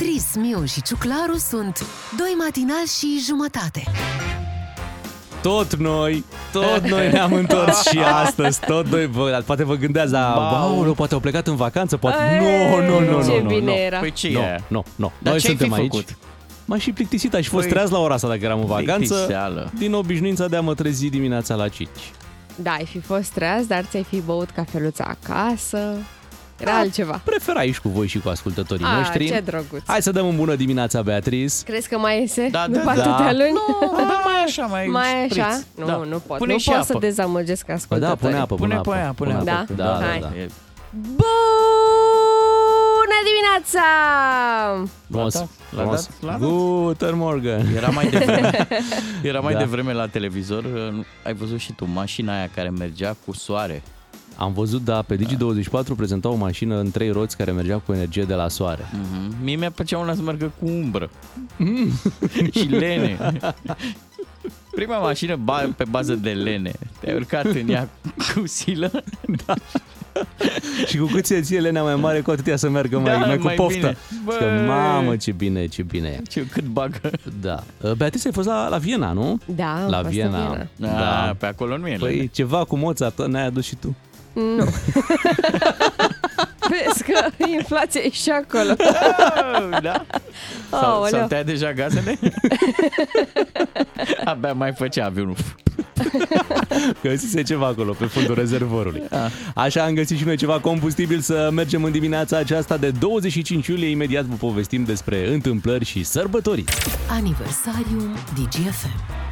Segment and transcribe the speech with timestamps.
[0.00, 1.84] Beatriz, Miu și Ciuclaru sunt
[2.18, 3.84] doi matinali și jumătate.
[5.42, 10.36] Tot noi, tot noi ne-am întors și astăzi, tot noi, vă, poate vă gândeați, dar,
[10.36, 12.16] wow, poate au plecat în vacanță, poate...
[12.40, 13.72] Nu, nu, nu, nu, Ce nu, bine nu.
[13.76, 13.98] era.
[13.98, 14.60] Păi ce Nu, e?
[14.68, 15.12] nu, nu.
[15.18, 15.90] Dar Noi ce ai suntem fi aici.
[15.92, 16.16] făcut?
[16.64, 19.14] M-am și plictisit, aș fi fost Păi- treaz la ora asta dacă eram în vacanță,
[19.14, 19.70] Plictiseală.
[19.78, 21.88] din obișnuința de a mă trezi dimineața la 5.
[22.56, 25.78] Da, ai fi fost treaz, dar ți-ai fi băut cafeluța acasă.
[26.60, 26.78] Era Da.
[26.78, 27.20] altceva.
[27.24, 29.26] Prefer și cu voi și cu ascultătorii Ah, noștri.
[29.26, 29.82] ce drăguț.
[29.86, 31.62] Hai să dăm în bună dimineața, Beatriz.
[31.66, 33.14] Crezi că mai iese Da, da, după da.
[33.14, 33.52] atâtea luni?
[33.52, 35.44] Nu, dar mai așa, mai mai șpriț.
[35.44, 35.60] așa?
[35.76, 35.96] Nu, Da.
[35.96, 36.38] nu pot.
[36.38, 36.84] Pune nu și pot apă.
[36.84, 38.20] să dezamăgesc Păi ascultătorii.
[38.20, 38.90] da, pune apă, Pune apă.
[38.90, 39.50] pe aia, pune apă.
[39.50, 39.72] apă.
[39.72, 39.98] Da, Da?
[39.98, 40.18] da, Hai.
[40.20, 40.26] da.
[40.38, 40.50] E-
[43.00, 43.86] Bună dimineața!
[45.10, 45.48] Frumos, dat?
[45.70, 46.08] L-a frumos.
[46.20, 46.30] dat?
[46.30, 46.48] L-a dat?
[46.48, 47.66] Guten Morgen.
[47.76, 48.68] Era mai devreme,
[49.22, 49.58] era mai Da.
[49.58, 53.82] devreme la televizor, uh, ai văzut și tu, mașina aia care mergea cu soare.
[54.36, 58.22] Am văzut, da, pe Digi24 prezenta o mașină în trei roți care mergea cu energie
[58.24, 58.82] de la soare.
[58.82, 59.42] Mm-hmm.
[59.42, 61.10] Mie mi-a plăcea una să meargă cu umbră.
[62.52, 63.16] și lene.
[64.74, 66.72] Prima mașină ba- pe bază de lene.
[67.00, 67.88] Te-ai urcat în ea
[68.34, 68.90] cu silă?
[69.46, 69.54] Da.
[70.86, 73.26] Și cu cât se ție lenea mai mare, cu atât ea să meargă mai, Da,
[73.26, 73.76] mai cu mai poftă.
[73.78, 73.96] bine.
[74.24, 74.32] Bă...
[74.38, 76.22] Că, mamă, ce bine, ce bine e.
[76.28, 77.10] Ce cât bagă.
[77.40, 77.62] Da.
[77.96, 79.38] Beatrice, ai fost la, la Viena, nu?
[79.46, 80.38] Da, am la fost în Viena.
[80.76, 80.98] Viena.
[80.98, 81.34] Da.
[81.38, 81.98] Pe acolo nu e lene.
[82.16, 83.96] Păi ceva cu Mozart, ne-ai adus și tu.
[84.32, 84.64] Nu.
[86.70, 88.74] Vezi că inflația e și acolo.
[89.88, 90.04] da?
[90.70, 91.10] S-au, Aoleu.
[91.10, 92.18] s-au tăiat deja gazele?
[94.24, 95.36] Abia mai făcea avionul.
[97.02, 99.02] Găsise ceva acolo, pe fundul rezervorului.
[99.54, 103.88] Așa am găsit și noi ceva combustibil să mergem în dimineața aceasta de 25 iulie.
[103.88, 106.64] Imediat vă povestim despre întâmplări și sărbători.
[107.10, 109.29] Aniversariul DGFM.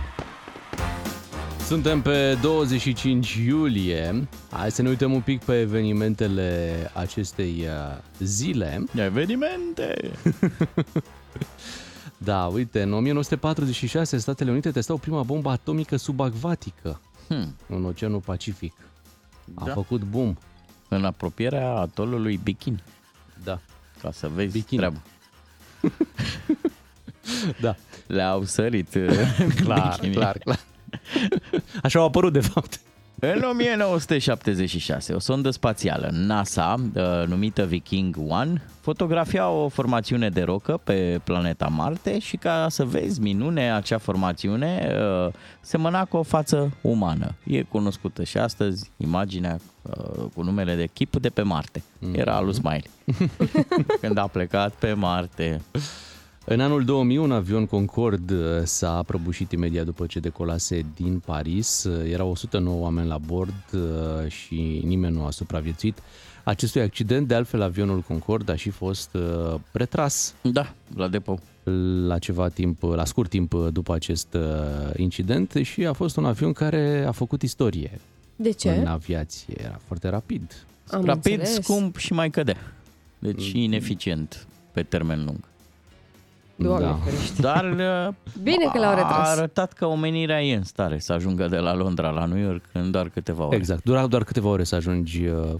[1.68, 4.28] Suntem pe 25 iulie.
[4.50, 8.84] Hai să ne uităm un pic pe evenimentele acestei uh, zile.
[8.94, 9.94] Evenimente!
[12.20, 17.56] Da, uite, în 1946 Statele Unite testau prima bombă atomică subacvatică Hmm.
[17.68, 18.72] în Oceanul Pacific.
[19.54, 19.72] A Da.
[19.72, 20.36] făcut boom.
[20.88, 22.82] În apropierea atolului Bikini.
[23.44, 23.60] Da.
[24.02, 24.78] Ca să vezi Bikini.
[24.80, 25.02] treaba.
[27.60, 27.74] Da.
[28.06, 28.88] Le-au sărit
[29.64, 30.14] Clar, bikini.
[30.14, 30.60] clar, clar.
[31.88, 32.80] Așa au apărut, de fapt.
[33.20, 40.80] În 1976, o sondă spațială NASA, uh, numită Viking 1, fotografia o formațiune de rocă
[40.84, 46.72] pe planeta Marte și ca să vezi minune, acea formațiune uh, semăna cu o față
[46.80, 47.34] umană.
[47.44, 51.82] E cunoscută și astăzi imaginea uh, cu numele de chip de pe Marte.
[52.12, 52.90] Era al lui Smiley.
[54.00, 55.60] Când a plecat pe Marte.
[56.50, 61.84] În anul 2000, un avion Concorde uh, s-a prăbușit imediat după ce decolase din Paris.
[61.84, 65.98] Uh, Erau 109 oameni la bord uh, și nimeni nu a supraviețuit.
[66.44, 71.40] Acestui accident, de altfel, avionul Concorde a și fost uh, retras Da, la depou.
[72.06, 74.42] la ceva timp, la scurt timp după acest uh,
[74.96, 78.00] incident și a fost un avion care a făcut istorie
[78.36, 78.70] De ce?
[78.70, 79.54] în aviație.
[79.64, 80.66] Era foarte rapid.
[80.90, 81.64] Am Rapid, înțeles.
[81.64, 82.72] scump și mai cădea.
[83.18, 83.60] Deci Mm.
[83.60, 85.38] ineficient pe termen lung.
[86.58, 86.98] Doamne Da.
[87.04, 87.40] ferește.
[87.42, 89.36] Dar uh, Bine că l-au a retras.
[89.36, 92.90] arătat că omenirea e în stare să ajungă de la Londra la New York în
[92.90, 93.56] doar câteva ore.
[93.56, 93.84] Exact.
[93.84, 95.54] Dura doar câteva ore să ajungi, uh,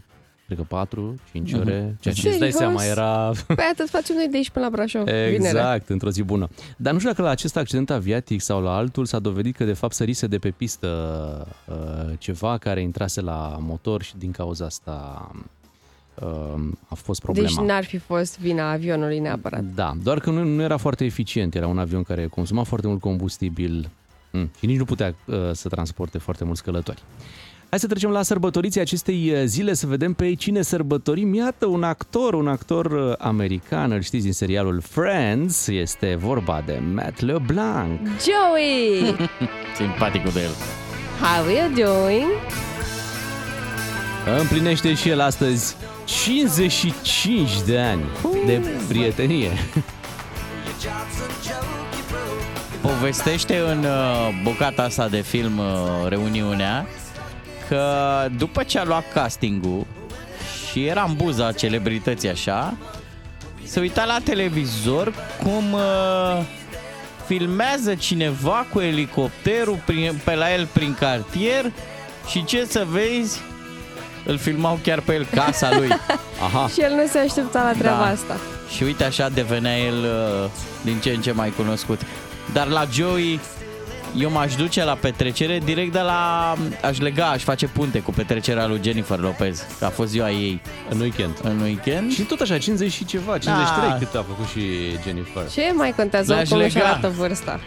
[0.47, 1.61] cred că 4, 5 Mhm.
[1.61, 1.97] ore.
[2.01, 2.55] Ceea ce îți dai Serios?
[2.81, 5.03] seama era Păi atât facem noi de aici până la Brașov.
[5.05, 5.35] Vinerea.
[5.37, 6.49] Exact, într-o zi bună.
[6.77, 9.73] Dar nu știu dacă la acest accident aviatic sau la altul s-a dovedit că de
[9.73, 10.87] fapt sărise de pe pistă
[11.69, 15.41] uh, ceva care intrase la motor și din cauza asta uh,
[16.89, 17.49] a fost problema.
[17.49, 19.65] Deci n-ar fi fost vina avionului neapărat.
[19.75, 21.55] Da, doar că nu, nu era foarte eficient.
[21.55, 23.91] Era un avion care consuma foarte mult combustibil
[24.31, 27.03] mm, și nici nu putea uh, să transporte foarte mulți călători.
[27.71, 31.35] Hai să trecem la sărbătoriții acestei uh, zile, să vedem pe cine sărbătorim.
[31.35, 36.81] Iată un actor, un actor uh, american, îl știți din serialul Friends, este vorba de
[36.95, 38.01] Matt LeBlanc.
[38.01, 39.17] Joey!
[39.77, 40.51] Simpaticul de el.
[41.21, 42.29] How are you doing?
[44.41, 45.77] Împlinește și el astăzi
[46.09, 48.05] 55 de ani
[48.47, 49.51] de prietenie.
[52.81, 55.65] Povestește în uh, bucata asta de film uh,
[56.09, 56.87] Reuniunea
[57.69, 57.93] că
[58.37, 59.87] după ce a luat castingul
[60.71, 62.77] și era în buza celebrității așa,
[63.63, 66.45] se uita la televizor cum uh,
[67.27, 71.73] filmează cineva cu elicopterul prin, pe la el prin cartier
[72.29, 73.41] și ce să vezi,
[74.25, 75.89] îl filmau chiar pe el casa lui.
[76.43, 76.69] Aha.
[76.73, 78.11] Și el nu se aștepta la treaba Da.
[78.11, 78.37] asta.
[78.77, 79.95] Și uite așa devenea el
[80.45, 80.51] uh,
[80.83, 82.01] din ce în ce mai cunoscut.
[82.53, 83.41] Dar la Joey
[84.17, 86.55] Eu m-aș duce la petrecere direct de la...
[86.83, 90.61] Aș lega, aș face punte cu petrecerea lui Jennifer Lopez, că a fost ziua ei
[90.91, 91.37] În weekend.
[91.43, 92.13] în weekend.
[92.13, 93.97] Și tot așa, 50 și ceva, 53 Da.
[93.99, 94.61] cât a făcut și
[95.05, 95.43] Jennifer.
[95.51, 96.87] Ce mai contează Le-aș cum își lega.
[96.89, 97.61] arată vârsta?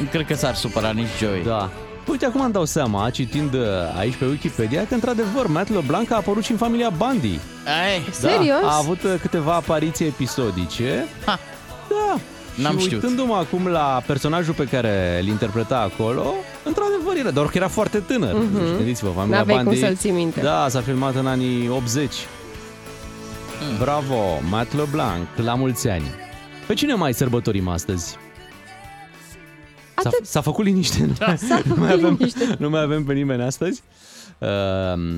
[0.00, 1.42] Nu cred că s-ar supăra nici Joey.
[1.44, 1.70] Da.
[2.06, 3.60] Uite, acum îmi dau seama, citind uh,
[3.98, 7.38] aici pe Wikipedia, că într-adevăr Matt LeBlanc a apărut și în familia Bundy.
[7.82, 8.60] Ai, Serios?
[8.62, 11.06] Da, a avut uh, câteva apariții episodice.
[11.26, 11.38] Ha.
[11.88, 12.18] Da.
[12.62, 13.02] N-am și știut.
[13.02, 16.34] uitându-mă acum la personajul pe care îl interpreta acolo,
[16.64, 18.34] într-adevăr era, doar că era foarte tânăr.
[18.34, 18.66] Mhm.
[18.66, 19.80] Și Gândiți-vă, familia N-aveai cum Bundy...
[19.80, 20.40] să-l ții minte.
[20.40, 22.12] Da, s-a filmat în anii 80.
[23.70, 23.78] Mm.
[23.78, 26.04] Bravo, Matt LeBlanc, la mulți ani.
[26.66, 28.16] Pe cine mai sărbătorim astăzi?
[30.02, 30.26] S-a, Atât.
[30.26, 32.56] s-a făcut liniște, nu, mai, S-a nu, făcut mai avem, liniște.
[32.58, 33.82] nu mai avem pe nimeni astăzi.
[34.38, 34.48] Uh,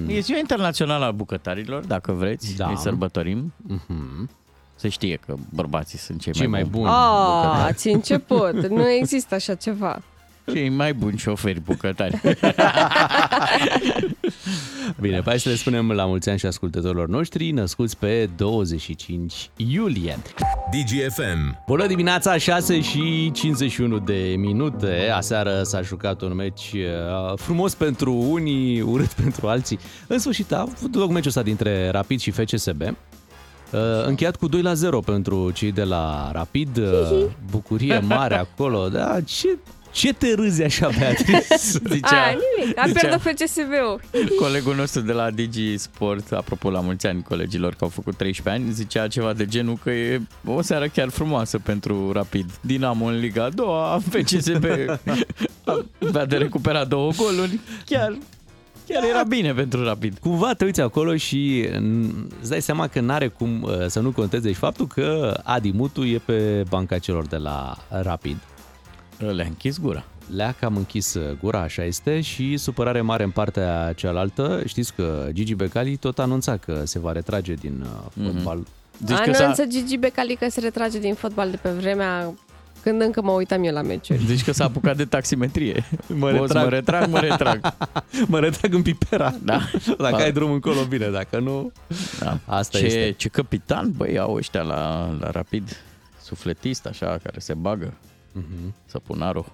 [0.06, 2.69] E ziua internațională a bucătarilor, dacă vreți, Da.
[2.69, 3.52] îi sărbătorim.
[3.73, 4.31] uh-huh.
[4.75, 6.73] Se știe că bărbații sunt cei, Cei mai buni.
[6.84, 6.94] buni.
[6.94, 8.67] Ah, ați început.
[8.69, 10.02] Nu există așa ceva.
[10.52, 12.20] Cei mai buni șoferi bucătari.
[15.00, 20.19] Bine, hai să le spunem la mulți ani și ascultătorilor noștri, născuți pe 25 iulie.
[20.70, 21.62] DGFM.
[21.66, 25.10] Bună dimineața, 6 și 51 de minute.
[25.14, 29.78] Aseară s-a jucat un meci uh, frumos pentru unii, urât pentru alții.
[30.06, 32.82] În sfârșit a avut loc meciul ăsta dintre Rapid și FCSB.
[32.82, 36.76] Uh, Încheiat cu 2 la 0 pentru cei de la Rapid.
[36.76, 38.88] Uh, Bucurie mare acolo.
[38.88, 39.58] Da, ce,
[39.96, 41.56] ce te râzi așa, Beatrice?
[41.93, 42.78] Zicea, A, nimic.
[42.78, 44.00] A zicea pierdut FCSB-ul.
[44.38, 48.62] colegul nostru de la Digi Sport, apropo la mulți ani colegilor că au făcut 13
[48.62, 52.50] ani, zicea ceva de genul că e o seară chiar frumoasă pentru Rapid.
[52.60, 54.64] Dinamo în Liga a doua, FCSB
[56.08, 57.60] avea de recuperat două goluri.
[57.84, 58.16] Chiar,
[58.88, 60.19] chiar era bine pentru Rapid.
[60.19, 64.10] Cumva te uiți acolo și mm, îți dai seama că n-are cum uh, să nu
[64.10, 68.37] conteze și faptul că Adi Mutu e pe banca celor de la Rapid.
[69.18, 70.04] Le-a închis gura.
[70.34, 74.62] Le-a cam închis uh, gura, așa este, și supărare mare în partea cealaltă.
[74.66, 77.84] Știți că Gigi Becali tot anunța că se va retrage din
[78.16, 78.66] uh, fotbal.
[78.98, 82.34] Deci că s-a, Anunță Gigi Becali că se retrage din fotbal de pe vremea
[82.82, 84.26] când încă mă uitam eu la meciuri.
[84.26, 85.84] deci că s-a apucat de taximetrie.
[86.06, 86.64] Mă Boss, retrag.
[86.64, 87.74] mă retrag, mă retrag.
[88.32, 89.34] mă retrag în pipera.
[89.42, 89.60] Da.
[89.98, 91.72] Dacă ai drum încolo, bine, dacă nu...
[92.20, 92.38] Da.
[92.44, 93.14] Asta ce, este.
[93.16, 95.76] ce capitan, băi, au ăștia la, la Rapid.
[96.22, 97.92] Sufletist, așa, care se bagă.
[98.38, 98.74] Mhm.
[98.84, 99.44] Săpunarul.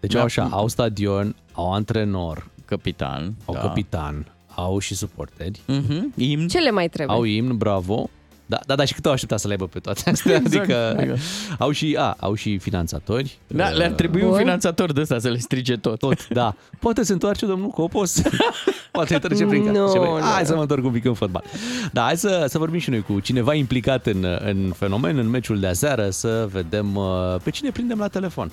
[0.00, 0.18] Deci Da.
[0.18, 3.34] au așa, au stadion, au antrenor, Capitan.
[3.44, 3.60] au da.
[3.60, 6.12] capitan, au și suporteri, Mhm.
[6.16, 6.48] Imn.
[6.48, 7.16] Ce le mai trebuie?
[7.16, 8.10] au imn, bravo.
[8.50, 10.34] Da, da, da, și cât au așteptat să le aibă pe toate astea?
[10.36, 11.20] Exact, Adică exact.
[11.58, 13.38] au și, a, au și finanțatori.
[13.46, 14.38] Da, le-ar trebui un Bun.
[14.38, 15.98] finanțator de ăsta să le strige tot.
[15.98, 16.54] Tot, da.
[16.78, 18.22] Poate se întoarce domnul Copos.
[18.92, 19.78] Poate trece prin casă.
[19.78, 20.20] Nu, Și băi, nu.
[20.20, 21.44] Hai să mă întorc un pic în fotbal.
[21.92, 25.60] Da, hai să, să vorbim și noi cu cineva implicat în, în fenomen, în meciul
[25.60, 27.04] de aseară, să vedem uh,
[27.42, 28.50] pe cine prindem la telefon.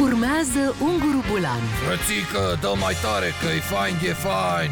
[0.00, 4.70] Urmează Unguru Bulan Frățică, dă mai tare că e fain, e fain.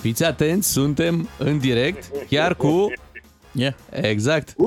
[0.00, 2.92] Fiți atenți, suntem în direct, chiar cu...
[3.56, 3.74] Yeah.
[3.90, 4.54] Exact.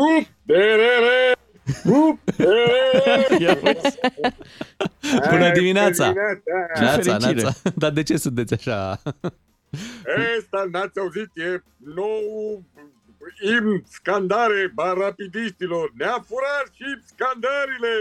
[3.39, 3.99] Ia uite.
[5.29, 6.13] Bună dimineața!
[6.79, 7.41] Neața, fericire.
[7.41, 7.53] neața.
[7.81, 9.01] Dar de ce sunteți așa?
[10.37, 12.63] Ăsta n-ați auzit, e nou
[13.41, 15.91] imn, scandare a rapidiștilor.
[15.97, 17.93] Ne-a furat și scandările.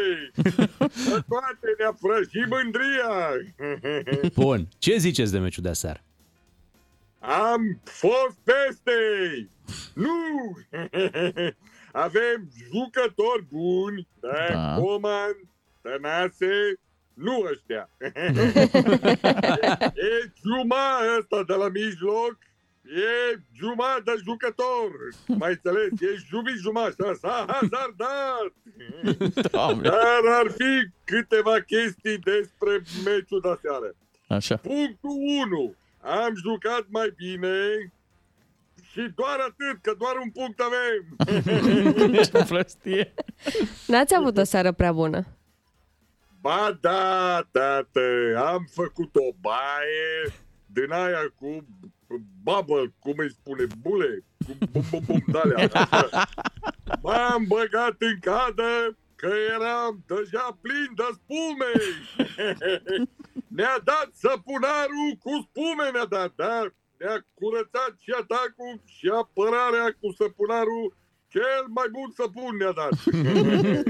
[1.10, 3.14] Pe toate ne-a furat și mândria.
[4.34, 4.68] Bun.
[4.78, 6.00] Ce ziceți de meciul de aseară?
[7.18, 8.92] Am fost peste.
[9.94, 10.58] Nu!
[11.92, 14.74] Avem jucători buni, da, Da.
[14.80, 15.36] Coman,
[15.82, 16.80] Tănase,
[17.14, 17.90] nu ăștia.
[20.08, 22.36] e Juma ăsta de la mijloc,
[22.82, 24.90] e Juma de jucător.
[25.26, 25.88] Mai înțeles?
[26.00, 28.52] E Jumi Juma, așa, s-a hazardat.
[29.50, 29.88] Doamne.
[29.88, 33.94] Dar ar fi câteva chestii despre meciul de seară.
[34.28, 34.56] Așa.
[34.56, 35.10] Punctul
[35.50, 35.74] 1.
[36.08, 37.56] Am jucat mai bine
[38.90, 41.16] și doar atât, că doar un punct avem.
[42.32, 43.14] Ce prostie.
[43.86, 45.26] N-ați avut o seară prea bună.
[46.40, 50.32] Ba da, tată, am făcut o baie
[50.66, 51.66] din aia cu
[52.42, 55.70] bubble, cum îi spune, bule, cu bum bum bum de
[57.02, 61.72] M-am băgat în cadă că eram deja plin de spume.
[63.58, 66.58] ne-a dat săpunarul cu spume, ne-a dat, da?
[66.98, 70.86] Ne-a curățat și atacul și apărarea cu săpunarul.
[71.28, 72.94] Cel mai bun săpun ne-a dat.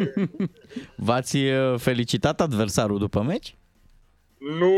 [1.06, 3.56] V-ați uh, felicitat adversarul după meci?
[4.38, 4.76] Nu,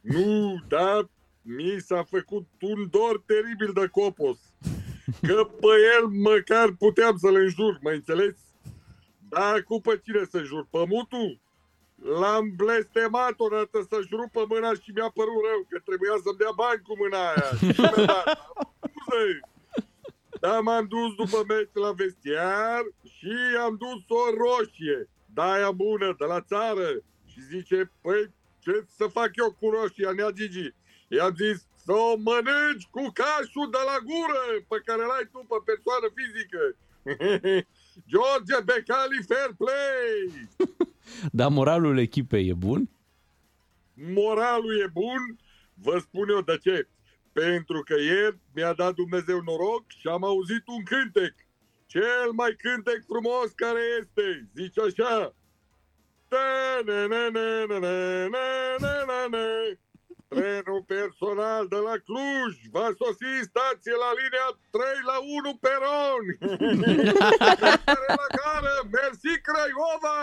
[0.00, 1.08] nu, da,
[1.42, 4.38] mi s-a făcut un dor teribil de copos.
[5.28, 8.36] Că pe el măcar puteam să-l înjur, mă înțeles?
[9.30, 10.66] Dar cu pe cine să jur?
[10.70, 11.40] Pe mutu?
[12.20, 16.82] L-am blestemat odată să-și rupă mâna și mi-a părut rău că trebuia să-mi dea bani
[16.86, 17.50] cu mâna aia.
[17.58, 18.26] Și mi-a dat.
[18.94, 19.40] Scuze.
[20.40, 22.82] Da, m-am dus după meci la vestiar
[23.16, 23.34] și
[23.64, 26.88] am dus o roșie, de aia bună, de la țară.
[27.30, 30.74] Și zice, păi ce să fac eu cu roșia, nea Gigi?
[31.08, 35.58] I-am zis, să o mănânci cu cașul de la gură pe care l-ai tu pe
[35.68, 36.62] persoană fizică.
[38.06, 40.48] George Becali Fair Play!
[41.38, 42.88] Dar moralul echipei e bun?
[43.94, 45.38] Moralul e bun,
[45.74, 46.88] vă spun eu de ce.
[47.32, 51.34] Pentru că ieri mi-a dat Dumnezeu noroc și am auzit un cântec.
[51.86, 54.48] Cel mai cântec frumos care este.
[54.54, 55.34] Zice așa.
[60.34, 66.24] Trenul personal de la Cluj va sosi stație la linia 3 la 1 peron.
[68.20, 70.18] la gară, mersi Craiova!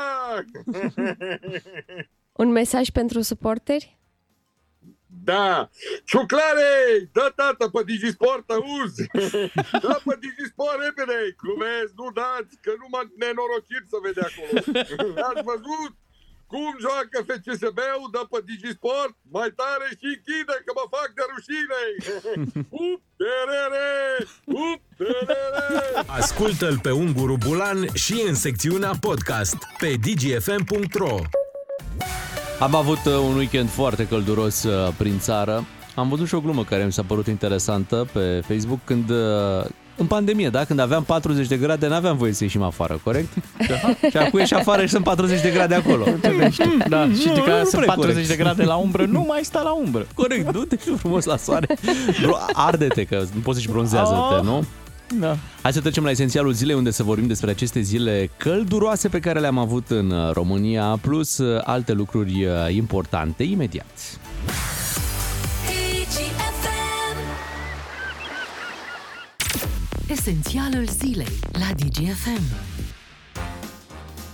[2.31, 3.97] Un mesaj pentru suporteri?
[5.23, 5.69] Da!
[6.05, 6.71] Ciuclare!
[7.11, 9.03] Dă tată pe Digisport, auzi!
[9.71, 11.35] Dă pe Digisport repede!
[11.41, 14.51] Glumesc, nu dați, că nu m-a nenorocit să vede acolo.
[15.29, 15.93] Ați văzut?
[16.51, 21.81] Cum joacă FCSB-ul, dă pe Digisport, mai tare și închide, că mă fac de rușine!
[22.87, 23.89] Up, terere!
[24.45, 25.85] Up, terere!
[26.21, 31.15] Ascultă-l pe Unguru Bulan și în secțiunea podcast pe dgfm.ro
[32.59, 35.65] Am avut uh, un weekend foarte călduros uh, prin țară.
[35.95, 39.65] Am văzut și o glumă care mi s-a părut interesantă pe Facebook când uh,
[39.97, 40.63] în pandemie, da?
[40.65, 43.33] Când aveam 40 de grade, n-aveam voie să ieșim afară, corect?
[43.67, 44.09] Da.
[44.09, 46.03] și acum ieși afară și sunt 40 de grade acolo.
[46.89, 48.27] Da, și Nu, că nu sunt prea 40 corect.
[48.27, 50.07] de grade la umbră, nu mai sta la umbră.
[50.13, 51.67] Corect, du-te și frumos la soare.
[52.21, 54.43] Bro, arde-te, că nu poți să-și bronzează-te, Oh.
[54.43, 54.65] nu?
[55.19, 55.37] Da.
[55.61, 59.39] Hai să trecem la esențialul zilei, unde să vorbim despre aceste zile călduroase pe care
[59.39, 63.85] le-am avut în uh, România, plus uh, alte lucruri uh, importante, imediat.
[70.09, 72.41] Esențialul zilei la DGFM.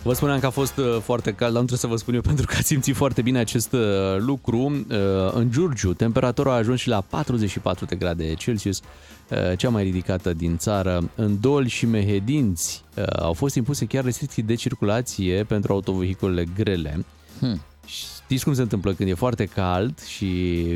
[0.03, 2.21] Vă spuneam că a fost uh, foarte cald, dar nu trebuie să vă spun eu
[2.31, 3.79] pentru că ați simțit foarte bine acest uh,
[4.17, 4.57] lucru.
[4.57, 8.81] Uh, În Giurgiu, temperatura a ajuns și la 44 de grade Celsius,
[9.29, 11.09] uh, cea mai ridicată din țară.
[11.15, 17.05] În Dol și Mehedinți uh, au fost impuse chiar restricții de circulație pentru autovehiculele grele.
[17.39, 17.61] Hmm.
[17.85, 20.25] Știți cum se întâmplă când e foarte cald și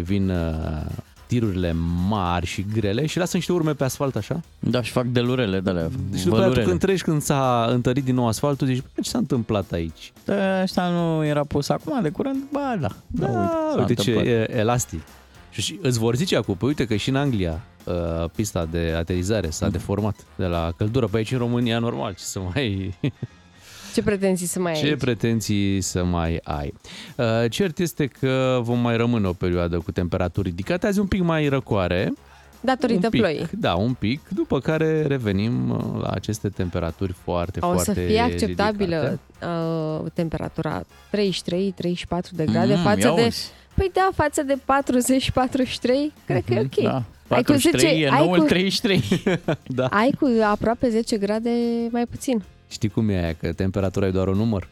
[0.03, 0.85] vin uh,
[1.27, 1.75] tirurile
[2.07, 4.41] mari și grele și lasă niște urme pe asfalt așa?
[4.60, 5.89] Da, și fac delurele de alea.
[6.17, 9.10] Și după aceea tu când treci când s-a întărit din nou asfaltul, zici, "Bă, ce
[9.10, 10.13] s-a întâmplat aici?
[10.25, 12.43] Da, Asta nu era pus acum de curând?
[12.51, 12.88] Ba, da.
[13.07, 14.50] Da, uite, s-a uite ce întâmplat.
[14.50, 15.01] e elastic.
[15.50, 17.93] Și, și îți vor zice acum, păi uite că și în Anglia uh,
[18.36, 21.07] pista de aterizare s-a deformat de la căldură.
[21.07, 22.93] Pe aici în România normal, ce să mai...
[23.97, 24.97] Ce pretenții să mai ai ce aici?
[24.97, 26.73] pretenții să mai ai?
[27.15, 31.21] Uh, cert este că vom mai rămâne o perioadă cu temperaturi ridicate, azi un pic
[31.21, 32.13] mai răcoare.
[32.61, 33.47] Datorită un pic, ploii.
[33.59, 38.19] Da, un pic, după care revenim uh, la aceste temperaturi foarte, O să foarte fie
[38.19, 39.19] acceptabilă ridicate.
[40.03, 40.85] uh, temperatura 33-34
[42.31, 43.23] de grade Mm, față ia de...
[43.25, 43.47] uzi.
[43.75, 46.83] Păi da, față de 40-43, cred că e ok.
[46.83, 47.03] Da.
[47.35, 49.01] Ai cu 43 10 e ai noul cu- 33.
[49.79, 49.85] da.
[49.85, 51.49] Ai cu aproape 10 grade
[51.91, 52.43] mai puțin.
[52.69, 54.67] Știi cum e aia, că temperatura e doar un număr?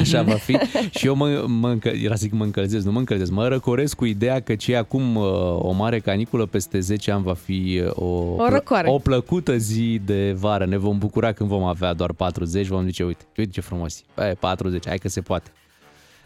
[0.00, 0.58] Așa va fi.
[0.90, 3.96] Și eu mă, mă încă, era să zic mă încălzesc, nu mă încălzesc, mă răcoresc
[3.96, 5.24] cu ideea că ce e acum uh,
[5.58, 8.04] o mare caniculă peste 10 ani va fi uh, o,
[8.36, 8.88] O răcoare.
[8.90, 10.64] o plăcută zi de vară.
[10.66, 14.22] Ne vom bucura când vom avea doar 40, vom zice, uite, uite ce frumos e.
[14.22, 15.50] e 40, hai că se poate.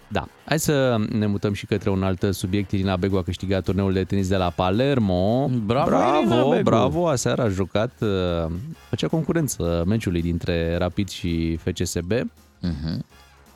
[0.09, 2.71] Da, hai să ne mutăm și către un alt subiect.
[2.71, 5.51] Irina Begu a câștigat turneul de tenis de la Palermo.
[5.65, 6.63] Bravo, bravo, Irina Begu!
[6.63, 8.53] bravo aseară a jucat, uh,
[8.89, 12.13] făcea concurență meciului dintre Rapid și FCSB.
[12.61, 13.05] Mhm.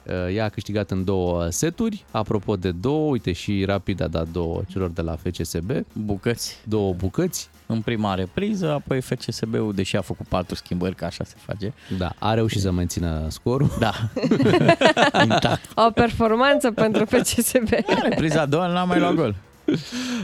[0.07, 2.05] Uh, Ea a câștigat în două seturi.
[2.11, 5.71] Apropo de două, uite și Rapid a dat două celor de la FCSB.
[5.93, 6.59] Bucăți.
[6.65, 7.51] Două bucăți.
[7.71, 11.73] În prima repriză, apoi FCSB-ul, deși a făcut patru schimbări, că așa se face.
[11.99, 13.71] Da, a reușit să mențină scorul.
[13.79, 13.93] Da.
[15.23, 15.71] Intact.
[15.75, 17.69] O performanță pentru FCSB.
[18.09, 19.35] Repriza a doua n-a mai luat gol.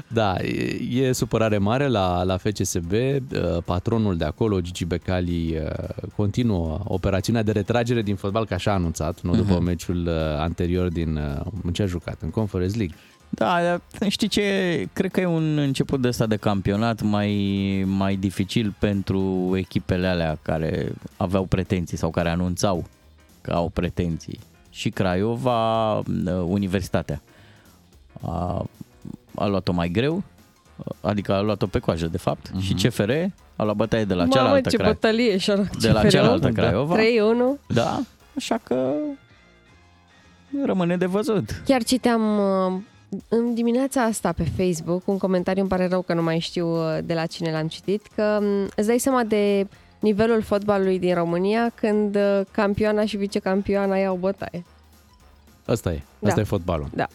[0.09, 2.93] Da, e, e supărare mare la, la FCSB.
[2.93, 3.19] Uh,
[3.65, 5.71] Patronul de acolo, Gigi Becali, uh,
[6.17, 9.63] continuă operațiunea de retragere din fotbal, că așa a anunțat, nu după Mhm.
[9.65, 11.17] meciul uh, anterior din...
[11.17, 12.17] uh, În ce a jucat?
[12.21, 12.97] În Conference League.
[13.35, 14.89] Da, dar știi ce?
[14.93, 17.33] Cred că e un început de ăsta de campionat mai,
[17.87, 22.85] mai dificil pentru echipele alea care aveau pretenții sau care anunțau
[23.41, 24.39] că au pretenții.
[24.71, 25.97] Și Craiova,
[26.47, 27.23] Universitatea.
[28.21, 28.65] A,
[29.35, 30.23] a luat-o mai greu,
[31.01, 32.61] adică a luat-o pe coajă, de fapt, uh-huh.
[32.61, 33.11] și CFR
[33.57, 36.11] a luat bătaie de la Mamă, cealaltă ce Crai- bătălie și-a luat de la CFR-ul.
[36.11, 36.63] cealaltă Da.
[36.63, 36.97] Craiova.
[36.97, 37.01] 3-1.
[37.69, 38.01] Da,
[38.37, 38.93] așa că
[40.65, 41.63] rămâne de văzut.
[41.65, 42.81] Chiar citeam uh,
[43.29, 46.99] în dimineața asta pe Facebook un comentariu, îmi pare rău că nu mai știu uh,
[47.05, 49.67] de la cine l-am citit, că um, îți dai seama de
[49.99, 54.65] nivelul fotbalului din România când uh, campioana și vicecampioana iau bătaie.
[55.67, 56.29] Asta e, Da.
[56.29, 56.89] asta e fotbalul.
[56.95, 57.07] Da.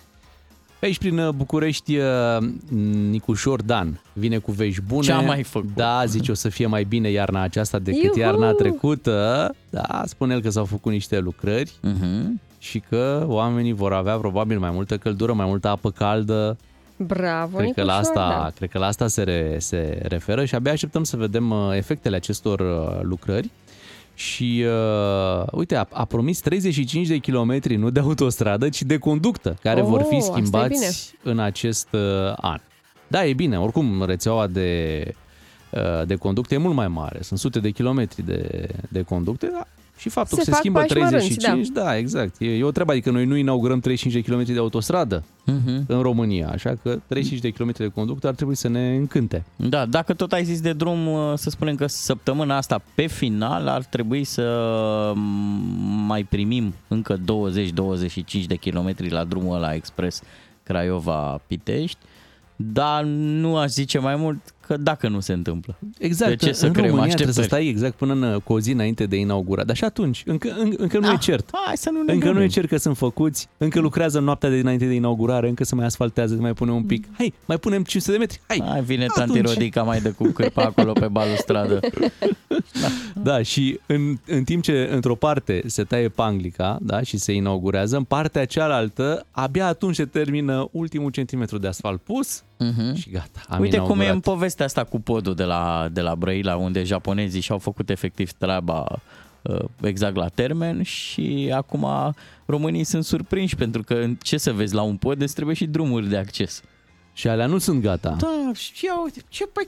[0.81, 2.37] Aici prin uh, București, uh,
[3.09, 5.01] Nicușor Dan vine cu vești bune.
[5.01, 5.69] Ce-a mai făcut?
[5.75, 8.19] Da, zice o să fie mai bine iarna aceasta decât Iuhu!
[8.19, 9.49] iarna trecută.
[9.69, 12.25] Da, spune el că s-au făcut niște lucrări Uh-huh.
[12.59, 16.57] Și că oamenii vor avea probabil mai multă căldură, mai multă apă caldă.
[16.95, 18.51] Bravo, Cred că, la Nicușor, asta, da.
[18.55, 22.15] cred că la asta se, re, se referă și abia așteptăm să vedem uh, efectele
[22.15, 23.49] acestor uh, lucrări.
[24.13, 29.57] Și uh, uite, a, a promis 35 de kilometri, nu de autostradă, ci de conductă,
[29.61, 32.59] care Oh, vor fi asta e schimbați în acest uh, an.
[33.07, 35.03] Da, e bine, oricum rețeaua de,
[35.71, 39.67] uh, de conducte e mult mai mare, sunt sute de kilometri de, de conducte, da,
[39.99, 41.83] și faptul Se că se fac schimbă pași mărunți, 35, da.
[41.83, 42.35] da, exact.
[42.39, 45.85] E, e o treabă, adică noi nu inaugurăm 35 de kilometri de autostradă Uh-huh.
[45.87, 49.45] în România, așa că 35 de kilometri de conductă ar trebui să ne încânte.
[49.55, 53.67] Da, dacă tot ai zis de drum, uh, să spunem că săptămâna asta, pe final,
[53.67, 57.19] ar trebui să mm, mai primim încă 20-25
[58.47, 60.21] de kilometri la drumul ăla expres
[60.63, 61.97] Craiova-Pitești,
[62.55, 65.77] dar nu aș zice mai mult că dacă nu se întâmplă.
[65.99, 67.63] Exact, De ce să în creăm România trebuie să așteptări?
[67.63, 69.67] stai exact până în, cu o zi înainte de inaugurare.
[69.67, 71.49] Dar și atunci, încă, încă, încă nu e cert.
[71.65, 72.49] Hai să nu ne Încă nu e grăbim.
[72.49, 76.35] cert că sunt făcuți, încă lucrează noaptea de înainte de inaugurare, încă se mai asfaltează,
[76.35, 77.07] se mai pune un pic.
[77.17, 78.39] Hai, mai punem 500 de metri.
[78.47, 78.63] Hai.
[78.69, 79.27] Hai, vine Atunci.
[79.35, 81.79] tanti Rodica mai de cu cârpa acolo pe balustradă.
[83.23, 87.97] Da, și în, în timp ce într-o parte se taie panglica da, și se inaugurează,
[87.97, 92.93] în partea cealaltă, abia atunci se termină ultimul centimetru de asfalt pus Uh-huh.
[92.93, 94.13] și gata, am Uite cum e inaugurat.
[94.13, 98.31] în povestea asta cu podul de la, de la Brăila, unde japonezii și-au făcut efectiv
[98.31, 98.85] treaba
[99.41, 101.87] uh, exact la termen și acum
[102.45, 106.07] românii sunt surprinși pentru că ce să vezi la un pod îți trebuie și drumuri
[106.09, 106.61] de acces.
[107.13, 108.15] Și alea nu sunt gata.
[108.19, 109.67] Da, și ia uite, ce păi...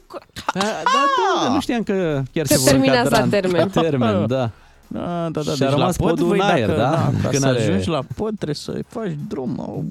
[0.54, 3.70] Da, da, da, nu știam că chiar Se se, vor terminați încadra la în- termen.
[3.74, 4.50] La termen, da.
[4.88, 7.12] Da, da, da, Și a deci rămas la pod, podul voi, în aer, dacă, da?
[7.22, 9.60] ca Când să are- ajungi la pod trebuie să faci drum.
[9.60, 9.86] au-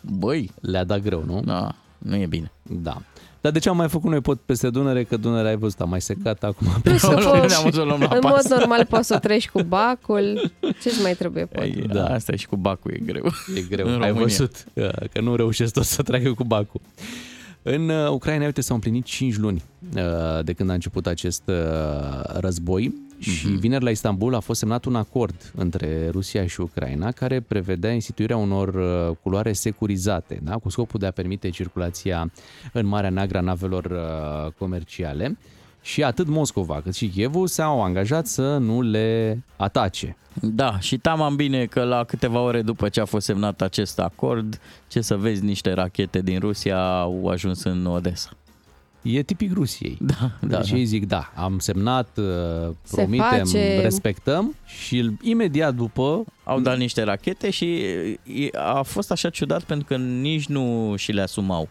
[0.00, 1.40] Băi, Le-a dat greu, nu?
[1.44, 2.52] da, nu e bine.
[2.62, 3.02] Da.
[3.40, 5.04] Dar de ce am mai făcut noi pod peste Dunăre?
[5.04, 6.66] Că Dunărea ai văzut, a mai secat acum.
[6.82, 8.48] Plus că Acolo poți, ne-am să o luăm la în mod pas.
[8.48, 10.52] normal poți să treci cu bacul.
[10.82, 11.62] Ce-ți mai trebuie pot?
[11.64, 11.94] Ei, Da.
[11.94, 12.06] da.
[12.14, 13.32] Asta e și cu bacul e greu.
[13.56, 14.22] E greu, În ai România.
[14.22, 16.80] văzut uh, că nu reușesc tot să treacă cu bacul.
[17.62, 19.62] În uh, Ucraina, uite, s-au împlinit 5 luni
[19.96, 21.54] uh, de când a început acest uh,
[22.24, 27.40] război și vineri la Istanbul a fost semnat un acord între Rusia și Ucraina care
[27.40, 30.54] prevedea instituirea unor uh, culoare securizate, da?
[30.54, 32.30] cu scopul de a permite circulația
[32.72, 35.38] în Marea Neagră a navelor uh, comerciale.
[35.82, 40.16] Și atât Moscova cât și Kievul s-au angajat să nu le atace.
[40.40, 44.60] Da, și tamam bine că la câteva ore după ce a fost semnat acest acord,
[44.88, 48.30] ce să vezi, niște rachete din Rusia au ajuns în Odessa.
[49.06, 49.96] E tipic Rusiei.
[50.00, 50.76] Da, da, Deci da.
[50.76, 52.24] ei zic, da, am semnat, uh,
[52.82, 53.80] Se promitem, face.
[53.80, 57.74] respectăm și imediat după, Au dat niște rachete și
[58.22, 61.68] e- a fost așa ciudat pentru că nici nu și le asumau.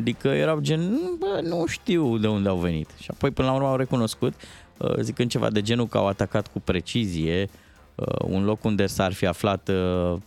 [0.00, 2.88] Adică erau gen, bă, nu știu de unde au venit.
[3.00, 4.34] Și apoi până la urmă au recunoscut,
[4.76, 7.48] uh, zicând ceva de genul că au atacat cu precizie
[7.94, 10.18] uh, un loc unde s-ar fi aflat uh,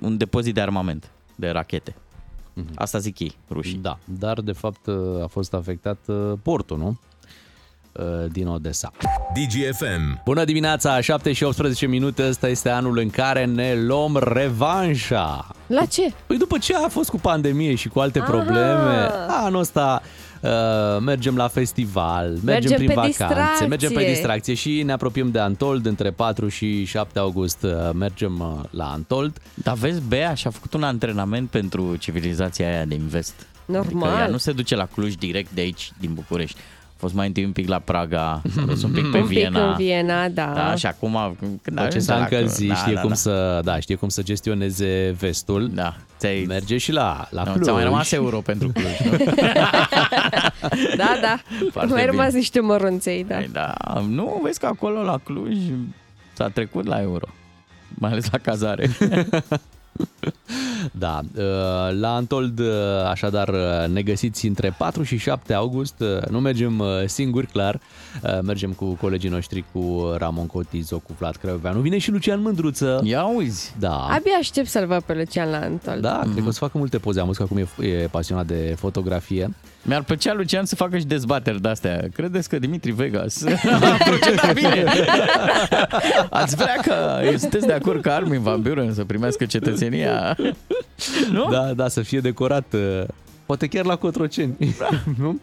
[0.00, 1.94] un depozit de armament, de rachete.
[2.74, 3.78] Asta zic ei, rușii.
[3.82, 6.98] da, dar de fapt uh, a fost afectat uh, portul, nu?
[7.92, 8.90] Uh, Din Odessa.
[9.34, 10.20] DGFM.
[10.24, 15.46] Bună dimineața, 7 și 18 minute, ăsta este anul în care ne luăm revanșa.
[15.66, 16.12] La ce?
[16.26, 18.30] Păi după ce a fost cu pandemie și cu alte Aha.
[18.30, 20.02] probleme, anul ăsta
[20.40, 20.50] uh,
[21.00, 23.66] mergem la festival, mergem, Mergem prin pe vacanțe, distracție.
[23.66, 27.62] mergem pe distracție și ne apropiem de Antold între 4 și 7 august.
[27.62, 29.38] uh, Mergem uh, la Antold.
[29.54, 33.34] Dar vezi, Bea și-a făcut un antrenament pentru civilizația aia din vest.
[33.64, 34.02] Normal.
[34.08, 36.56] Adică ea nu se duce la Cluj direct de aici, din București.
[37.00, 39.36] A fost mai întâi un pic la Praga, s-a dus un pic pe Un pic
[39.38, 39.68] Viena.
[39.70, 40.52] în Viena, da.
[40.54, 43.14] Da, și acum când După ce ajunge s-a la încălzit, da, știe, da, cum da.
[43.14, 45.70] Să, da, știe cum să gestioneze vestul.
[45.74, 47.64] Da, ți-ai, Merge și la, la nu, Cluj.
[47.64, 49.24] ți-a mai rămas euro pentru Cluj, nu?
[50.96, 51.40] Da, da.
[51.72, 52.16] Foarte mai bine.
[52.16, 53.34] rămas niște mărunței, da.
[53.34, 53.74] Păi da,
[54.08, 55.56] nu, vezi că acolo la Cluj
[56.32, 57.26] s-a trecut la euro.
[57.88, 58.90] Mai ales la cazare.
[60.92, 61.42] Da, uh,
[62.00, 62.66] la Antold, uh,
[63.10, 65.94] așadar, uh, ne găsiți între 4 și 7 august.
[66.00, 67.80] Uh, Nu mergem uh, singuri, clar.
[68.22, 71.80] Uh, Mergem cu colegii noștri, cu Ramon Cotizo, cu Vlad Crăveanu.
[71.80, 73.00] Vine și Lucian Mândruță.
[73.04, 73.74] Ia uzi.
[73.78, 73.96] Da.
[73.96, 76.00] Abia aștept să-l văd pe Lucian la Antol.
[76.00, 77.20] Da, cred că o să facă multe poze.
[77.20, 79.54] Am văzut că acum e, e pasionat de fotografie.
[79.82, 82.08] Mi-ar plăcea, Lucian, să facă și dezbateri de-astea.
[82.12, 83.44] Credeți că Dimitri Vegas
[83.80, 84.84] a procedat bine?
[86.30, 90.36] Ați vrea că sunteți de acord că Armin Van Buren să primească cetățenia?
[91.30, 91.48] Nu?
[91.50, 93.02] Da, da, să fie decorat uh,
[93.46, 94.56] poate chiar la Cotroceni,
[95.20, 95.40] nu?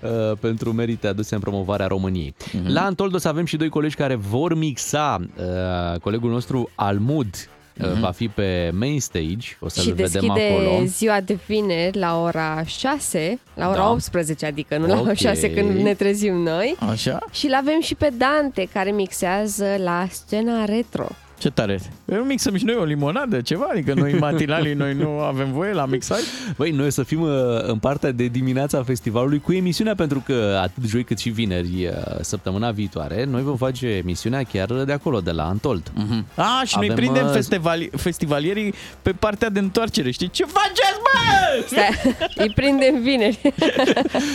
[0.00, 2.34] Uh, pentru merite aduse în promovarea României.
[2.48, 2.66] Uh-huh.
[2.66, 5.20] La Antoldos avem și doi colegi care vor mixa.
[5.36, 8.00] Uh, colegul nostru Almud uh-huh.
[8.00, 10.84] va fi pe main stage, o să-l și vedem deschide acolo.
[10.84, 13.90] ziua de vineri la ora 6, la ora Da.
[13.90, 15.00] 18, adică nu la Ok.
[15.04, 16.76] ora 6 când ne trezim noi.
[16.90, 17.18] Așa?
[17.30, 21.06] Și l avem și pe Dante care mixează la scena retro.
[21.40, 21.80] Ce tare.
[22.12, 23.66] Eu mixăm și noi o limonadă, ceva?
[23.70, 26.18] Adică noi matinalii, noi nu avem voie la mixaj?
[26.56, 27.28] Băi, noi o să fim uh,
[27.62, 31.92] în partea de dimineața festivalului cu emisiunea pentru că atât joi cât și vineri uh,
[32.20, 35.82] săptămâna viitoare noi vom face emisiunea chiar de acolo, de la Antold.
[35.90, 36.24] Mm-hmm.
[36.34, 40.30] A, și noi Avem, prindem uh, festivali- festivalierii pe partea de întoarcere, știi?
[40.30, 41.64] Ce faceți, bă?
[41.66, 42.14] Stai,
[42.46, 43.38] îi prindem vineri.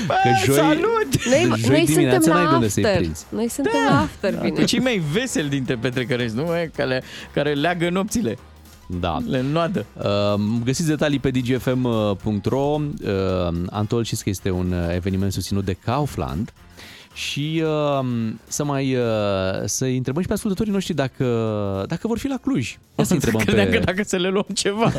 [0.07, 1.25] Că joi, salut!
[1.25, 2.99] Noi, Deci joi noi suntem dimineața n-ai la de unde să-i after.
[2.99, 3.25] prinzi.
[3.29, 4.65] Noi suntem la after Cu vineri.
[4.65, 6.55] cei mai veseli dintre petrecărești, nu?
[6.55, 7.03] E, care,
[7.33, 8.37] care leagă nopțile,
[8.99, 9.17] Da.
[9.29, 9.85] le înnoadă.
[9.97, 12.59] Uh, găsiți detalii pe dgfm.ro.
[12.59, 12.81] Uh,
[13.69, 16.53] Antol știți că este un uh, eveniment susținut de Kaufland.
[17.15, 18.05] Și uh,
[18.47, 19.01] să mai uh,
[19.65, 21.25] să întrebăm și pe ascultătorii noștri dacă,
[21.87, 22.77] dacă vor fi la Cluj.
[22.95, 23.77] Ia să întrebăm Credeam pe...
[23.77, 24.91] că dacă să le luăm ceva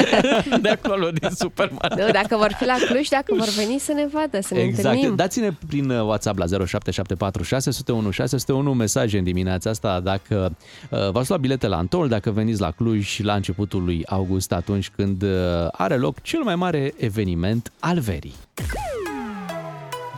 [0.62, 2.06] de acolo, din supermarket.
[2.06, 4.86] Nu, dacă vor fi la Cluj, dacă vor veni să ne vadă, să ne Exact.
[4.86, 5.16] întâlnim.
[5.16, 10.56] Dați-ne prin uh, WhatsApp la 0774 601 601 mesaje în dimineața asta dacă
[10.90, 14.90] uh, v-ați luat bilete la Antol, dacă veniți la Cluj la începutul lui august, atunci
[14.96, 15.28] când uh,
[15.70, 18.34] are loc cel mai mare eveniment al verii.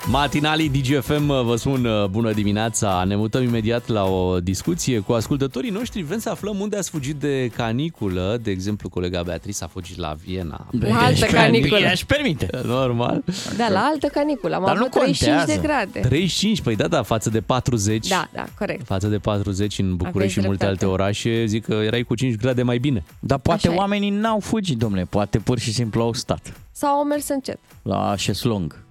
[0.07, 3.05] Matinalii DGFM uh, vă spun uh, bună dimineața.
[3.07, 6.03] Ne mutăm imediat la o discuție cu ascultătorii noștri.
[6.03, 8.39] Vrem să aflăm unde ați fugit de caniculă.
[8.43, 10.67] De exemplu, colega Beatrice a fugit la Viena.
[10.81, 11.87] La altă caniculă.
[11.87, 12.49] Aș permite.
[12.65, 13.25] Normal.
[13.57, 14.55] Da, la altă caniculă.
[14.55, 15.61] Am Dar nu avut 35 de contează.
[15.91, 16.09] grade.
[16.09, 18.09] 35, păi da, da, față de 40.
[18.09, 18.87] Da, da, corect.
[18.87, 20.85] Față de 40 în București Aveți și multe dreptate.
[20.85, 23.05] alte orașe, zic că erai cu 5 grade mai bine.
[23.21, 23.79] Dar poate Așa e.
[23.79, 25.05] oamenii n-au fugit, domnule.
[25.11, 27.59] Poate pur și simplu au stat Sau au mers încet.
[27.83, 28.87] la șeslong.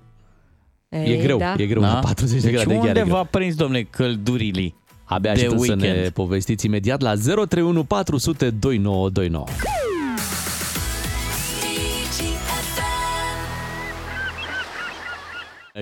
[0.90, 1.56] E greu, da.
[1.58, 3.16] e greu la 40 de deci grade, chiar e unde greu.
[3.16, 4.74] v-a prins, domnule, căldurile?
[5.04, 6.10] Abia de aștept să ne weekend?
[6.10, 9.46] povestiți imediat la 031 400 2929.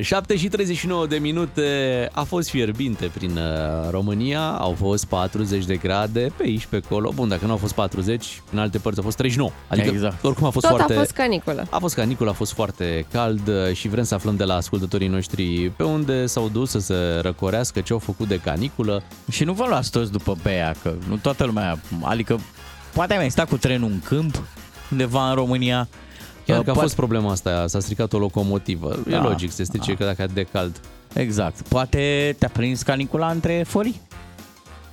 [0.01, 5.75] 7 și 39 de minute a fost fierbinte prin uh, România, au fost 40 de
[5.75, 7.11] grade pe aici, pe acolo.
[7.15, 9.49] Bun, dacă nu au fost 40, în alte părți au fost 39.
[9.67, 10.23] Adică Exact.
[10.23, 10.93] oricum a fost Tot foarte...
[10.93, 11.67] a fost caniculă.
[11.69, 15.07] A fost canicul, a fost foarte cald uh, și vrem să aflăm de la ascultătorii
[15.07, 19.03] noștri pe unde s-au dus să se răcorească, ce au făcut de caniculă.
[19.31, 21.79] Și nu vă luați toți după bea, că nu toată lumea...
[22.01, 22.39] Adică
[22.93, 24.43] poate ai mai stat cu trenul în câmp,
[24.91, 25.87] undeva în România.
[26.45, 28.97] Chiar Uh, că a poate- fost problema asta, s-a stricat o locomotivă.
[29.07, 29.21] E Da.
[29.21, 30.79] logic, se strice că dacă e de cald.
[31.13, 31.61] Exact.
[31.67, 34.01] Poate te-a prins canicula între forii?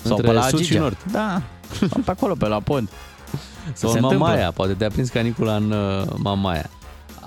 [0.03, 0.81] Sau Între pe la sud și Gigea.
[0.81, 0.97] nord.
[1.13, 1.43] Da,
[1.79, 2.91] sau pe acolo, pe la pont.
[3.75, 4.29] Sau Se în întâmplă.
[4.29, 6.71] Mamaia, poate te-a prins canicula în uh, Mamaia.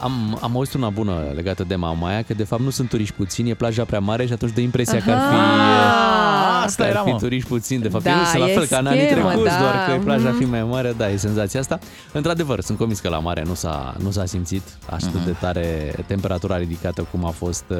[0.02, 3.50] Am, am auzit una bună legată de Mamaia, că de fapt nu sunt turiști puțini,
[3.50, 6.90] e plaja prea mare și atunci dă impresia că ar fi, Aha, că asta ar
[6.90, 7.18] era, fi mă.
[7.18, 7.82] turiști puțini.
[7.82, 9.60] De fapt, Da, e nu, la e fel ca în anii schemă, trecuți, da.
[9.60, 10.50] doar că plaja ar fi Mhm.
[10.50, 11.80] mai mare, da, e senzația asta.
[12.12, 15.26] Într-adevăr, sunt convins că la mare nu s-a, nu s-a simțit atât Mhm.
[15.26, 17.78] de tare temperatura ridicată cum a fost, uh,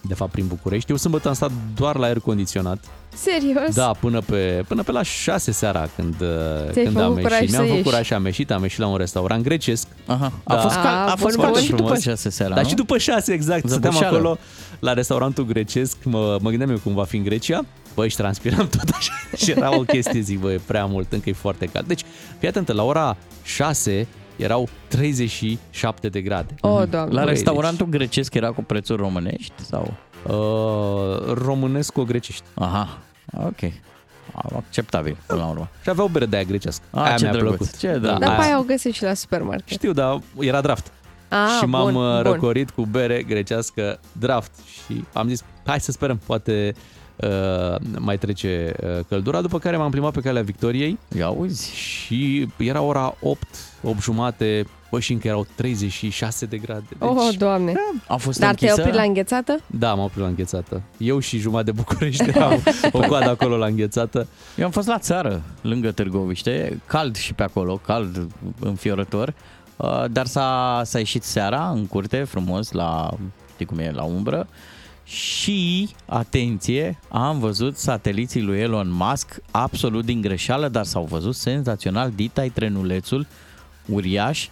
[0.00, 0.90] de fapt, prin București.
[0.90, 2.78] Eu sâmbătă am stat doar la aer condiționat.
[3.16, 3.74] Serios?
[3.74, 6.28] Da, până pe, până pe la 6 seara când, uh,
[6.72, 7.50] Ți-ai când făcut am curaj ieșit.
[7.50, 7.82] să Mi-am făcut ieși.
[7.88, 9.86] curaj și am ieșit, am ieșit la un restaurant grecesc.
[10.06, 10.32] Aha.
[10.44, 10.60] A Da.
[10.60, 11.62] fost, cal- A, a fost bun, cald bun.
[11.62, 12.00] și după Frumos.
[12.02, 12.68] 6 seara, Dar nu?
[12.68, 13.68] și după 6, exact.
[13.68, 14.16] Stăteam Zăbușeală.
[14.16, 14.38] acolo
[14.78, 17.64] la restaurantul grecesc, mă, mă gândeam eu cum va fi în Grecia.
[17.94, 19.12] Băi, și transpiram tot așa
[19.44, 21.86] și era o chestie, zic, băi, e prea mult, încă e foarte cald.
[21.86, 22.02] Deci,
[22.38, 26.54] fii atentă, la ora 6 erau 37 de grade.
[26.60, 27.14] O, doamne.
[27.14, 29.52] La Băi, restaurantul grecesc era cu prețuri românești?
[29.62, 29.94] sau?
[30.26, 32.42] Uh, românesc-o-grecești.
[32.54, 32.98] Aha,
[33.32, 33.72] ok.
[34.56, 35.68] Acceptabil, până la urmă.
[35.82, 36.82] Și aveau bere de aia grecească.
[36.90, 37.76] Ah, aia ce mi-a drăguț, plăcut.
[37.78, 38.20] ce drăguț.
[38.20, 39.68] Dar aia- pe aia o găsești și la supermarket.
[39.68, 40.92] Știu, dar era draft.
[41.28, 42.32] Ah, și m-am bun, uh, bun.
[42.32, 44.50] răcorit cu bere grecească draft
[44.86, 46.82] și am zis, hai să sperăm, poate uh,
[47.98, 51.74] mai trece uh, căldura, după care m-am plimbat pe calea Victoriei Ia uzi.
[51.74, 53.46] și era ora 8,
[53.82, 56.84] 8 jumate, bă, și încă erau 36 de grade.
[56.88, 57.72] Deci, Oh, doamne.
[58.08, 58.80] A fost Dar te-ai închisă?
[58.80, 59.60] oprit la înghețată?
[59.66, 60.82] Da, m-am oprit la înghețată.
[60.96, 64.26] Eu și jumătate de București eram o coadă acolo la înghețată.
[64.56, 68.26] Eu am fost la țară, lângă Târgoviște, cald și pe acolo, cald
[68.60, 69.34] înfiorător,
[69.76, 73.10] uh, dar s-a, s-a ieșit seara în curte, frumos, la,
[73.52, 74.46] știi cum e, la umbră,
[75.04, 82.12] și, atenție, am văzut sateliții lui Elon Musk absolut din greșeală, dar s-au văzut senzațional,
[82.14, 83.26] Dita trenulețul
[83.86, 84.48] uriaș,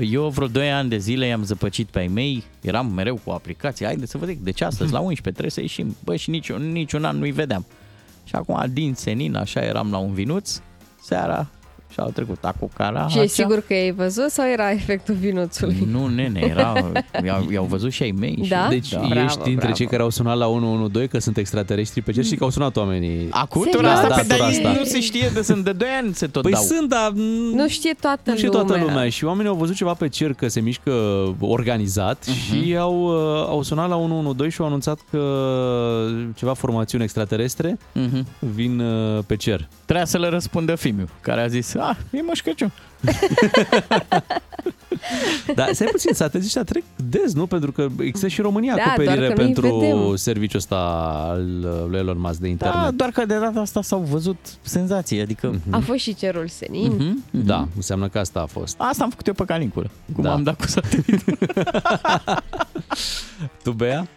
[0.00, 3.84] Eu vreo 2 ani de zile i-am zăpăcit pe ai mei, eram mereu cu aplicații,
[3.84, 7.04] haide să vedem, de ce astăzi la 11 trebuie să ieșim, bă, și niciun, niciun
[7.04, 7.66] an nu-i vedeam.
[8.24, 10.60] Și acum, din senin, așa eram la un vinuț,
[11.02, 11.50] seara,
[11.92, 13.06] și au trecut acucara.
[13.08, 15.88] Și e sigur că ai văzut sau era efectul vinuțului?
[15.90, 16.72] Nu, nene, era,
[17.26, 18.38] i-au, i-au văzut și ai mei.
[18.42, 18.66] Și, Da?
[18.68, 18.98] Deci Da.
[19.00, 19.72] ești Bravo, dintre bravo.
[19.74, 22.76] cei care au sunat la 112 că sunt extraterestri pe cer și că au sunat
[22.76, 23.26] oamenii.
[23.30, 23.92] Acutura Serios?
[23.92, 24.68] asta, Da, da, da, dar asta.
[24.70, 26.62] ei nu se știe de sunt de 2 ani se tot Păi dau.
[26.62, 27.10] sunt, dar
[27.54, 28.64] Nu știe toată nu știe lumea.
[28.64, 30.90] toată lumea și oamenii au văzut ceva pe cer că se mișcă
[31.40, 32.62] organizat Mhm.
[32.64, 35.18] și au, uh, au sunat la 112 și au anunțat că
[36.34, 38.26] ceva formațiuni extraterestre Mhm.
[38.38, 39.68] vin uh, pe cer.
[39.84, 42.72] Trebuia să le răspundă Fimiu, care a zis, ah, e Moș Crăciun.
[45.54, 47.46] Dar stai puțin, satele ăștia trec des, nu?
[47.46, 50.16] Pentru că există și în România Da, acoperire doar că nu-i pentru vedem.
[50.16, 50.76] serviciul ăsta
[51.28, 52.80] al uh, lui Elon Musk de internet.
[52.80, 55.60] Da, doar că de data asta s-au văzut senzații, adică...
[55.70, 56.92] A fost și cerul senin.
[56.92, 57.44] Mhm, mhm.
[57.46, 58.74] Da, înseamnă că asta a fost.
[58.78, 60.32] Asta am făcut eu pe canicule, cum Da.
[60.32, 61.24] am dat cu satelit.
[63.62, 64.08] Tu, Bea?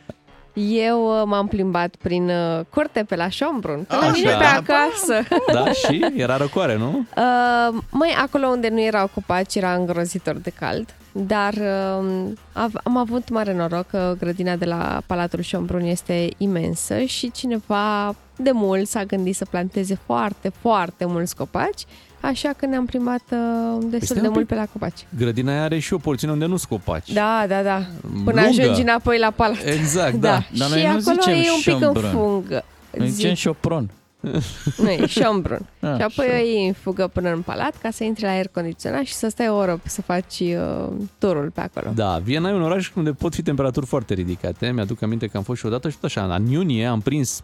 [0.53, 4.11] Eu uh, m-am plimbat prin uh, curte pe la Șombrun, pe la Așa.
[4.15, 5.27] mine pe acasă.
[5.53, 7.05] Da, și era răcoare, nu?
[7.17, 12.97] Uh, măi, acolo unde nu erau copaci era îngrozitor de cald, dar uh, av- am
[12.97, 18.87] avut mare noroc că grădina de la Palatul Șombrun este imensă și cineva de mult
[18.87, 21.85] s-a gândit să planteze foarte, foarte mulți copaci,
[22.23, 23.37] așa că ne-am plimbat uh,
[23.79, 24.55] destul stai de un mult pic.
[24.55, 25.05] pe la copaci.
[25.17, 27.11] Grădina aia are și o porțiune unde nu scopaci.
[27.13, 27.85] Da, da, da.
[28.23, 28.61] Până Lungă.
[28.61, 29.63] ajungi înapoi la palat.
[29.65, 30.29] Exact, da.
[30.29, 32.09] Dar și noi nu acolo zicem e un pic în Șombrun.
[32.11, 32.63] fungă.
[32.97, 33.89] Noi Zi- zicem șopron.
[34.77, 35.65] Nu, e șombrun.
[35.79, 38.47] Ah, și apoi o iei în fugă până în palat ca să intri la aer
[38.47, 41.91] condiționat și să stai o oră să faci uh, turul pe acolo.
[41.95, 44.71] Da, Viena e un oraș unde pot fi temperaturi foarte ridicate.
[44.71, 47.41] Mi-aduc aminte că am fost și odată și tot așa, în iunie am prins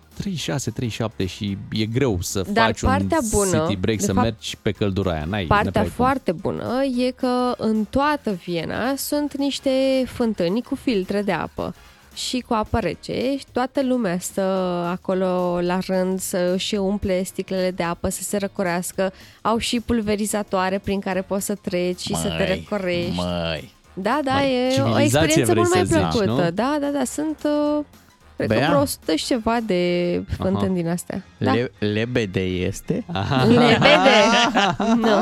[1.23, 4.25] 36-37 și e greu să Dar faci un partea bună, city break, de să fapt,
[4.25, 5.25] mergi pe căldura aia.
[5.25, 6.05] N-ai, Partea n-ai cum.
[6.05, 9.69] foarte bună e că în toată Viena sunt niște
[10.05, 11.73] fântâni cu filtre de apă
[12.27, 14.41] și cu apă rece și toată lumea stă
[14.91, 19.13] acolo la rând să își umple sticlele de apă, să se răcorească.
[19.41, 23.15] Au și pulverizatoare prin care poți să treci și să te Măi, răcorești.
[23.15, 26.43] Măi, Da, da, Mai e o civilizație experiență vrei mult mai să zici, plăcută.
[26.43, 26.51] nu?
[26.51, 27.83] Da, da, da, sunt uh,
[28.35, 28.67] cred că Bea?
[28.67, 30.73] vreo 100 și ceva de fântâni Aha.
[30.73, 31.23] din astea.
[31.37, 31.53] Da.
[31.53, 33.03] le, lebede este?
[33.13, 33.43] Aha.
[33.43, 34.17] Lebede?
[35.05, 35.17] nu.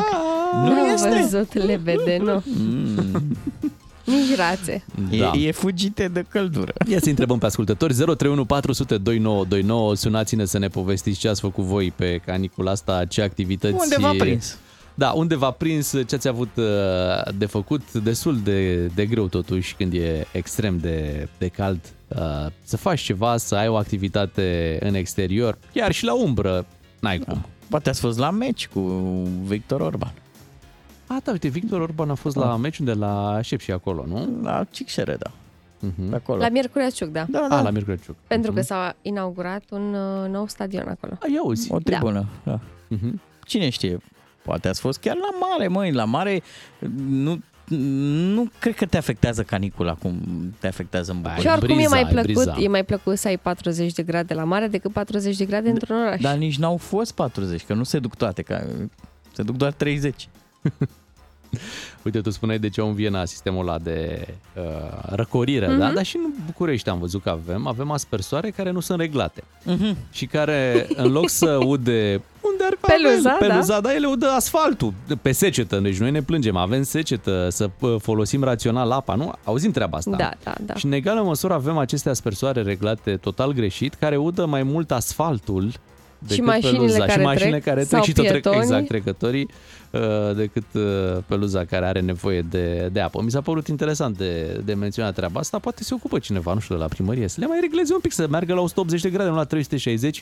[0.54, 1.10] Nu Nu am este?
[1.22, 2.42] văzut lebede, nu.
[2.46, 3.38] Mm.
[4.08, 4.84] Nici rațe.
[5.18, 5.32] Da.
[5.36, 6.74] E, e fugite de căldură.
[6.88, 11.64] Ia să întrebăm pe ascultători 031 400 2929 Sunați-ne să ne povestiți ce ați făcut
[11.64, 13.74] voi pe canicula asta, ce activități...
[13.80, 14.58] Unde v-a prins?
[14.94, 16.64] Da, unde v-a prins, ce ați avut uh,
[17.38, 21.80] de făcut, destul de, de greu totuși când e extrem de, de cald.
[22.08, 22.18] uh,
[22.64, 26.66] Să faci ceva, să ai o activitate în exterior, chiar și la umbră,
[27.00, 27.46] n-ai cum.
[27.70, 28.80] Poate ați fost la meci cu
[29.44, 30.14] Victor Orban.
[31.08, 34.40] A, da, uite, Victor Orban a fost la meciul de la Șep și acolo, nu?
[34.44, 35.32] La Cicșere, da.
[35.88, 36.10] Uh-huh.
[36.10, 36.42] Pe acolo.
[36.42, 37.26] La Miercurea Ciuc, da.
[37.30, 37.62] Da, A, da.
[37.62, 38.16] la Mircrăciuc.
[38.28, 41.14] Pentru că s-a inaugurat un uh, nou stadion acolo.
[41.22, 41.72] A, ia uzi.
[41.72, 42.52] O tribună, da.
[42.52, 42.60] da.
[42.98, 43.14] Uh-huh.
[43.44, 43.98] Cine știe?
[44.44, 46.42] Poate ați fost chiar la mare, măi, la mare
[47.08, 47.40] nu,
[48.34, 50.20] nu cred că te afectează canicula cum
[50.60, 51.64] te afectează în Ai Și București.
[51.64, 52.56] oricum e briza, mai ai plăcut, briza.
[52.60, 55.96] e mai plăcut să ai 40 de grade la mare decât 40 de grade într-un
[55.98, 56.22] oraș.
[56.22, 58.64] Dar nici n-au fost 40, că nu se duc toate, că
[59.34, 60.30] se duc doar 30.
[62.04, 64.64] Uite, tu spuneai de ce au în Viena sistemul ăla de uh,
[65.10, 65.78] răcorire, Mhm.
[65.78, 65.92] da?
[65.92, 69.98] Dar și în București am văzut că avem, avem aspersoare care nu sunt reglate Mhm.
[70.12, 73.82] și care, în loc să ude unde ar Peluza, avem, peluza da.
[73.82, 78.44] da, ele udă asfaltul pe secetă, deci noi ne plângem, avem secetă, să uh, folosim
[78.44, 79.32] rațional apa, nu?
[79.44, 80.16] Auzim treaba asta.
[80.18, 80.74] Da, da, da.
[80.76, 85.72] Și în egală măsură avem aceste aspersoare reglate total greșit, care udă mai mult asfaltul
[86.20, 86.98] decât mașinile peluza.
[87.06, 88.60] care și mașinile trec care trec sau și tot trec pietonii.
[88.60, 89.54] exact trecătorii uh,
[90.36, 93.22] decât uh, peluza care are nevoie de, de apă.
[93.22, 95.60] Mi s-a părut interesant de, de menționat treaba asta.
[95.60, 98.12] Poate se ocupă cineva, nu știu, de la primărie, să le mai regleze un pic,
[98.12, 100.16] să meargă la 180 de grade, nu la 360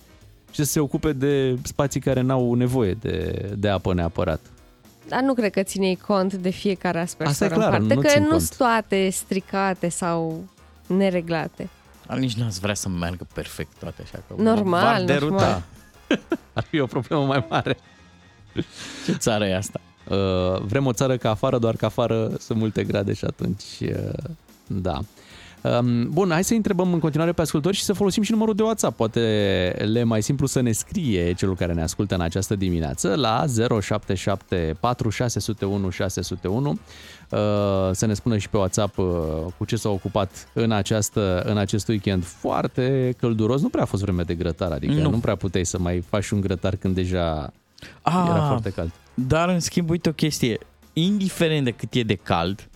[0.52, 4.40] și să se ocupe de spații care n-au nevoie de, de apă neapărat.
[5.08, 8.02] Dar nu cred că ținei cont de fiecare aspect Asta e în clar, parte, nu
[8.02, 8.42] că țin nu cont.
[8.42, 10.44] sunt toate stricate sau
[10.88, 11.70] nereglate.
[12.08, 14.24] Dar nici n-ați vrea să meargă perfect toate așa.
[14.28, 15.34] Că Normal, v-ar deruta.
[15.36, 15.64] normal.
[16.54, 17.78] Ar fi o problemă mai mare.
[19.06, 19.80] Ce țară e asta?
[20.10, 24.14] Uh, vrem o țară ca afară, doar că afară sunt multe grade și atunci, uh,
[24.68, 25.00] da.
[25.80, 28.64] Um, Bun, hai să întrebăm în continuare pe ascultători și să folosim și numărul de
[28.64, 28.96] WhatsApp.
[28.96, 29.20] Poate
[29.86, 33.46] le e mai simplu să ne scrie celul care ne ascultă în această dimineață la
[33.82, 36.78] 0774 601 601 uh,
[37.92, 39.06] să ne spună și pe WhatsApp uh,
[39.58, 43.62] cu ce s-a ocupat în, această, în acest weekend foarte călduros.
[43.62, 45.10] Nu prea a fost vreme de grătar, adică nu, Nu.
[45.10, 47.54] nu prea puteai să mai faci un grătar când deja
[48.02, 48.92] Ah, era foarte cald.
[49.14, 50.58] Dar, în schimb, uite o chestie.
[50.94, 52.68] Indiferent de cât e de cald,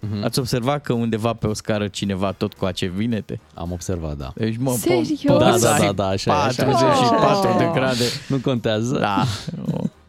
[0.00, 0.24] Mhm.
[0.24, 3.40] Ați observat că undeva pe o scară cineva tot coace vinete?
[3.54, 4.32] Am observat, da.
[4.34, 5.08] Deci, mă, Serios?
[5.08, 6.64] po- Da, poza da, e da, da, așa e, așa e.
[6.64, 7.72] 44 de Oh.
[7.72, 8.04] grade.
[8.28, 8.98] Nu contează.
[8.98, 9.24] Da,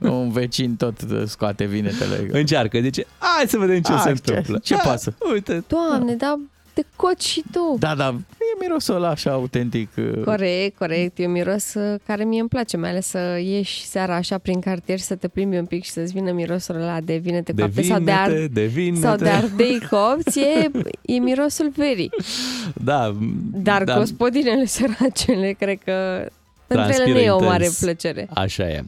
[0.10, 2.28] un vecin tot scoate vinetele.
[2.32, 4.58] Încearcă, zice, hai să vedem ce Ah, se ce- întâmplă.
[4.64, 5.14] ce Ah, pasă?
[5.34, 6.40] Uite, Doamne, dar
[6.82, 7.76] te coci și tu.
[7.80, 8.08] Da, da,
[8.40, 9.90] e mirosul ăla așa autentic.
[9.98, 11.20] uh, Corect, corect.
[11.20, 14.60] E un miros uh, care mie îmi place, mai ales să ieși seara așa prin
[14.60, 17.62] cartier și să te plimbi un pic și să-ți vină mirosul ăla de vinete de
[17.62, 18.48] coapte sau de, vinete, ar...
[18.52, 19.06] de vinete.
[19.06, 20.40] sau de ardei copți.
[20.40, 22.10] E, e mirosul verii.
[22.84, 23.16] Da,
[23.52, 26.28] Dar da, gospodinele săracele, cred că
[26.68, 27.52] pentru ele Transpiră nu e o intens.
[27.52, 28.28] mare plăcere.
[28.34, 28.84] Așa e.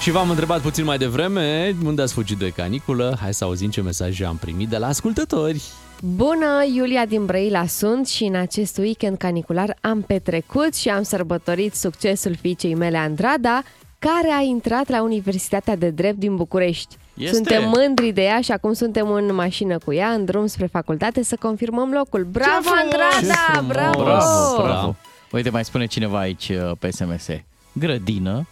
[0.00, 3.16] Și v-am întrebat puțin mai devreme unde ați fugit de caniculă.
[3.20, 5.62] Hai să auzim ce mesaje am primit de la ascultători.
[6.02, 11.74] Bună, Iulia din Brăila sunt și în acest weekend canicular am petrecut și am sărbătorit
[11.74, 13.62] succesul fiicei mele Andrada,
[13.98, 16.96] care a intrat la Universitatea de Drept din București.
[17.14, 17.34] Este.
[17.34, 21.22] Suntem mândri de ea și acum suntem în mașină cu ea, în drum spre facultate,
[21.22, 22.24] să confirmăm locul.
[22.24, 22.82] Bravo, frumos!
[22.82, 23.34] Andrada!
[23.46, 23.72] Ce frumos!
[23.72, 24.02] Bravo!
[24.02, 24.62] Bravo, Da.
[24.62, 24.96] bravo.
[25.32, 27.26] Uite, mai spune cineva aici uh, pe SMS.
[27.72, 28.46] Grădină,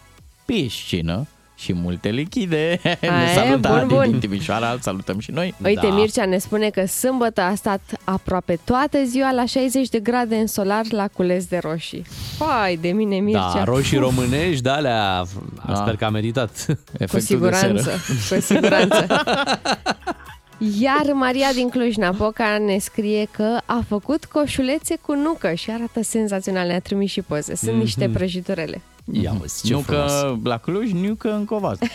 [0.45, 1.27] piscină
[1.59, 2.81] și multe lichide.
[2.83, 4.11] ne Aia e, salută bun, Adi bun.
[4.11, 5.55] din Timișoara, îl salutăm și noi.
[5.65, 5.95] Uite, Da.
[5.95, 10.47] Mircea ne spune că sâmbătă a stat aproape toată ziua la 60 de grade în
[10.47, 12.05] solar la cules de roșii.
[12.37, 13.53] Fai de mine, Mircea!
[13.55, 15.25] Da, roșii românești, de alea,
[15.67, 15.75] Da.
[15.75, 16.51] sper că a meritat.
[16.67, 18.41] Cu Efectul siguranță, de seră.
[18.41, 19.07] cu siguranță.
[20.81, 26.67] Iar Maria din Cluj-Napoca ne scrie că a făcut coșulețe cu nucă și arată senzațional,
[26.67, 27.55] ne-a trimis și poze.
[27.57, 27.81] Sunt Mhm.
[27.81, 28.81] niște prăjiturile.
[29.13, 30.13] Ia uzi, ce nu frumos.
[30.13, 31.79] că la Cluj, nu că în Covaz.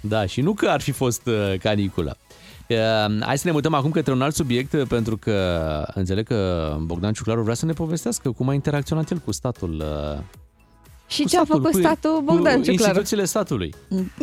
[0.00, 2.16] Da, și nu că ar fi fost uh, caniculă.
[2.68, 2.76] Uh,
[3.20, 7.12] hai să ne mutăm acum către un alt subiect, uh, pentru că înțeleg că Bogdan
[7.12, 9.84] Ciuclaru vrea să ne povestească cum a interacționat el cu statul.
[11.10, 12.72] Uh, Și cu ce a statul, făcut cu- statul Bogdan cu Ciuclaru?
[12.72, 13.74] instituțiile statului.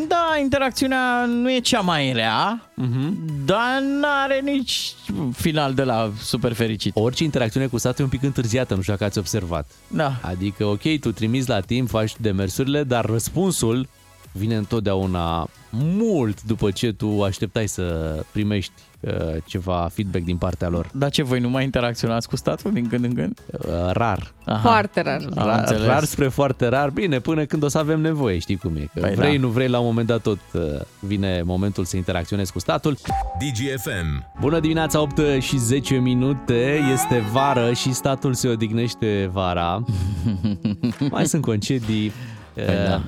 [0.07, 3.09] Da, interacțiunea nu e cea mai rea, Uh-huh.
[3.45, 4.93] dar n-are nici
[5.33, 6.91] final de la super fericit.
[6.95, 9.69] Orice interacțiune cu statul e un pic întârziată, nu știu dacă ați observat.
[9.87, 10.19] Da.
[10.21, 13.87] Adică, ok, tu trimiți la timp, faci demersurile, dar răspunsul
[14.31, 18.86] vine întotdeauna mult după ce tu așteptai să primești uh,
[19.45, 20.89] ceva feedback din partea lor.
[20.93, 23.39] Dar ce, voi nu mai interacționați cu statul din când în când?
[23.51, 24.33] Uh, rar.
[24.45, 24.59] Aha.
[24.59, 25.21] Foarte rar.
[25.35, 25.85] Am Rar, înțeles.
[25.85, 26.89] rar spre foarte rar.
[26.89, 28.79] Bine, până când o să avem nevoie, știi cum e.
[28.93, 29.41] Că Păi vrei, da.
[29.41, 30.61] nu vrei, la un moment dat tot uh,
[30.99, 32.97] vine momentul să interacționezi cu statul.
[33.39, 34.25] DGFM.
[34.39, 36.79] Bună dimineața, 8 și 10 minute.
[36.93, 39.83] Este vară și statul se odihnește vara.
[41.11, 42.11] Mai sunt concedii.
[42.53, 43.01] Păi uh, da.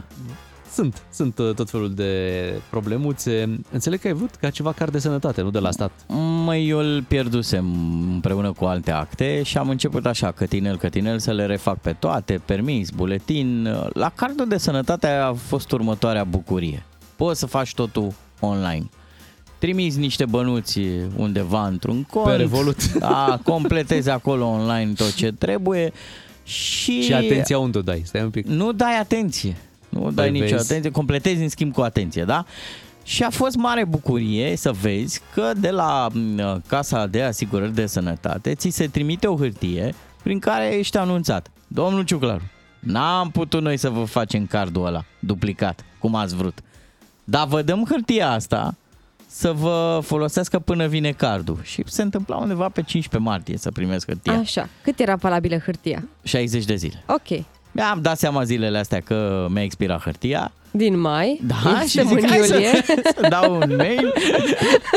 [0.79, 3.59] Sunt, sunt uh, tot felul de problemuțe.
[3.71, 5.91] Înțeleg că ai vrut ca ceva card de sănătate, nu de la stat.
[6.45, 7.65] Măi, eu îl pierdusem
[8.13, 12.41] împreună cu alte acte și am început așa, cătinel, cătinel, să le refac pe toate,
[12.45, 13.67] permis, buletin.
[13.93, 16.83] La cardul de sănătate a fost următoarea bucurie.
[17.15, 18.89] Poți să faci totul online.
[19.57, 20.79] Trimiți niște bănuți
[21.15, 22.25] undeva într-un cont.
[22.25, 22.93] Pe Revolut.
[22.93, 25.91] Da, completezi acolo online tot ce trebuie
[26.43, 27.01] și...
[27.01, 28.01] Și atenția unde o dai?
[28.05, 28.45] Stai un pic.
[28.45, 29.55] Nu dai atenție.
[29.89, 30.71] Nu dai nicio vezi?
[30.71, 32.45] atenție, completezi în schimb cu atenție, da?
[33.03, 37.85] Și a fost mare bucurie să vezi că de la m, Casa de Asigurări de
[37.85, 41.51] Sănătate ți se trimite o hârtie prin care ești anunțat.
[41.67, 42.43] Domnul Ciuclaru,
[42.79, 46.59] n-am putut noi să vă facem cardul ăla duplicat, cum ați vrut.
[47.23, 48.75] Dar vă dăm hârtia asta
[49.27, 51.59] să vă folosească până vine cardul.
[51.63, 54.33] Și se întâmpla undeva pe 15 martie să primesc hârtia.
[54.33, 54.69] Așa.
[54.83, 56.07] Cât era valabilă hârtia?
[56.23, 57.03] 60 de zile.
[57.07, 57.45] Ok.
[57.71, 60.51] Mi-am dat seama zilele astea că mi-a expirat hârtia.
[60.71, 61.41] Din mai?
[61.45, 62.69] Da, și suntem zic, în hai iulie.
[62.85, 64.13] să, să dau un mail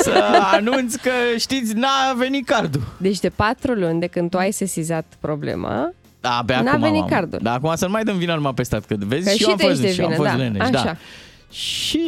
[0.02, 2.82] să anunț că, știți, n-a venit cardul.
[2.96, 7.02] Deci de patru luni de când tu ai sesizat problema, Da, abia N-a acum venit
[7.02, 7.38] am- cardul.
[7.42, 9.42] Da, acum să nu mai dăm vina numai pe stat, că vezi, că și și,
[9.44, 10.44] eu am te fost, ești și eu de am vină, fost da.
[10.44, 10.84] leneș, Așa.
[10.84, 10.96] da.
[11.52, 12.00] Și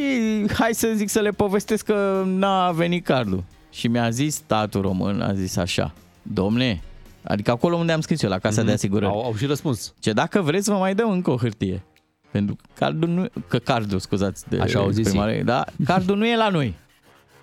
[0.58, 3.44] hai să zic să le povestesc că n-a venit cardul.
[3.70, 6.82] Și mi-a zis statul român, a zis așa, domne,
[7.24, 9.12] adică acolo unde am scris eu, la casa de asigurări.
[9.12, 9.94] Au, au și răspuns.
[9.98, 11.84] Ce dacă vreți, vă mai dăm încă o hârtie.
[12.30, 15.64] Pentru că cardul nu, că cardul, scuzați de Așa au zis exprimare, da?
[15.84, 16.74] Cardul nu e la noi.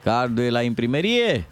[0.04, 1.48] Cardul e la imprimerie.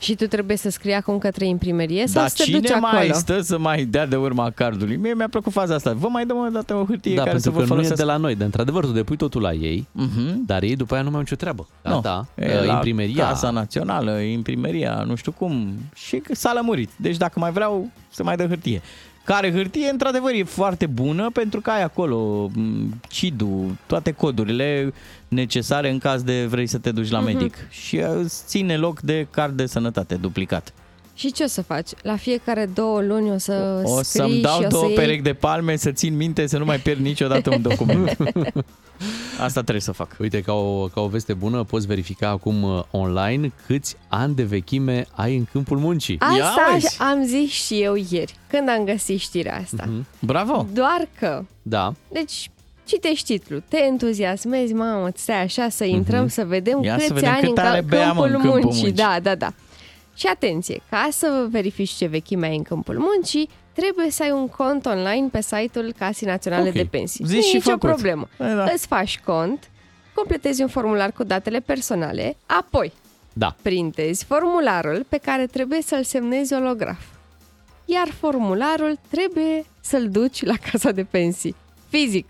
[0.00, 2.90] Și tu trebuie să scrii acum către imprimerie sau Dar să te cine duci mai
[2.98, 3.12] acolo?
[3.12, 4.96] stă să mai dea de urma cardului?
[4.96, 5.92] Mie mi-a plăcut faza asta.
[5.92, 7.76] Vă mai dăm o dată o hârtie da, care să pentru vă că nu e
[7.76, 8.04] folosească.
[8.04, 8.34] de la noi.
[8.34, 10.34] De într-adevăr, tu depui totul la ei, Uh-huh.
[10.46, 11.66] dar ei după aia nu mai au nicio treabă.
[11.82, 13.26] Nu, Gata, e uh, la imprimeria.
[13.28, 15.74] Casa Națională, imprimeria, nu știu cum.
[15.94, 16.90] Și că s-a lămurit.
[16.96, 18.82] Deci dacă mai vreau, să mai dă hârtie.
[19.24, 24.92] Care hârtie, într-adevăr, e foarte bună pentru că ai acolo m, CID-ul, toate codurile
[25.30, 27.56] necesare în caz de vrei să te duci la medic.
[27.70, 30.72] Și uh, îți ține loc de card de sănătate duplicat.
[31.14, 31.88] Și ce o să faci?
[32.02, 34.98] La fiecare două luni o să O scrii să-mi dau și o două să iei...
[34.98, 38.16] perechi de palme să țin minte să nu mai pierd niciodată un document.
[39.40, 40.16] Asta trebuie să fac.
[40.18, 44.42] Uite, ca o, ca o veste bună, poți verifica acum uh, online câți ani de
[44.42, 46.18] vechime ai în câmpul muncii.
[46.18, 46.96] Asta vezi.
[47.02, 49.84] am zis și eu ieri, când am găsit știrea asta.
[49.86, 50.06] Mhm.
[50.20, 50.66] Bravo!
[50.72, 51.94] Doar că, Da.
[52.12, 52.50] deci,
[52.90, 56.86] citești titlul, te entuziasmezi, mamă, stai așa să intrăm să vedem Mhm.
[56.86, 58.82] Ia să câți vedem ani cât în are ca- Bea, mă, în câmpul câmpul muncii.
[58.82, 59.04] muncii.
[59.04, 59.52] Da, da, da.
[60.14, 64.48] Și atenție, ca să verifici ce vechime ai în câmpul muncii, trebuie să ai un
[64.48, 66.74] cont online pe site-ul Casei Naționale Ok.
[66.74, 67.24] de Pensii.
[67.24, 67.88] Zici nu e și nicio făcut.
[67.88, 68.28] problemă.
[68.36, 68.64] Păi da.
[68.74, 69.70] Îți faci cont,
[70.14, 72.92] completezi un formular cu datele personale, apoi
[73.32, 73.56] Da.
[73.62, 77.00] printezi formularul pe care trebuie să-l semnezi olograf.
[77.84, 81.54] Iar formularul trebuie să-l duci la casa de pensii,
[81.88, 82.28] fizic.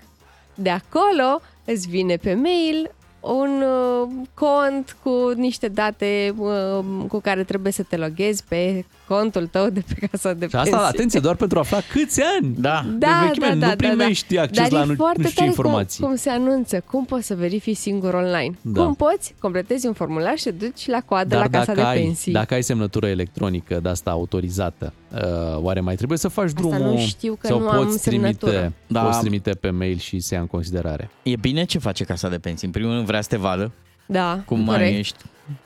[0.63, 2.91] De acolo îți vine pe mail
[3.21, 8.85] un uh, cont cu niște date uh, cu care trebuie să te loghezi pe
[9.15, 10.73] contul tău de pe casa de Și pensii.
[10.73, 12.85] asta, atenție, doar pentru a afla câți ani Da.
[12.89, 13.47] de Da, vechime.
[13.49, 14.43] da, da, nu primești da, da.
[14.43, 16.01] acces Dar la e nu, foarte nu știu ce tare informații.
[16.01, 18.55] Cum, cum se anunță, cum poți să verifici singur online.
[18.61, 18.83] Da.
[18.85, 19.35] Cum poți?
[19.39, 22.33] Completezi un formular și te duci la coadă Dar la casa dacă de ai, pensii.
[22.33, 25.21] dacă ai semnătură electronică de asta autorizată, uh,
[25.57, 26.79] oare mai trebuie să faci drumul?
[26.79, 28.73] nu știu că sau nu am poți trimite, semnătură.
[28.87, 29.01] Da.
[29.03, 31.11] poți trimite pe mail și se ia în considerare.
[31.23, 32.67] E bine ce face Casa de Pensii.
[32.67, 33.71] În primul rând vrea să te vadă
[34.07, 34.99] Da, cum mai corect.
[34.99, 35.17] ești.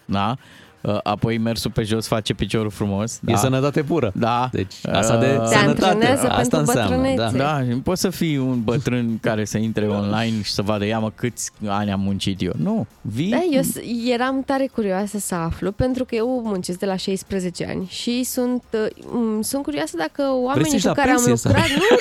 [0.04, 0.36] Da?
[0.84, 3.18] Uh, Apoi mersul pe jos face piciorul frumos.
[3.22, 3.32] Da.
[3.32, 3.38] Da.
[3.38, 4.12] E sănătate pură.
[4.14, 4.48] Da.
[4.52, 5.84] Deci asta de Uh, Te sănătate.
[5.84, 6.96] antrenează Asta pentru înseamnă.
[6.96, 6.96] Da.
[7.24, 7.36] bătrânețe.
[7.36, 10.98] Da, și poți să fii un bătrân care să intre online și să vadă, ia
[10.98, 12.52] mă, câți ani am muncit eu.
[12.56, 13.30] Nu, vii...
[13.30, 13.76] Da, eu s-
[14.12, 18.62] eram tare curioasă să aflu, pentru că eu muncesc de la 16 ani și sunt,
[18.70, 21.68] uh, m- sunt curioasă dacă oamenii ieși cu la care am pensie sau- lucrat...
[21.70, 21.96] Nu, nu,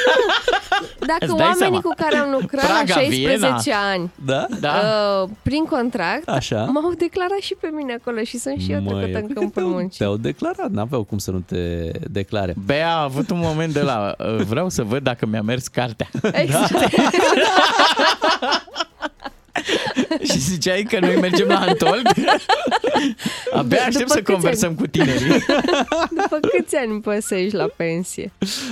[1.11, 1.81] dacă Îți dai oamenii seama.
[1.81, 3.59] cu care am lucrat la Praga, 16 Viena.
[3.91, 4.45] ani Da?
[4.59, 4.73] Da.
[5.23, 6.63] uh, prin contract, Așa.
[6.73, 9.33] m-au declarat și pe mine acolo și sunt și eu Măi, trecută eu în cred
[9.33, 9.97] că câmpul te-au- muncii.
[9.97, 12.53] Te-au declarat, n-aveau cum să nu te declare.
[12.65, 16.09] Bea a avut un moment de la uh, vreau să văd dacă mi-a mers cartea.
[16.33, 16.71] Exact.
[20.23, 22.07] și ziceai că noi mergem la Antold?
[23.53, 25.27] Abia După aștept să câți conversăm cu tinerii.
[26.09, 28.31] După câți ani poți să ieși la pensie?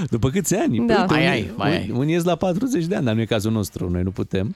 [0.10, 0.88] După câți ani?
[0.88, 1.00] Da.
[1.02, 1.92] Uite, Mai unii- ai, mai ai.
[1.96, 4.56] Unii ies la 40 de ani, dar nu e cazul nostru, noi nu putem.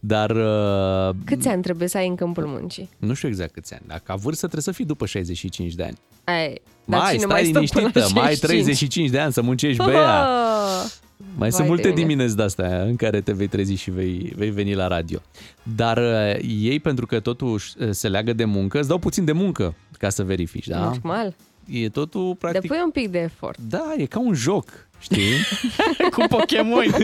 [0.00, 2.88] Dar uh, Câți ani trebuie să ai în câmpul muncii?
[2.98, 3.82] nu știu exact câți ani.
[3.86, 5.96] Dacă ca vârstă trebuie să fii după 65 de ani.
[6.24, 8.76] Ai, dar mai, cine stai mai stă până liniștită, la mai ai 65?
[8.76, 10.26] 35 de ani să muncești, Bea.
[10.28, 10.90] Oh!
[11.36, 12.06] Mai sunt Vai multe de mine.
[12.06, 15.18] dimineți de-astea în care te vei trezi și vei, vei veni la radio.
[15.76, 19.32] Dar uh, ei, pentru că totul uh, se leagă de muncă, îți dau puțin de
[19.32, 20.78] muncă ca să verifici, da?
[20.78, 21.34] Normal.
[21.66, 22.60] E totul, practic...
[22.60, 23.58] Depui un pic de efort.
[23.68, 25.32] Da, e ca un joc, știi?
[26.14, 26.84] cu Pokémon.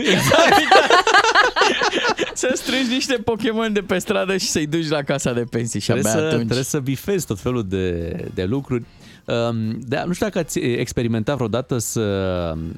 [2.33, 5.85] să strângi niște Pokémon de pe stradă și să-i duci la casa de pensii și
[5.85, 6.43] trebuie, abia să, atunci.
[6.43, 8.83] trebuie să bifezi tot felul de, de lucruri.
[9.25, 12.01] Um, Da, nu știu dacă ați experimentat vreodată să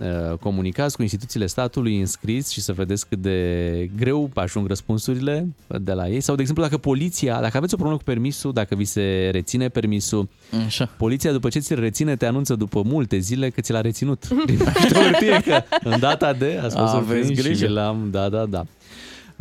[0.01, 5.93] uh, comunicați cu instituțiile statului înscris și să vedeți cât de greu ajung răspunsurile de
[5.93, 6.21] la ei.
[6.21, 9.69] Sau, de exemplu, dacă poliția, dacă aveți o problemă cu permisul, dacă vi se reține
[9.69, 10.27] permisul,
[10.65, 10.89] Așa.
[10.97, 14.27] poliția după ce ți-l reține te anunță după multe zile că ți l-a reținut.
[14.45, 17.65] Din pe hârtie că în data de a fost Aveți surprins și grijă.
[17.65, 18.65] vi l-am, da, da, da.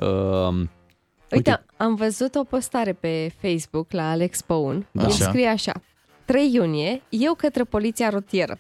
[0.07, 0.57] Um,
[1.31, 1.65] Uite, Uite.
[1.77, 4.87] am văzut o postare pe Facebook la Alex Păun.
[4.97, 5.07] Așa.
[5.07, 5.73] El scrie așa.
[6.25, 8.59] 3 iunie, eu către poliția rutieră.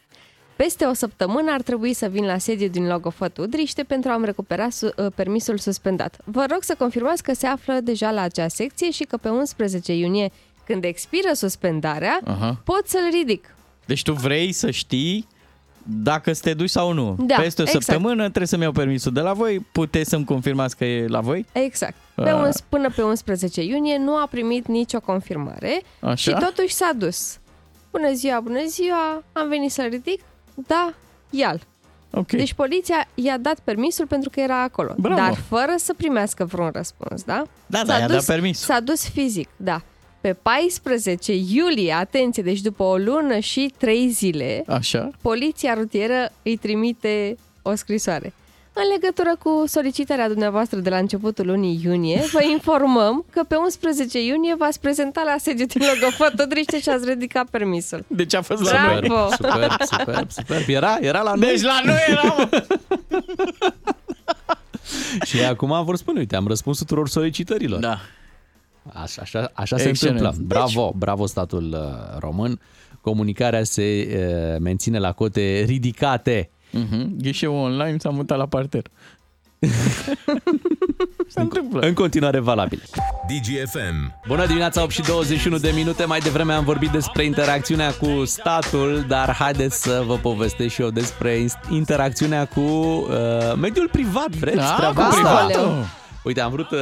[0.56, 4.68] Peste o săptămână ar trebui să vin la sediu din Logofăt Udriște pentru a-mi recupera
[4.70, 6.16] su- uh, permisul suspendat.
[6.24, 9.92] Vă rog să confirmați că se află deja la acea secție și că pe 11
[9.94, 10.30] iunie,
[10.66, 12.60] când expiră suspendarea, Aha.
[12.64, 13.54] pot să-l ridic.
[13.86, 15.26] Deci tu vrei să știi
[15.86, 17.16] dacă să te duci sau nu.
[17.18, 17.84] Da, Peste o exact.
[17.84, 19.66] săptămână trebuie să-mi iau permisul de la voi.
[19.72, 21.46] Puteți să-mi confirmați că e la voi?
[21.52, 21.94] Exact.
[22.14, 22.40] Pe Ah.
[22.44, 26.14] uns, până pe 11 iunie nu a primit nicio confirmare Așa?
[26.14, 27.38] și totuși s-a dus.
[27.96, 30.20] Bună ziua, bună ziua, am venit să-l ridic?
[30.54, 30.94] Da,
[31.30, 31.58] ia
[32.10, 32.30] Ok.
[32.30, 35.20] Deci poliția i-a dat permisul pentru că era acolo, Bravo.
[35.20, 37.42] dar fără să primească vreun răspuns, da?
[37.66, 38.58] Da, da, S-a i-a dus, dat permis.
[38.58, 39.82] S-a dus fizic, da.
[40.20, 45.10] Pe 14 iulie, atenție, deci după o lună și trei zile, Așa?
[45.22, 48.32] poliția rutieră îi trimite o scrisoare.
[48.76, 54.24] În legătură cu solicitarea dumneavoastră de la începutul lunii iunie, vă informăm că pe 11
[54.24, 58.04] iunie v-ați prezentat la sediu din Logofăt Odriște și ați ridicat permisul.
[58.06, 59.00] Deci a fost la noi.
[59.00, 59.30] Bravo!
[59.30, 60.68] Super, super, super.
[60.68, 61.48] Era, era la noi.
[61.48, 62.48] Deci la noi era, mă.
[65.24, 67.80] Și acum vor spune, uite, am răspuns tuturor solicitărilor.
[67.80, 67.98] Da.
[68.92, 70.20] Așa, așa, așa se Excelent.
[70.20, 70.44] întâmplă.
[70.46, 72.60] Bravo, bravo statul uh, român.
[73.00, 74.08] Comunicarea se
[74.52, 76.50] uh, menține la cote ridicate.
[76.74, 77.06] Uh-huh.
[77.18, 78.82] Ghișeul online s-a mutat la parter.
[81.28, 81.80] se întâmplă.
[81.80, 82.82] În continuare valabil.
[83.26, 84.20] DGFM.
[84.26, 86.04] Bună dimineața, 8 și 21 de minute.
[86.04, 90.90] Mai devreme am vorbit despre interacțiunea cu statul, dar haideți să vă povestesc și eu
[90.90, 93.06] despre ins- interacțiunea cu uh,
[93.60, 94.28] mediul privat.
[94.30, 95.16] Vreți Da, treaba cu asta?
[95.46, 95.84] privatul.
[96.24, 96.78] Uite, am vrut, uh,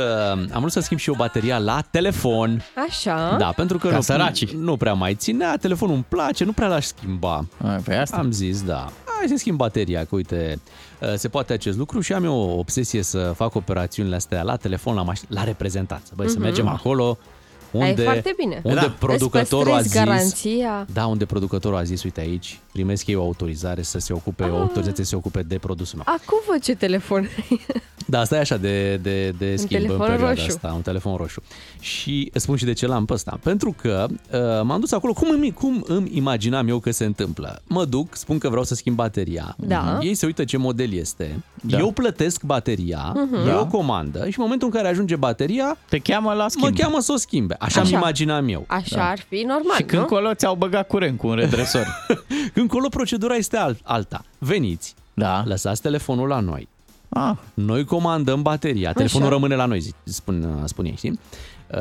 [0.53, 2.62] am vrut să schimb și eu bateria la telefon.
[2.88, 3.36] Așa.
[3.38, 4.57] Da, pentru că Ca nu, săracii.
[4.61, 7.45] nu prea mai ținea, telefonul îmi place, nu prea l-aș schimba.
[7.64, 8.16] A, Pe asta?
[8.16, 8.88] Am zis, da.
[9.22, 10.58] Hai să schimb bateria, că uite,
[11.00, 14.56] uh, se poate acest lucru și am eu o obsesie să fac operațiunile astea la
[14.56, 16.12] telefon, la, maș- la reprezentanță.
[16.16, 17.18] Băi, să mergem acolo
[17.70, 18.60] unde, Ai foarte bine.
[18.64, 18.94] unde Da.
[18.98, 19.96] producătorul a Îți zis...
[19.96, 20.86] păstrezi garanția.
[20.92, 24.56] Da, unde producătorul a zis, uite aici, primesc eu o autorizare să se ocupe, o
[24.56, 26.14] autorizație să se ocupe de produsul meu.
[26.16, 27.28] Acum văd ce telefon.
[28.07, 30.46] Da, asta e așa de, de, de schimb în telefon perioada roșu.
[30.48, 31.42] asta, un telefon roșu.
[31.80, 33.38] Și îți spun și de ce l-am pe ăsta.
[33.42, 37.62] Pentru că uh, m-am dus acolo, cum îmi, cum îmi imaginam eu că se întâmplă?
[37.66, 39.55] Mă duc, spun că vreau să schimb bateria.
[39.59, 39.98] Da.
[40.03, 41.42] Ei se uită ce model este.
[41.62, 41.78] Da.
[41.78, 43.34] Eu plătesc bateria, Mhm.
[43.34, 43.61] eu Da.
[43.61, 46.64] o comandă și în momentul în care ajunge bateria, Te cheamă la schimb.
[46.64, 47.55] mă cheamă să o schimbe.
[47.59, 47.88] Așa, Așa.
[47.88, 48.64] îmi imaginam eu.
[48.66, 49.09] Așa da.
[49.09, 50.09] ar fi normal, Și când nu?
[50.09, 51.86] colo ți-au băgat curent cu un redresor.
[52.55, 54.24] Când colo procedura este al- alta.
[54.38, 55.42] Veniți, Da.
[55.46, 56.68] lăsați telefonul la noi.
[57.14, 61.18] Ah, Noi comandăm bateria, telefonul rămâne la noi, zi- spun, spun ei, știi?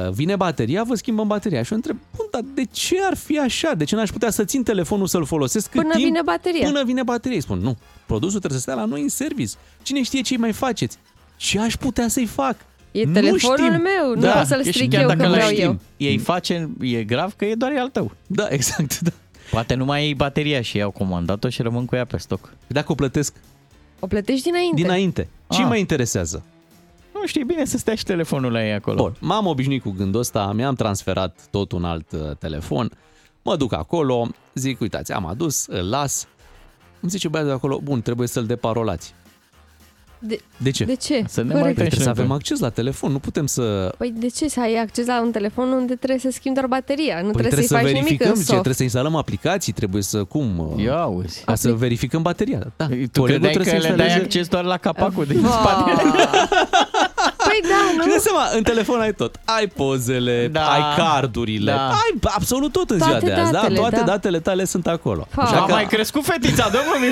[0.05, 1.63] Uh, Vine bateria, vă schimbăm bateria.
[1.63, 3.71] Și eu întreb, bun, dar de ce ar fi așa?
[3.77, 6.05] De ce n-aș putea să țin telefonul să-l folosesc cât Până timp?
[6.05, 6.65] vine bateria.
[6.67, 7.37] Până vine bateria.
[7.37, 9.53] Îi spun, nu, produsul trebuie să stea la noi în service.
[9.81, 10.97] Cine știe ce mai faceți?
[11.37, 12.55] Ce aș putea să-i fac?
[12.91, 13.81] E Nu telefonul știm.
[13.81, 15.61] meu, nu Da, pot să-l e și stric chiar eu dacă când l-ai vreau ști,
[15.63, 15.79] eu.
[16.09, 18.11] Ei face, e grav că e doar al tău.
[18.27, 19.09] Da, exact, da.
[19.51, 22.53] Poate nu mai iei bateria și i-au comandat-o și rămân cu ea pe stoc.
[22.67, 23.33] Dacă o plătesc
[24.03, 24.81] O plătești dinainte.
[24.81, 25.67] dinainte, ce Ah.
[25.67, 26.43] mă interesează?
[27.13, 28.95] Nu știi bine să stea și telefonul la ei acolo.
[29.01, 32.91] Bun, m-am obișnuit cu gândul ăsta, mi-am transferat tot un alt uh, telefon,
[33.41, 36.27] mă duc acolo, zic, uitați, am adus, îl las.
[36.99, 39.13] Îmi zice băiatul de acolo, bun, trebuie să-l deparolați.
[40.23, 40.83] De, De ce?
[40.83, 41.23] de ce?
[41.27, 41.63] Să ne Corect.
[41.63, 42.33] mai Păi trebuie să noi, avem bă.
[42.33, 43.93] acces la telefon, nu putem să...
[43.97, 47.15] Păi de ce să ai acces la un telefon unde trebuie să schimbi doar bateria?
[47.15, 48.51] Nu Păi trebuie, trebuie să-i să faci nimic verificăm, în ce, soft.
[48.51, 50.73] trebuie să instalăm aplicații, trebuie să, cum...
[50.75, 51.43] uh, Ia uzi.
[51.43, 52.59] Ca să verificăm bateria.
[52.75, 52.85] Da.
[52.85, 55.49] Tu Colegul credeai că trebuie să le dai instaleze- acces doar la capacul din Va.
[55.49, 55.91] spate?
[57.47, 58.03] Păi da, Și nu?
[58.05, 59.35] dai seama, în telefon ai tot.
[59.45, 60.65] Ai pozele, Da.
[60.71, 61.87] ai cardurile, Da.
[61.87, 63.51] ai absolut tot în Toate ziua de azi.
[63.51, 63.57] Da?
[63.59, 64.01] datele, Toate da.
[64.03, 65.27] datele tale sunt acolo.
[65.29, 65.41] Fa.
[65.41, 66.95] Așa A că mai crescut fetița, dă mă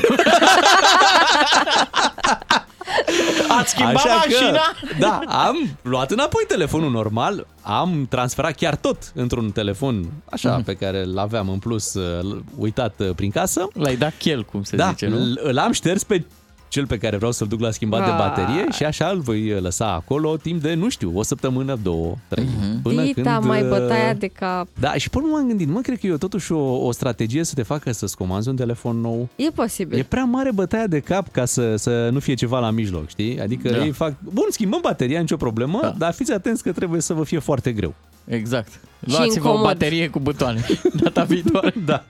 [3.60, 4.50] Ați schimbat Așa mașina?
[4.52, 10.64] Că, da, am luat înapoi telefonul normal, am transferat chiar tot într-un telefon așa Mhm.
[10.64, 13.68] pe care îl aveam în plus uh, uitat uh, prin casă.
[13.74, 15.16] L-ai dat chel, cum se da, zice, nu?
[15.18, 16.24] îl- îl am șters pe
[16.70, 18.18] cel pe care vreau să-l duc la schimbat de Ah.
[18.18, 22.48] baterie și așa îl voi lăsa acolo timp de, nu știu, o săptămână, două, trei.
[22.60, 22.82] Mhm.
[22.82, 23.46] Până Dita, când...
[23.46, 24.68] mai uh, bătaia de cap.
[24.80, 27.64] Da, și până m-am gândit, mă, cred că e totuși o, o strategie să te
[27.64, 29.28] facă să-ți comanzi un telefon nou.
[29.36, 29.98] E posibil.
[29.98, 33.40] E prea mare bătaia de cap ca să, să nu fie ceva la mijloc, știi?
[33.42, 33.84] Adică Da.
[33.84, 35.94] ei fac, bun, schimbăm bateria, nicio problemă, Da.
[35.98, 37.94] dar fiți atenți că trebuie să vă fie foarte greu.
[38.30, 38.80] Exact.
[39.00, 39.62] Luați-vă o incomod.
[39.64, 40.66] baterie cu butoane
[41.04, 41.74] data viitoare.
[41.86, 42.04] Da.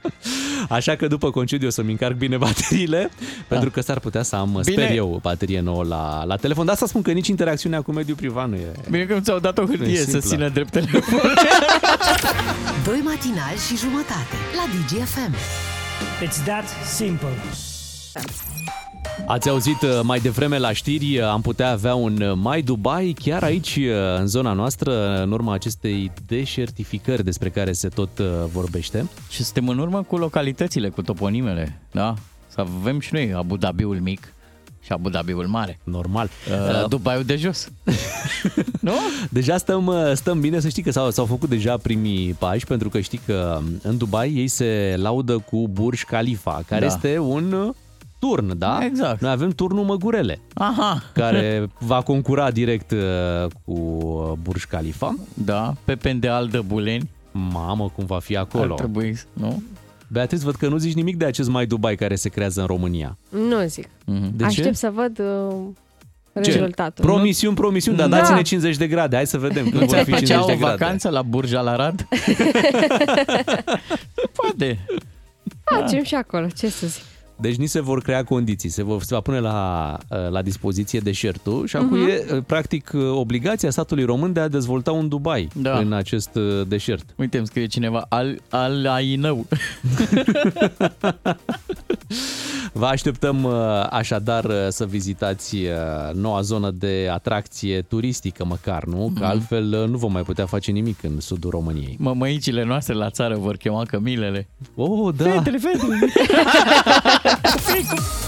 [0.69, 3.09] Așa că după concediu o să-mi încarc bine bateriile,
[3.47, 4.59] pentru că s-ar putea să am, Da.
[4.65, 4.83] Bine.
[4.83, 6.65] sper eu, baterie nouă la, la telefon.
[6.65, 8.71] De asta spun că nici interacțiunea cu mediul privat nu e...
[8.89, 10.19] Bine că nu ți-au dat o hârtie să simplă.
[10.19, 11.19] țină drept telefon.
[12.85, 15.33] Doi matinali și jumătate la DGFM.
[16.25, 16.65] It's that
[16.95, 17.33] simple.
[19.25, 23.15] Ați auzit uh, mai devreme la știri, uh, am putea avea un uh, mai Dubai
[23.23, 28.25] chiar aici, uh, în zona noastră, în urma acestei deșertificări despre care se tot uh,
[28.51, 29.09] vorbește.
[29.29, 32.13] și suntem în urmă cu localitățile, cu toponimele, da?
[32.47, 34.33] Să avem și noi Abu Dhabiul mic
[34.83, 35.79] și Abu Dhabiul mare.
[35.83, 36.29] Normal.
[36.81, 37.69] Uh, Dubaiul de jos.
[38.81, 38.93] nu?
[39.29, 42.89] Deja stăm, uh, stăm bine, să știi că s-au, s-au făcut deja primii pași, pentru
[42.89, 46.93] că știi că um, în Dubai ei se laudă cu Burj Khalifa, care Da.
[46.93, 47.73] este un uh,
[48.19, 48.79] turn, da?
[48.83, 49.21] Exact.
[49.21, 51.03] Noi avem turnul Măgurele, Aha.
[51.13, 52.99] care va concura direct uh,
[53.65, 55.15] cu uh, Burj Khalifa.
[55.33, 57.09] Da, pe Pendeal de Buleni.
[57.31, 58.73] Mamă, cum va fi Ar acolo.
[58.75, 59.63] trebui, nu?
[60.07, 63.17] Beatriz, văd că nu zici nimic de acest mai Dubai care se creează în România.
[63.29, 63.87] Nu zic.
[64.05, 64.37] Mhm.
[64.37, 64.73] De Aștept ce?
[64.73, 65.55] să văd uh,
[66.43, 66.51] Ce?
[66.51, 67.05] rezultatul.
[67.05, 68.17] Promisiuni, promisiuni, dar Da.
[68.17, 69.15] dați-ne 50 de grade.
[69.15, 70.75] Hai să vedem când Nu vor ți-ai fi 50 făcea de o grade.
[70.77, 72.07] vacanță la Burj Al Arad?
[74.41, 74.85] Poate.
[75.63, 77.03] Facem și acolo, ce să zic.
[77.41, 79.97] Deci ni se vor crea condiții, se, vor, se va pune la,
[80.29, 82.07] la dispoziție deșertul și acum Mhm.
[82.09, 85.77] e practic obligația statului român de a dezvolta un Dubai Da.
[85.77, 87.05] în acest uh, deșert.
[87.15, 89.45] Uite, îmi scrie cineva, al, al Ainău.
[92.73, 93.51] Vă așteptăm uh,
[93.89, 95.69] așadar uh, să vizitați uh,
[96.13, 99.11] noua zonă de atracție turistică măcar, nu?
[99.19, 101.95] Că altfel uh, nu vom mai putea face nimic în sudul României.
[101.99, 104.47] Mămăicile noastre la țară vor chema cămilele.
[104.75, 105.23] Oh, da!
[105.29, 105.97] Fetele, fetele!
[107.61, 108.19] Frico.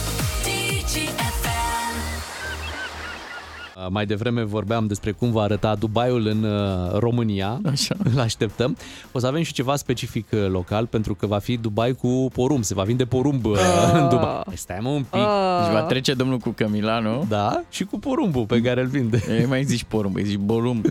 [3.89, 7.59] Mai devreme vorbeam despre cum va arăta Dubaiul în uh, România.
[7.65, 7.95] Așa.
[8.13, 8.77] Îl așteptăm.
[9.11, 12.63] O să avem și ceva specific uh, local, pentru că va fi Dubai cu porumb.
[12.63, 13.57] Se va vinde porumb uh,
[13.93, 14.41] în Dubai.
[14.45, 15.19] Păi Stai mă un pic.
[15.61, 17.25] Deci va trece domnul cu Camila, nu?
[17.29, 19.23] Da, și cu porumbul pe care îl vinde.
[19.29, 20.85] Ei mai zici porumb, îi zici borumb.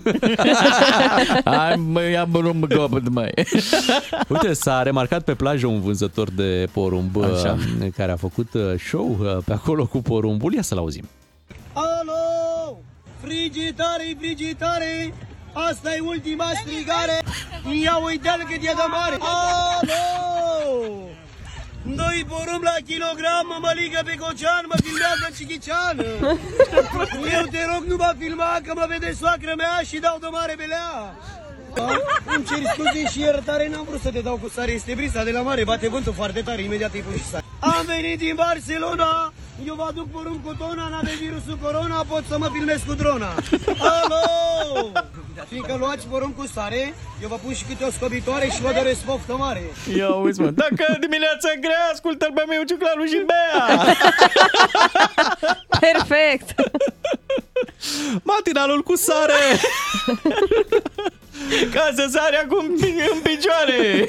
[1.44, 3.32] Hai mă, ia borumb gobăt, mai.
[4.28, 7.56] Uite, s-a remarcat pe plajă un vânzător de porumb uh, Așa.
[7.96, 10.54] care a făcut uh, show uh, pe acolo cu porumbul.
[10.54, 11.08] Ia să-l auzim.
[11.72, 12.49] Alo!
[13.22, 15.14] Frigitare, frigitare!
[15.52, 17.16] Asta e ultima strigare!
[17.82, 19.16] Ia uite-l cât e de mare!
[19.20, 20.00] Alo!
[21.82, 25.96] Doi porumb la kilogram, mă măligă pe cocean, mă filmează Cichician!
[27.36, 30.54] Eu te rog, nu mă filma, că mă vede soacră mea și dau de mare
[30.56, 31.14] belea!
[31.74, 31.88] Da?
[32.34, 35.30] Îmi cer scuze și iertare, n-am vrut să te dau cu sare, este brisa de
[35.30, 37.44] la mare, bate vântul foarte tare, imediat îi pun și sare.
[37.58, 39.32] Am venit din Barcelona,
[39.66, 43.34] eu vă aduc porumb cu tona, n-ave virusul corona, pot să mă filmez cu drona.
[43.78, 44.92] Alo!
[45.48, 49.00] Fiindcă luați porumb cu sare, eu vă pun și câte o scobitoare și vă doresc
[49.00, 49.62] poftă mare.
[49.96, 50.50] Ia uzi, mă.
[50.50, 53.96] Dacă dimineața e grea, ascultă-l pe meu, Ciuclaru și Bea.
[55.80, 56.54] Perfect!
[58.22, 59.60] Matinalul cu sare!
[61.72, 62.64] Ca să sari acum
[63.14, 64.06] în picioare.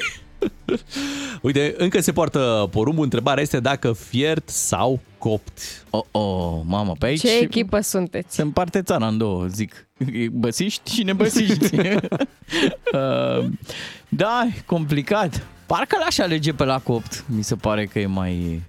[1.42, 3.04] Uite, încă se poartă porumbul.
[3.04, 5.84] Întrebarea este dacă fiert sau copt.
[5.90, 7.20] Oh, oh, mamă, pe aici...
[7.20, 8.34] Ce echipă sunteți?
[8.34, 9.88] Se împarte țara în două, zic.
[10.30, 11.76] Băsiști și nebăsiști.
[12.92, 13.44] uh,
[14.08, 15.46] da, e complicat.
[15.66, 17.24] Parcă l-aș alege pe la copt.
[17.26, 18.62] Mi se pare că e mai,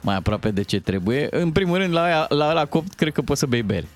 [0.00, 1.28] mai aproape de ce trebuie.
[1.30, 3.86] În primul rând, la, aia- la, la copt, cred că poți să bei beri.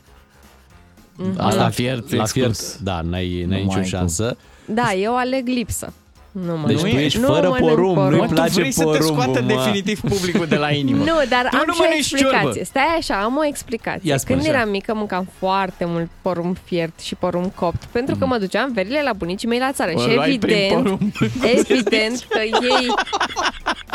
[1.37, 2.59] Asta la fiert, la exclus.
[2.59, 4.37] fiert, da, n-ai, n-ai Nu nicio mai șansă.
[4.65, 5.93] Da, eu aleg lipsă.
[6.33, 8.21] Nu mă Deci tu ești nu fără mănânc porumb, nu-i porumb.
[8.21, 9.47] Mă, tu place vrei să te porumbul, scoată mă.
[9.47, 11.05] definitiv publicul de la inimă.
[11.05, 12.39] Nu, dar Tu am nu și o mănânci explicație.
[12.41, 12.65] ciorbă.
[12.65, 14.11] Stai așa, am o explicație.
[14.11, 14.35] Ia spune.
[14.39, 14.59] Când Așa.
[14.59, 19.03] eram mică, mâncam foarte mult porumb fiert și porumb copt, pentru că mă duceam verile
[19.05, 19.91] la bunicii mei la țară.
[19.95, 21.01] Mă și luai prin evident, porumb.
[21.57, 22.87] evident că ei...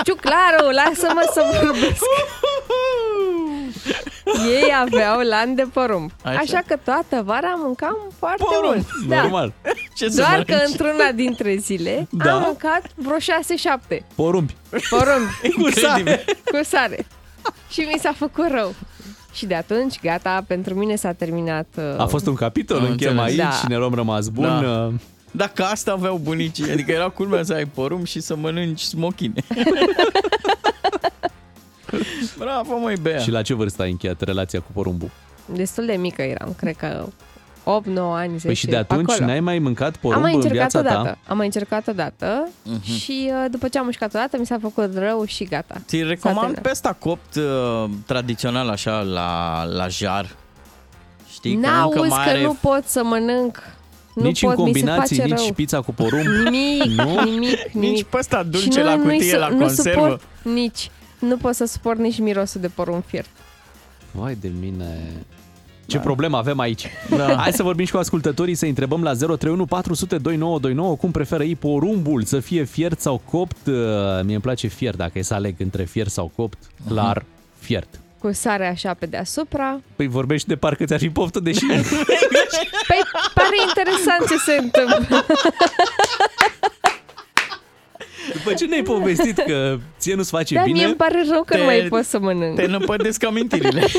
[0.05, 2.03] Ciuclaru, lasă-mă să vorbesc.
[4.47, 6.11] ei aveau lan de porumb.
[6.23, 6.37] Așa.
[6.39, 8.87] Așa, că toată vara mâncam foarte Porumb, mult.
[9.07, 9.21] Da.
[9.21, 9.53] Normal.
[9.95, 10.69] Ce să Doar că mănânci?
[10.69, 12.33] într-una dintre zile Da.
[12.35, 14.55] am mâncat vreo 6-7 Porumbi.
[14.89, 15.27] porumb
[15.63, 16.25] Cu sare.
[16.45, 17.05] cu sare.
[17.69, 18.75] Și mi s-a făcut rău.
[19.33, 21.67] Și de atunci, gata, pentru mine s-a terminat...
[21.77, 23.51] uh, A fost un capitol, Am închem aici înțeles.
[23.53, 23.57] Da.
[23.59, 24.43] și ne luăm rămas bun.
[24.45, 24.69] Da.
[24.87, 24.93] Uh,
[25.31, 29.43] Dacă asta aveau bunicii, adică era culmea să ai porumb și să mănânci smochine.
[32.37, 33.17] Bravo, măi, Bea.
[33.17, 35.09] Și la ce vârstă ai încheiat relația cu porumbul?
[35.45, 37.05] Destul de mică eram, cred că
[37.63, 38.45] 8, 9 ani, 10.
[38.45, 39.25] Păi și de atunci acolo.
[39.27, 41.07] n-ai mai mâncat Am porumb mai în încercat viața odată.
[41.09, 41.17] ta?
[41.31, 42.81] Am mai încercat odată Mhm.
[42.83, 45.75] și uh, după ce am încercat odată mi s-a făcut rău și gata.
[45.87, 46.61] Ți S-a recomand terminat.
[46.63, 50.35] pe ăsta copt uh, tradițional așa la, la jar.
[51.31, 52.41] Știi că încă N-auzi mai că are...
[52.43, 53.57] nu pot să mănânc.
[54.15, 55.53] Nu nici pot, în combinații, mi se face nici rău.
[55.53, 56.23] pizza cu porumb?
[56.25, 57.23] Nimic, Nu?
[57.23, 57.73] nimic, nimic.
[57.73, 59.99] Nici pe ăsta Și dulce nu- la nu-i cutie, su- la nu conservă.
[60.01, 60.89] suport nici.
[61.19, 63.29] Nu pot să suport nici mirosul de porumb fiert.
[64.11, 65.11] Vai de mine...
[65.85, 66.03] Ce Da.
[66.03, 66.87] problemă avem aici.
[67.09, 67.35] Da.
[67.35, 71.55] Hai să vorbim și cu ascultătorii, să întrebăm la 031 400 2929 cum preferă ei
[71.55, 73.67] porumbul, să fie fiert sau copt.
[73.67, 73.73] Uh,
[74.23, 76.57] Mie îmi place fiert, dacă e să aleg între fiert sau copt,
[76.87, 77.23] clar
[77.59, 77.87] fiert.
[78.19, 79.79] Cu sare așa pe deasupra.
[79.95, 81.65] Păi vorbești de parcă ți-ar fi poftă, deși...
[81.65, 82.99] Păi
[83.33, 85.25] pare interesant ce se întâmplă.
[88.33, 91.53] După ce ne-ai povestit că ție nu-ți face Da, mie bine, îmi pare rău că
[91.53, 92.55] Te- nu mai pot să mănânc.
[92.55, 93.87] Te năpădesc amintirile.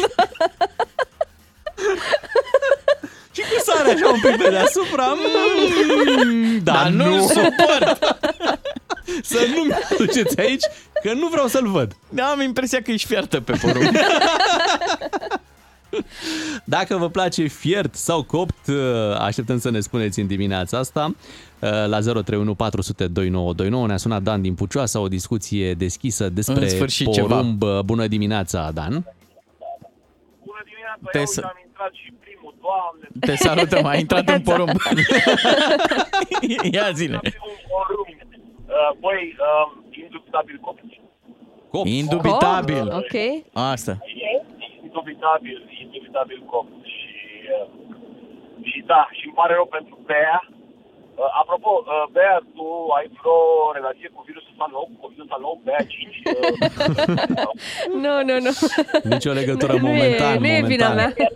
[3.34, 5.06] și cu sare așa un pic pe deasupra,
[6.24, 7.98] mm, dar Dar nu nu, suport.
[9.32, 10.64] să nu-mi duceți aici,
[11.02, 11.96] că nu vreau să-l văd.
[12.08, 13.84] Da, am impresia că ești fiartă pe porumb.
[16.64, 18.74] Dacă vă place fiert sau copt, uh,
[19.18, 21.14] așteptăm să ne spuneți în dimineața asta.
[21.58, 26.68] Uh, La 031 400 2929 ne-a sunat Dan din Pucioasa, o discuție deschisă despre În
[26.68, 27.62] sfârșit porumb.
[27.84, 28.92] Bună dimineața, Dan!
[30.44, 32.23] Bună dimineața, Te Te să- am intrat și primul,
[32.66, 34.76] doamne, Te salută, mai intrat în porumb.
[36.76, 37.18] Ia zile.
[37.22, 38.08] primul porumb.
[38.74, 39.66] Uh, băi, uh,
[40.04, 41.00] indubitabil copii.
[41.72, 41.86] Copt.
[41.88, 42.84] Indubitabil.
[42.90, 43.14] Oh, ok.
[43.72, 43.94] Asta.
[44.86, 46.72] Indubitabil, indubitabil copt.
[46.94, 47.12] Și,
[47.56, 47.66] uh,
[48.70, 50.38] și da, și îmi pare rău pentru Bea.
[50.48, 52.66] Uh, apropo, uh, Bea, tu
[52.98, 53.38] ai vreo
[53.78, 56.16] relație cu virusul ăsta nou, cu COVID ăsta nou, Bea 5?
[56.28, 57.50] Uh,
[58.04, 58.52] Nu, nu, nu.
[59.12, 60.34] Nici o legătură Nu e- momentan.
[60.42, 60.96] nu e vina momentan.
[60.96, 61.28] mea.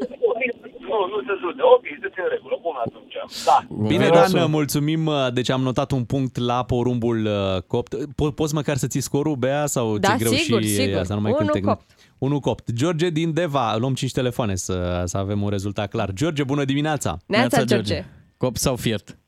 [0.91, 1.63] Nu, nu se zude.
[1.75, 2.59] Ok, este în regulă.
[2.63, 3.15] Bun atunci.
[3.45, 3.59] da.
[3.89, 5.11] Bine, Dan, mulțumim.
[5.33, 7.95] Deci am notat un punct la porumbul uh, copt.
[7.97, 10.99] Po- poți măcar să ții scorul, Bea, sau Da, ți-e greu sigur, și sigur.
[11.01, 11.87] asta numai Unu când te copt.
[12.19, 12.73] Unu copt.
[12.73, 13.77] George din Deva.
[13.77, 16.11] Luăm 5 telefoane să, să avem un rezultat clar.
[16.13, 17.17] George, bună dimineața!
[17.27, 18.05] Neața, George.
[18.37, 19.19] Cop sau fiert?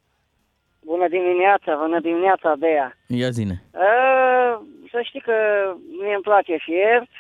[0.85, 2.97] Bună dimineața, bună dimineața, Bea.
[3.07, 3.63] Ia zine.
[3.75, 4.53] Uh,
[4.93, 5.33] să știi că
[6.03, 7.11] mie îmi place fiert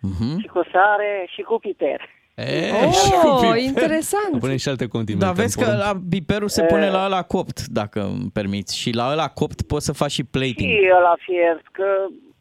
[0.00, 0.40] Mhm.
[0.40, 2.00] și cu sare și cu piper.
[2.36, 3.56] E, Oh, și cu piper.
[3.62, 4.38] interesant.
[4.40, 5.24] Punem și alte condimente.
[5.26, 5.84] Dar vezi în că porumb.
[5.86, 8.78] la piperul se pune la ăla copt, dacă îmi permiți.
[8.78, 10.70] Și la ăla copt poți să faci și plating.
[10.70, 11.86] Și la fiert, că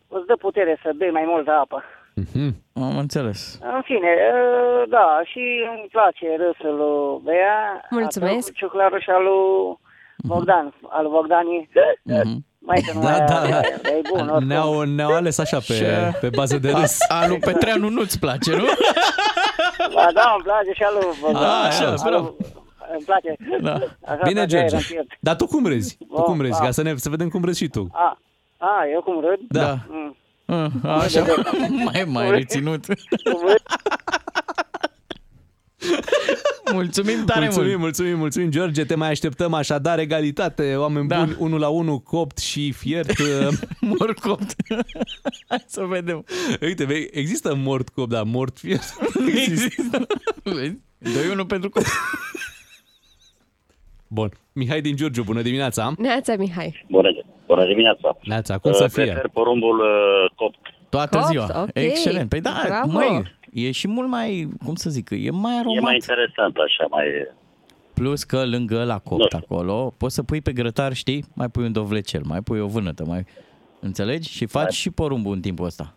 [0.07, 1.83] îți dă putere să bei mai multă apă.
[2.15, 2.55] Mhm.
[2.73, 3.59] Am înțeles.
[3.75, 7.81] În fine, uh, da, și îmi place râsul lui Bea.
[7.89, 8.47] Mulțumesc.
[8.47, 9.77] Cu ciuclarul și al lui
[10.17, 11.69] Bogdan, al lui Bogdanii.
[12.03, 12.45] Mhm.
[12.65, 13.59] Mai că nu Da, mai- da.
[13.89, 14.47] e bun, oricum.
[14.47, 16.97] Ne-au, ne-au ales așa pe, Și- pe bază de râs.
[17.07, 18.63] A, a lui Petreanu nu-ți place, nu?
[19.93, 21.43] Ba, da, îmi place și al lui Bogdan.
[21.43, 22.33] A, așa, Al lui- bravo.
[22.93, 23.35] Îmi place.
[23.61, 23.73] Da.
[23.73, 24.75] Așa, Bine, așa era George.
[24.75, 25.07] în fiert.
[25.19, 25.97] Dar tu cum râzi?
[26.15, 26.53] Tu cum râzi?
[26.59, 26.65] Ah.
[26.65, 27.89] Ca să, ne, să vedem cum râzi și tu.
[27.93, 28.17] A,
[28.57, 29.39] a, eu cum râd?
[29.47, 29.77] Da.
[29.87, 30.15] Mm.
[30.83, 31.23] A, Așa,
[31.83, 32.85] mai, mai reținut.
[36.73, 37.79] Mulțumim tare mulțumim, mult.
[37.81, 38.85] mulțumim, mulțumim, George.
[38.85, 41.23] Te mai așteptăm așadar egalitate, oameni Da.
[41.23, 43.11] buni, 1 la 1, copt și fiert.
[43.97, 44.55] Mor copt.
[45.49, 46.25] Hai să vedem.
[46.61, 48.83] Uite, vei- există mort copt, dar mort fiert.
[49.27, 50.07] Există.
[50.43, 50.77] Vezi?
[51.43, 51.85] 2-1 pentru copt.
[54.07, 54.31] Bun.
[54.53, 55.93] Mihai din Giurgiu, bună dimineața.
[55.97, 56.85] Neața, Mihai.
[56.89, 57.09] Bună,
[57.47, 58.17] bună dimineața.
[58.23, 59.03] Neața, cum să Uh, fie?
[59.03, 60.57] Prefer porumbul uh, copt.
[60.89, 61.61] Toată Copt, ziua.
[61.61, 61.69] ok.
[61.73, 62.29] Excelent.
[62.29, 62.91] Păi da, Bravo.
[62.91, 65.77] măi, e și mult mai, cum să zic, e mai aromat.
[65.77, 67.05] E mai interesant așa, mai...
[67.93, 71.25] Plus că lângă la copt acolo, poți să pui pe grătar, știi?
[71.33, 73.25] Mai pui un dovlecel, mai pui o vânătă, mai...
[73.79, 74.29] Înțelegi?
[74.29, 75.93] Și faci și porumbul în timpul ăsta.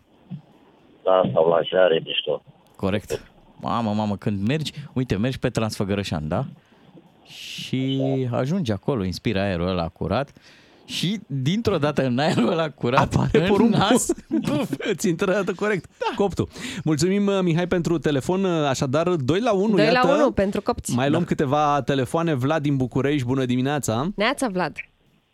[1.03, 2.43] Da, sau la jare, mișto.
[2.75, 3.31] Corect.
[3.61, 6.45] Mamă, mamă, când mergi, uite, mergi pe Transfăgărășan, da?
[7.25, 10.33] Și ajungi acolo, inspiri aerul ăla curat
[10.89, 13.77] și dintr-o dată în aerul ăla curat, Apare în porumbul.
[13.77, 14.11] nas,
[14.49, 15.85] Buf, îți intră corect.
[15.97, 16.15] Da.
[16.15, 16.47] Coptul.
[16.83, 18.43] Mulțumim, uh, Mihai, pentru telefon.
[18.43, 20.07] Uh, Așadar, 2 la 1, 2 iată.
[20.07, 20.95] la 1 pentru copți.
[20.95, 22.33] Mai luăm câteva telefoane.
[22.33, 24.07] Vlad din București, bună dimineața.
[24.15, 24.75] Neața, Vlad.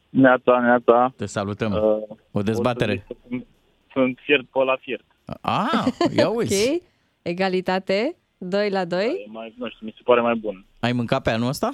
[0.10, 1.14] Neața, neața.
[1.18, 1.72] te salutăm.
[1.72, 3.06] Uh, O dezbatere.
[3.30, 3.45] sunt-
[3.93, 5.06] Sunt fiert pe la fiert.
[5.41, 5.86] Ah,
[6.18, 6.70] ia uzi.
[6.74, 6.82] Ok.
[7.22, 8.16] Egalitate.
[8.38, 9.06] 2 la 2.
[9.06, 10.66] E mai, nu știu, mi se pare mai bun.
[10.80, 11.72] Ai mâncat pe anul ăsta?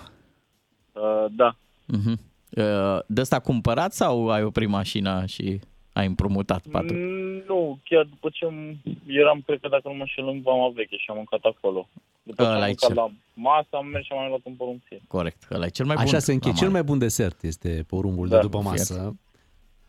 [0.91, 1.55] Uh, da.
[1.97, 2.30] Uh-huh.
[2.57, 5.59] Uh, de ăsta cumpărat sau ai oprit mașina și
[5.93, 6.95] ai împrumutat patru?
[6.95, 10.69] Mm, Nu, chiar după ce am- eram, cred că dacă nu mă înșel, în vama
[10.75, 11.89] veche și am mâncat acolo.
[12.23, 14.39] După ce Ăla am e mâncat cel- la masă, am mers și am mai luat
[14.43, 15.03] un porumb fiert.
[15.07, 16.03] Corect, ăla e cel mai bun.
[16.03, 16.53] Așa se încheie.
[16.53, 16.79] la Cel mare.
[16.81, 18.77] mai bun desert este porumbul Da, de după fiert.
[18.77, 19.15] masă.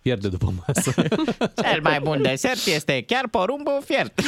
[0.03, 0.92] Pierde după masă.
[1.62, 4.20] Cel mai bun desert este chiar porumbul fiert.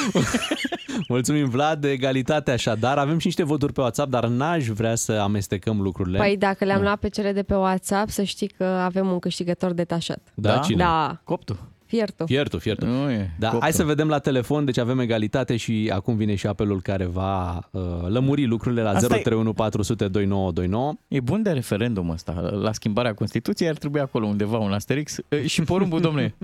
[1.09, 2.99] Mulțumim, Vlad, de egalitate așadar.
[2.99, 6.18] Avem și niște voturi pe WhatsApp, dar n-aș vrea să amestecăm lucrurile.
[6.18, 9.72] Păi dacă le-am luat pe cele de pe WhatsApp, să știi că avem un câștigător
[9.72, 10.18] detașat.
[10.35, 10.77] da, cine?
[10.77, 11.59] Da, Coptul.
[11.87, 12.26] Fiertul.
[12.26, 12.89] Fiertul, fiertul.
[12.89, 13.30] Nu e.
[13.39, 13.62] Da, coptul.
[13.62, 17.68] hai să vedem la telefon, deci avem egalitate și acum vine și apelul care va
[17.70, 20.95] uh, lămuri lucrurile la Asta e- 031 400 2929.
[21.09, 22.32] E bun de referendum ăsta.
[22.62, 25.16] La schimbarea Constituției ar trebui acolo undeva un asterix.
[25.28, 26.35] E, Și porumbul, domne,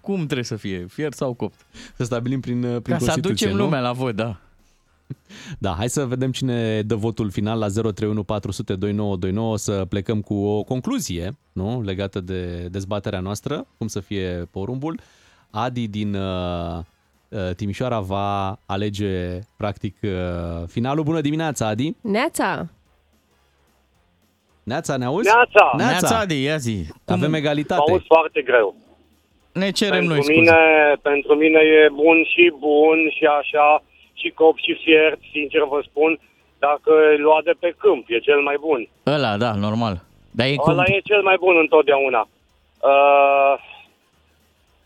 [0.00, 0.86] cum trebuie să fie?
[0.88, 1.54] Fiert sau copt?
[1.96, 3.64] Să stabilim prin, uh, prin Ca să Constituție, aducem nu?
[3.64, 4.40] lumea la vot, da.
[5.58, 10.34] Da, hai să vedem cine dă votul final la 031 400 2929 să plecăm cu
[10.34, 15.00] o concluzie, nu, legată de dezbaterea noastră, cum să fie porumbul.
[15.50, 16.78] Adi din uh,
[17.28, 20.10] uh, Timișoara va alege practic uh,
[20.66, 21.04] finalul.
[21.04, 21.94] Bună dimineața, Adi.
[22.00, 22.68] Neața.
[24.62, 25.28] Neața, ne auzi?
[25.34, 25.72] Neața!
[25.76, 26.86] Neața, Adi, ia zi.
[27.06, 27.90] Avem Mă egalitate.
[27.90, 28.74] auzi foarte greu.
[29.52, 30.40] Ne cerem pentru, noi scuze.
[30.40, 30.58] mine,
[31.02, 33.84] pentru mine e bun și bun și așa,
[34.20, 36.10] și cop și fiert, sincer vă spun,
[36.58, 38.80] dacă îl lua de pe câmp, e cel mai bun.
[39.14, 39.94] Ăla, da, normal.
[40.30, 40.72] Dar e cum...
[40.72, 42.28] Ăla e cel mai bun întotdeauna.
[42.90, 43.54] Uh,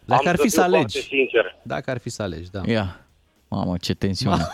[0.04, 0.98] Dacă am ar fi să să fiu alegi.
[0.98, 1.56] Foarte sincer.
[1.62, 2.60] Dacă ar fi să alegi, da.
[2.66, 2.86] Ia.
[3.48, 4.36] Mamă, ce tensiune.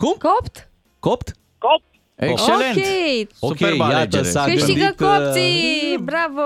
[0.00, 0.14] Cum?
[0.18, 0.68] Copt?
[0.98, 1.28] Copt?
[1.58, 1.82] Cop!
[2.14, 2.76] Excelent!
[2.76, 3.50] Ok.
[3.50, 4.22] Ok, Superbă iată, alegere.
[4.22, 5.98] s-a Câștigă gândit, uh, copții!
[6.02, 6.42] Bravo!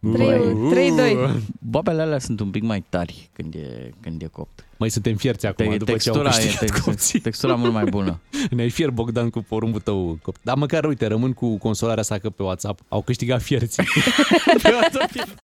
[0.00, 1.40] 3-2.
[1.60, 4.64] Babele alea sunt un pic mai tari când e, când e copt.
[4.76, 7.20] Mai suntem fierți acum, Te, după ce au textura, e, câștigat tex, copții.
[7.20, 8.20] textura mult mai bună.
[8.50, 10.40] Ne-ai fier, Bogdan, cu porumbul tău copt.
[10.42, 13.84] Dar măcar, uite, rămân cu consolarea sa că pe WhatsApp au câștigat fierții.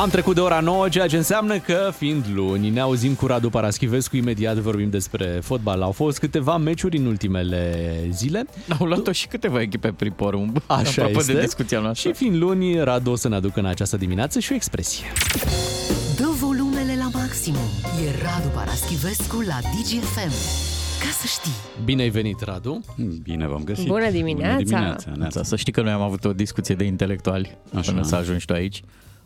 [0.00, 3.50] Am trecut de ora 9, ceea ce înseamnă că, fiind luni, ne auzim cu Radu
[3.50, 5.82] Paraschivescu, imediat vorbim despre fotbal.
[5.82, 8.44] Au fost câteva meciuri în ultimele zile.
[8.78, 10.62] Au luat-o și câteva echipe prin porumb.
[10.66, 11.32] Așa Apropo este.
[11.32, 12.08] de discuția noastră.
[12.08, 15.04] Și fiind luni, Radu o să ne aducă în această dimineață și o expresie.
[16.16, 17.68] Dă volumele la maximum.
[18.06, 20.32] E Radu Paraschivescu la DGFM.
[21.00, 21.84] Ca să știi.
[21.84, 22.80] Bine ai venit, Radu.
[23.22, 23.86] Bine v-am găsit.
[23.86, 24.54] Bună dimineața!
[24.54, 25.42] Bună dimineața, Neața.
[25.42, 27.92] Să știi că noi am avut o discuție de intelectuali Așa.
[27.92, 28.82] până să ajungi tu aici.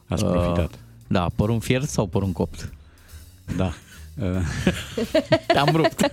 [0.09, 0.71] Ați profitat.
[0.71, 2.73] Uh, da, porun fiert sau porun copt?
[3.57, 3.73] Da.
[4.23, 4.27] Uh,
[5.47, 6.13] Te-am rupt.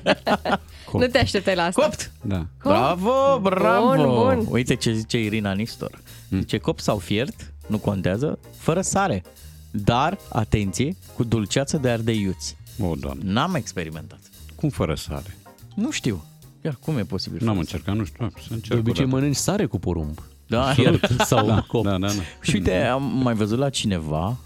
[0.93, 1.81] Nu te așteptai la asta.
[1.81, 2.11] Copt!
[2.21, 2.45] da.
[2.63, 3.95] Bravo, bravo!
[3.95, 4.45] Bun, bun.
[4.49, 5.99] Uite ce zice Irina Nistor.
[6.29, 9.23] Zice copt sau fiert, nu contează, fără sare.
[9.71, 12.55] Dar, atenție, cu dulceață de ardeiuți.
[12.79, 13.23] O, doamne.
[13.31, 14.19] N-am experimentat.
[14.55, 15.37] Cum fără sare?
[15.75, 16.23] Nu știu.
[16.61, 17.37] Ia, cum e posibil?
[17.45, 18.31] N-am fără încercat, nu știu.
[18.47, 19.17] Să încerc De obicei o dată.
[19.19, 20.21] mănânci sare cu porumb.
[20.51, 20.63] Da.
[20.73, 21.83] Fiert sau da, copt.
[21.85, 22.21] da, da, da.
[22.41, 24.37] Și uite, am mai văzut la cineva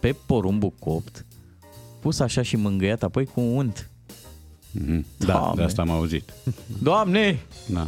[0.00, 1.24] pe porumbul copt
[2.00, 3.90] pus așa și mângâiat apoi cu un unt.
[4.70, 5.06] Mhm.
[5.16, 5.54] Da, Doamne.
[5.54, 6.32] de asta am auzit.
[6.82, 7.38] Doamne!
[7.66, 7.86] Da.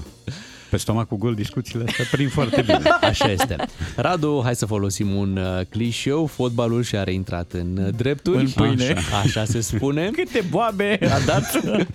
[0.70, 2.80] Pe stomacul gol discuțiile astea prind foarte bine.
[3.10, 3.56] Așa este.
[3.96, 6.26] Radu, hai să folosim un uh, clișeu.
[6.26, 8.36] Fotbalul și-a reintrat în uh, drepturi.
[8.44, 8.84] În pâine.
[8.96, 10.10] Așa, așa se spune.
[10.16, 11.44] Câte boabe a dat!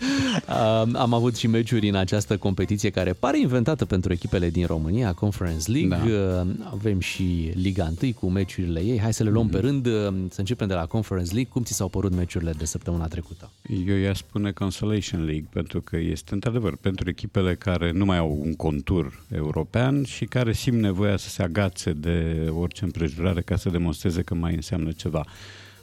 [0.49, 5.13] Uh, am avut și meciuri în această competiție care pare inventată pentru echipele din România,
[5.13, 5.87] Conference League.
[5.97, 6.41] Da.
[6.41, 8.99] Uh, avem și Liga 1 cu meciurile ei.
[8.99, 9.53] Hai să le luăm Mhm.
[9.53, 9.85] pe rând.
[9.85, 9.93] Uh,
[10.29, 11.51] Să începem de la Conference League.
[11.53, 13.51] Cum ți s-au părut meciurile de săptămâna trecută?
[13.87, 18.39] Eu i-aș spune Consolation League, pentru că este într-adevăr pentru echipele care nu mai au
[18.43, 23.69] un contur european și care simt nevoia să se agațe de orice împrejurare ca să
[23.69, 25.25] demonstreze că mai înseamnă ceva.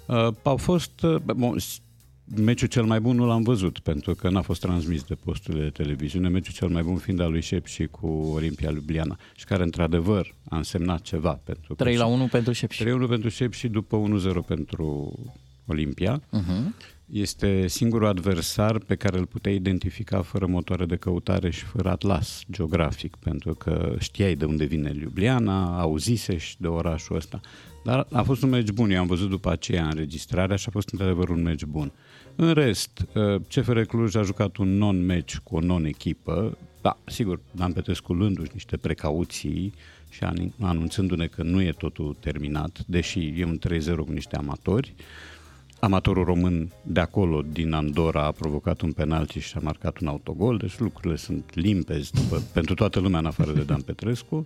[0.06, 1.02] Uh, au fost...
[1.02, 1.80] Uh, bun, s-
[2.36, 5.70] meciul cel mai bun nu l-am văzut, pentru că n-a fost transmis de posturile de
[5.70, 6.28] televiziune.
[6.28, 10.56] Meciul cel mai bun fiind al lui Șepși cu Olimpia Ljubljana și care într-adevăr a
[10.56, 11.40] însemnat ceva.
[11.44, 12.84] Pentru că 3 la 1 pentru Șepși.
[12.84, 14.02] 3-1 pentru Șepș și după
[14.42, 15.12] 1-0 pentru
[15.66, 16.20] Olimpia.
[16.20, 16.90] Uh-huh.
[17.12, 22.42] Este singurul adversar pe care îl puteai identifica fără motoare de căutare și fără atlas
[22.50, 27.40] geografic, pentru că știai de unde vine Ljubljana, auzise și de orașul ăsta.
[27.84, 30.88] Dar a fost un meci bun, eu am văzut după aceea înregistrarea și a fost
[30.92, 31.92] într-adevăr un meci bun.
[32.36, 37.72] În rest, uh, CFR Cluj a jucat un non-meci cu o non-echipă, da, sigur, Dan
[37.72, 39.74] Petrescu luându-și niște precauții
[40.08, 44.94] și an- anunțându-ne că nu e totul terminat, deși e un 3-0 cu niște amatori.
[45.84, 50.56] Amatorul român de acolo, din Andorra, a provocat un penalti și a marcat un autogol,
[50.56, 54.44] deci lucrurile sunt limpezi după, pentru toată lumea în afară de Dan Petrescu.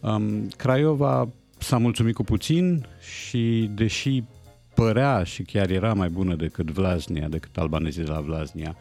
[0.00, 4.22] Um, Craiova s-a mulțumit cu puțin și deși
[4.74, 8.76] părea și chiar era mai bună decât Vlasnia, decât albanezii de la Vlasnia,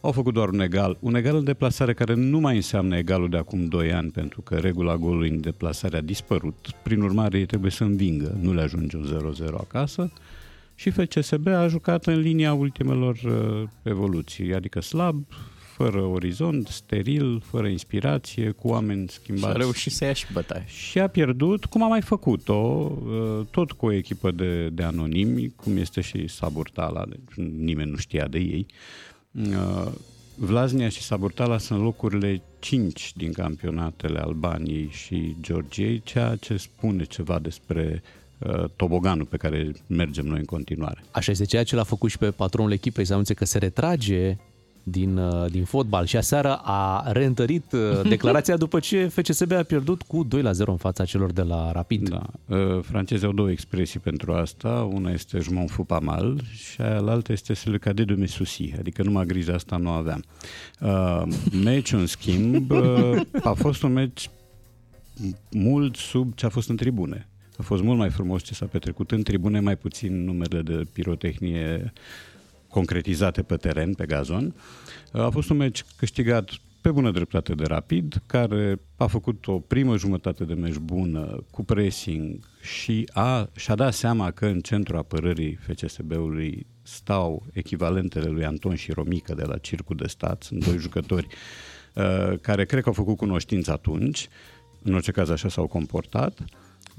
[0.00, 3.36] au făcut doar un egal, un egal în deplasare care nu mai înseamnă egalul de
[3.36, 6.70] acum 2 ani, pentru că regula golului în deplasare a dispărut.
[6.82, 10.10] Prin urmare, ei trebuie să învingă, nu le ajunge un 0-0 acasă.
[10.80, 15.24] Și FCSB a jucat în linia ultimelor uh, evoluții, adică slab,
[15.76, 19.54] fără orizont, steril, fără inspirație, cu oameni Și schimbați.
[19.54, 20.64] a reușit să ia și bătaie.
[20.66, 25.52] Și a pierdut, cum a mai făcut-o, uh, tot cu o echipă de, de anonimi,
[25.56, 28.66] cum este și Saburtala, deci nimeni nu știa de ei.
[29.32, 29.92] Uh,
[30.34, 37.38] Vlasnia și Saburtala sunt locurile 5 din campionatele Albaniei și Georgiei, ceea ce spune ceva
[37.38, 38.19] despre uh,
[38.76, 41.04] toboganul pe care mergem noi în continuare.
[41.10, 44.36] Așa este ceea ce l-a făcut și pe patronul echipei să anunțe că se retrage
[44.82, 50.02] din, uh, din fotbal și aseară a reîntărit uh, declarația după ce FCSB a pierdut
[50.02, 52.08] cu 2 la 0 în fața celor de la Rapid.
[52.08, 52.22] Da.
[52.46, 54.88] Uh, Francezii au două expresii pentru asta.
[54.92, 58.30] Una este je m'en fous pas mal și alaltă este c'est le cadet de mes
[58.30, 60.24] soucis, adică numai grija asta nu aveam.
[60.80, 61.22] Uh,
[61.64, 64.30] meciul, în schimb, uh, a fost un meci
[65.50, 67.28] mult sub ce a fost în tribune.
[67.60, 71.92] A fost mult mai frumos ce s-a petrecut în tribune, mai puțin numere de pirotehnie
[72.68, 74.54] concretizate pe teren, pe gazon.
[75.12, 76.50] A fost un meci câștigat
[76.80, 81.64] pe bună dreptate de Rapid, care a făcut o primă jumătate de meci bună, cu
[81.64, 88.74] pressing și a, și-a dat seama că în centrul apărării FCSB-ului stau echivalentele lui Anton
[88.74, 91.26] și Romică de la Circul de Stat, sunt doi jucători
[91.94, 94.28] uh, care cred că au făcut cunoștință atunci,
[94.82, 96.44] în orice caz așa s-au comportat.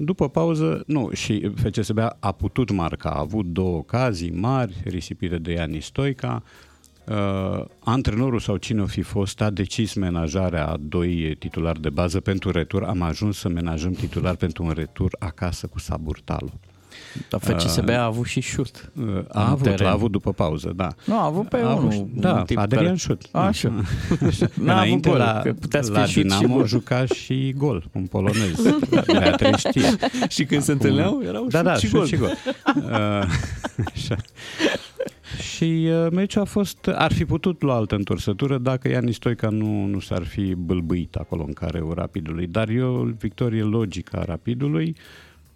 [0.04, 5.52] După pauză, nu, și FCSB a putut marca, a avut două ocazii mari, risipire de
[5.52, 6.42] Iani Stoica,
[7.06, 12.20] Uh, antrenorul sau cine o fi fost a decis menajarea a doi titulari de bază
[12.20, 12.82] pentru retur.
[12.82, 16.50] Am ajuns să menajăm titular pentru un retur acasă cu Saburtalo.
[17.28, 18.90] Dar FCSB a avut și șut.
[19.00, 19.86] Uh, în a avut, teren.
[19.86, 20.88] l-a avut după pauză, da.
[21.04, 21.92] Nu, a avut pe A avut unul.
[21.92, 23.22] și- da, un tip Adrian care- Șut.
[23.30, 23.68] Așa.
[23.74, 23.82] N-a
[24.28, 26.66] avut Înainte gol, la, că putea să la fie șut și Dinamo gol.
[26.66, 28.62] juca și gol, un polonez.
[29.06, 29.90] Beatrice știe.
[30.34, 32.06] Și când se întâlneau, erau da, șut da, și șut gol.
[32.06, 32.30] și gol.
[32.76, 33.22] Uh,
[33.94, 34.16] așa.
[35.54, 39.84] Și uh, meciul a fost, ar fi putut lua altă întorsătură dacă Iani Stoica nu,
[39.86, 42.46] nu s-ar fi bâlbâit acolo în care Rapidului.
[42.46, 44.96] Dar eu, victorie logică a Rapidului,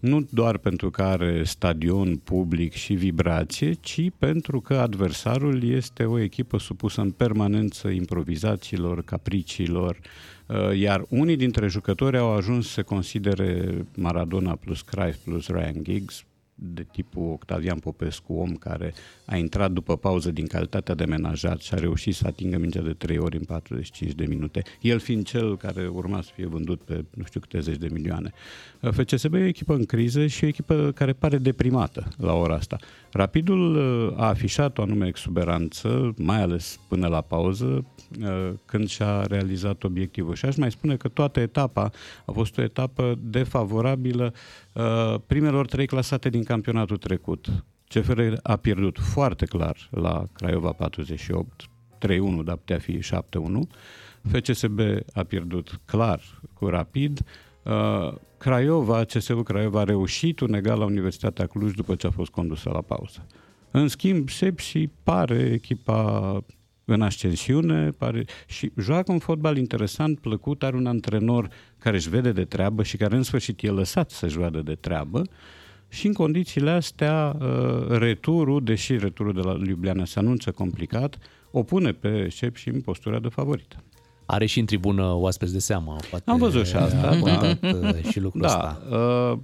[0.07, 6.19] nu doar pentru că are stadion public și vibrație, ci pentru că adversarul este o
[6.19, 9.99] echipă supusă în permanență improvizațiilor, capriciilor,
[10.47, 15.83] uh, iar unii dintre jucători au ajuns să se considere Maradona plus Cruyff plus Ryan
[15.83, 18.95] Giggs, de tipul Octavian Popescu, om care
[19.27, 22.93] a intrat după pauză din calitatea de menajat și a reușit să atingă mingea de
[22.93, 27.05] 3 ori în 45 de minute, el fiind cel care urma să fie vândut pe
[27.11, 28.33] nu știu câte zeci de milioane.
[28.81, 32.77] FCSB e o echipă în criză și o echipă care pare deprimată la ora asta.
[33.13, 37.85] Rapidul uh, a afișat o anume exuberanță, mai ales până la pauză,
[38.21, 40.35] uh, când și-a realizat obiectivul.
[40.35, 41.91] Și aș mai spune că toată etapa
[42.25, 44.33] a fost o etapă defavorabilă
[44.73, 47.65] uh, primelor trei clasate din campionatul trecut.
[47.89, 51.65] CFR a pierdut foarte clar la Craiova 48,
[52.07, 53.03] 3-1, dar putea fi 7-1.
[54.33, 54.81] FCSB
[55.13, 56.21] a pierdut clar
[56.53, 57.21] cu Rapid.
[57.63, 62.31] Uh, Craiova, CSU Craiova a reușit un egal la Universitatea Cluj după ce a fost
[62.31, 63.27] condusă la pauză.
[63.71, 66.45] În schimb, Sepsi pare echipa
[66.85, 72.33] în ascensiune pare, și joacă un fotbal interesant, plăcut, are un antrenor care își vede
[72.33, 75.23] de treabă și care în sfârșit e lăsat să-și vadă de treabă
[75.97, 81.19] și în condițiile astea uh, returul, deși returul de la Ljubljana se anunță complicat,
[81.51, 83.77] o pune pe Sepsi în postura de favorită.
[84.27, 85.97] Are și în tribună oaspeți de seamă.
[86.11, 87.09] Poate Am văzut și asta.
[87.09, 88.11] A contat da.
[88.11, 88.83] și lucrul da, ăsta.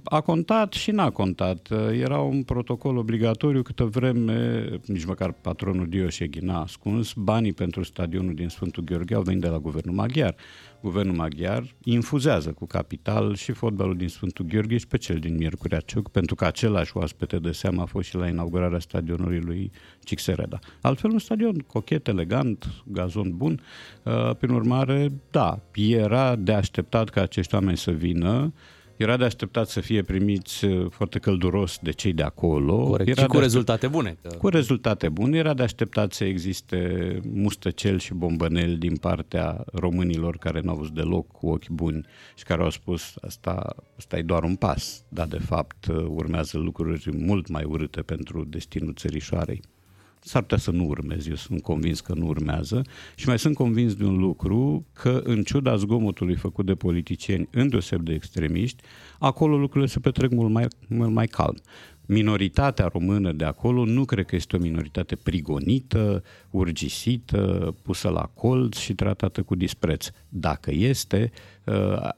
[0.03, 1.69] A contat și n-a contat.
[1.91, 8.33] Era un protocol obligatoriu câtă vreme, nici măcar patronul Dioșeghi n-a ascuns, banii pentru stadionul
[8.33, 10.35] din Sfântul Gheorghe au venit de la guvernul maghiar
[10.83, 15.79] guvernul maghiar infuzează cu capital și fotbalul din Sfântul Gheorghe și pe cel din Miercurea
[15.79, 19.71] Ciuc, pentru că același oaspete de seamă a fost și la inaugurarea stadionului lui
[20.03, 20.59] Cixereda.
[20.81, 23.61] Altfel un stadion cochet, elegant, gazon bun.
[24.03, 28.53] Uh, prin urmare, da, era de așteptat ca acești oameni să vină,
[29.03, 32.87] era de așteptat să fie primiți uh, foarte călduros de cei de acolo.
[32.87, 33.09] Corect.
[33.09, 34.17] Era și cu de rezultate bune.
[34.21, 34.35] Că...
[34.37, 35.37] Cu rezultate bune.
[35.37, 41.27] Era de așteptat să existe mustăcel și bombănel din partea românilor care n-au văzut deloc
[41.27, 45.39] cu ochi buni și care au spus asta, asta e doar un pas, dar de
[45.39, 49.61] fapt uh, urmează lucruri mult mai urâte pentru destinul țărișoarei
[50.23, 52.81] s-ar putea să nu urmeze, eu sunt convins că nu urmează
[53.15, 58.01] și mai sunt convins de un lucru, că în ciuda zgomotului făcut de politicieni, îndeoseb
[58.01, 58.83] de extremiști,
[59.19, 61.57] acolo lucrurile se petrec mult mai, mult mai calm.
[62.05, 68.77] Minoritatea română de acolo nu cred că este o minoritate prigonită, urgisită, pusă la colț
[68.77, 70.07] și tratată cu dispreț.
[70.29, 71.31] Dacă este,
[71.65, 72.09] uh,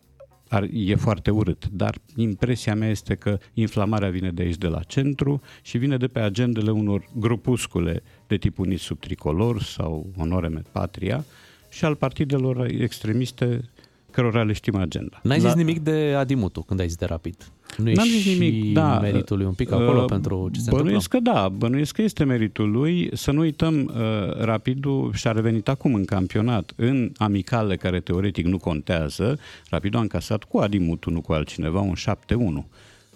[0.55, 4.79] ar, e foarte urât, dar impresia mea este că inflamarea vine de aici, de la
[4.79, 10.61] centru și vine de pe agendele unor grupuscule de tip unit sub tricolor sau Onoreme
[10.71, 11.25] Patria
[11.69, 13.69] și al partidelor extremiste
[14.11, 15.19] cărora le știm agenda.
[15.23, 15.55] N-ai zis la...
[15.55, 17.51] nimic de Adimutu când ai zis de Rapid?
[17.77, 18.99] Nu e zis și nimic, da.
[18.99, 22.23] meritul lui un pic acolo uh, pentru ce se Bănuiesc că da, bănuiesc că este
[22.23, 23.09] meritul lui.
[23.13, 28.57] Să nu uităm, uh, Rapidul și-a revenit acum în campionat, în amicale care teoretic nu
[28.57, 29.39] contează.
[29.69, 32.65] Rapidul a încasat cu Adimutu, nu cu altcineva, un 7-1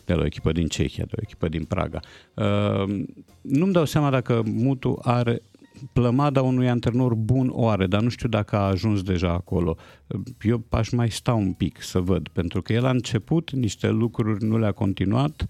[0.06, 2.00] de la o echipă din Cehia, de o echipă din Praga.
[2.34, 3.04] Uh,
[3.42, 5.42] nu-mi dau seama dacă Mutu are
[5.94, 9.78] plămada unui antrenor bun o are, dar nu știu dacă a ajuns deja acolo.
[10.42, 14.44] Eu aș mai sta un pic să văd, pentru că el a început niște lucruri,
[14.44, 15.46] nu le-a continuat,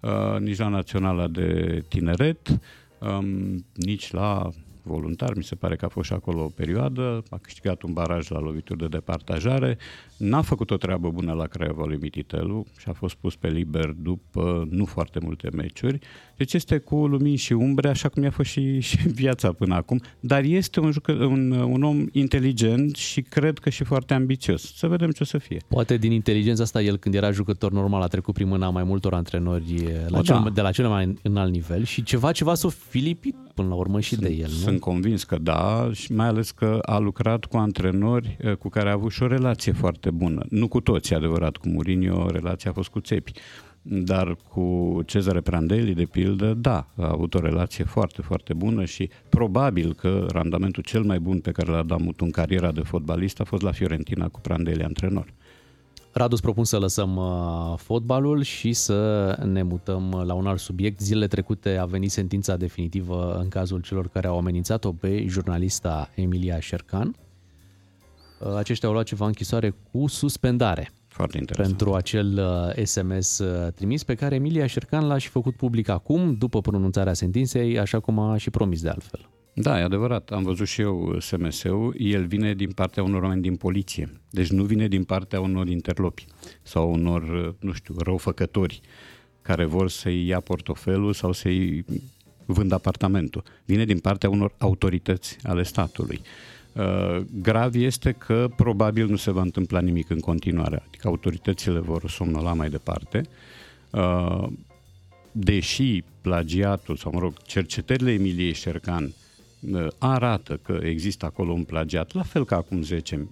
[0.00, 2.60] uh, nici la Naționala de Tineret,
[2.98, 4.50] um, nici la
[4.82, 8.28] voluntar, mi se pare că a fost și acolo o perioadă, a câștigat un baraj
[8.28, 9.78] la lovituri de departajare,
[10.16, 13.90] n-a făcut o treabă bună la Craiova lui Mititelu și a fost pus pe liber
[13.90, 15.98] după nu foarte multe meciuri.
[16.42, 20.00] Deci este cu lumini și umbre, așa cum i-a fost și, și viața până acum,
[20.20, 24.74] dar este un, jucă, un, un om inteligent și cred că și foarte ambițios.
[24.74, 25.60] Să vedem ce o să fie.
[25.68, 29.14] Poate din inteligența asta el când era jucător normal a trecut prin mâna mai multor
[29.14, 30.50] antrenori la O, cel, da.
[30.50, 34.16] de la cel mai înalt nivel și ceva ceva s-o filipit până la urmă și
[34.16, 34.56] de el, nu?
[34.56, 38.88] Sunt convins că da, și mai ales că a lucrat cu antrenori eh, cu care
[38.88, 40.44] a avut și o relație foarte bună.
[40.48, 43.32] Nu cu toți, e adevărat, cu Mourinho relația a fost cu țepi,
[43.82, 49.10] dar cu Cezare Prandelli, de pildă, da, a avut o relație foarte, foarte bună și
[49.28, 53.40] probabil că randamentul cel mai bun pe care l-a dat Mutu în cariera de fotbalist
[53.40, 55.32] a fost la Fiorentina cu Prandelli antrenor.
[56.12, 61.00] Radu, îți propun să lăsăm uh, fotbalul și să ne mutăm la un alt subiect.
[61.00, 66.60] Zilele trecute a venit sentința definitivă în cazul celor care au amenințat-o pe jurnalista Emilia
[66.60, 67.14] Șercan.
[68.40, 70.90] Uh, Aceștia au luat ceva închisoare cu suspendare.
[71.12, 71.76] Foarte interesant.
[71.76, 72.38] Pentru acel
[72.76, 77.12] uh, SMS uh, trimis pe care Emilia Șercan l-a și făcut public acum, după pronunțarea
[77.12, 79.28] sentinței, așa cum a și promis de altfel.
[79.54, 80.30] Da, e adevărat.
[80.30, 81.94] Am văzut și eu SMS-ul.
[81.98, 84.20] El vine din partea unor oameni din poliție.
[84.30, 86.24] Deci nu vine din partea unor interlopi
[86.62, 88.80] sau unor, nu știu, răufăcători.
[89.42, 91.84] care vor să-i ia portofelul sau să-i
[92.46, 93.42] vând apartamentul.
[93.64, 96.20] Vine din partea unor autorități ale statului.
[96.72, 102.10] Uh, grav este că probabil nu se va întâmpla nimic în continuare, adică autoritățile vor
[102.10, 103.22] somnola mai departe.
[103.90, 104.46] Uh,
[105.32, 109.12] deși plagiatul, sau mă rog, cercetările Emiliei Șercan
[109.72, 113.28] uh, arată că există acolo un plagiat, la fel ca acum 10,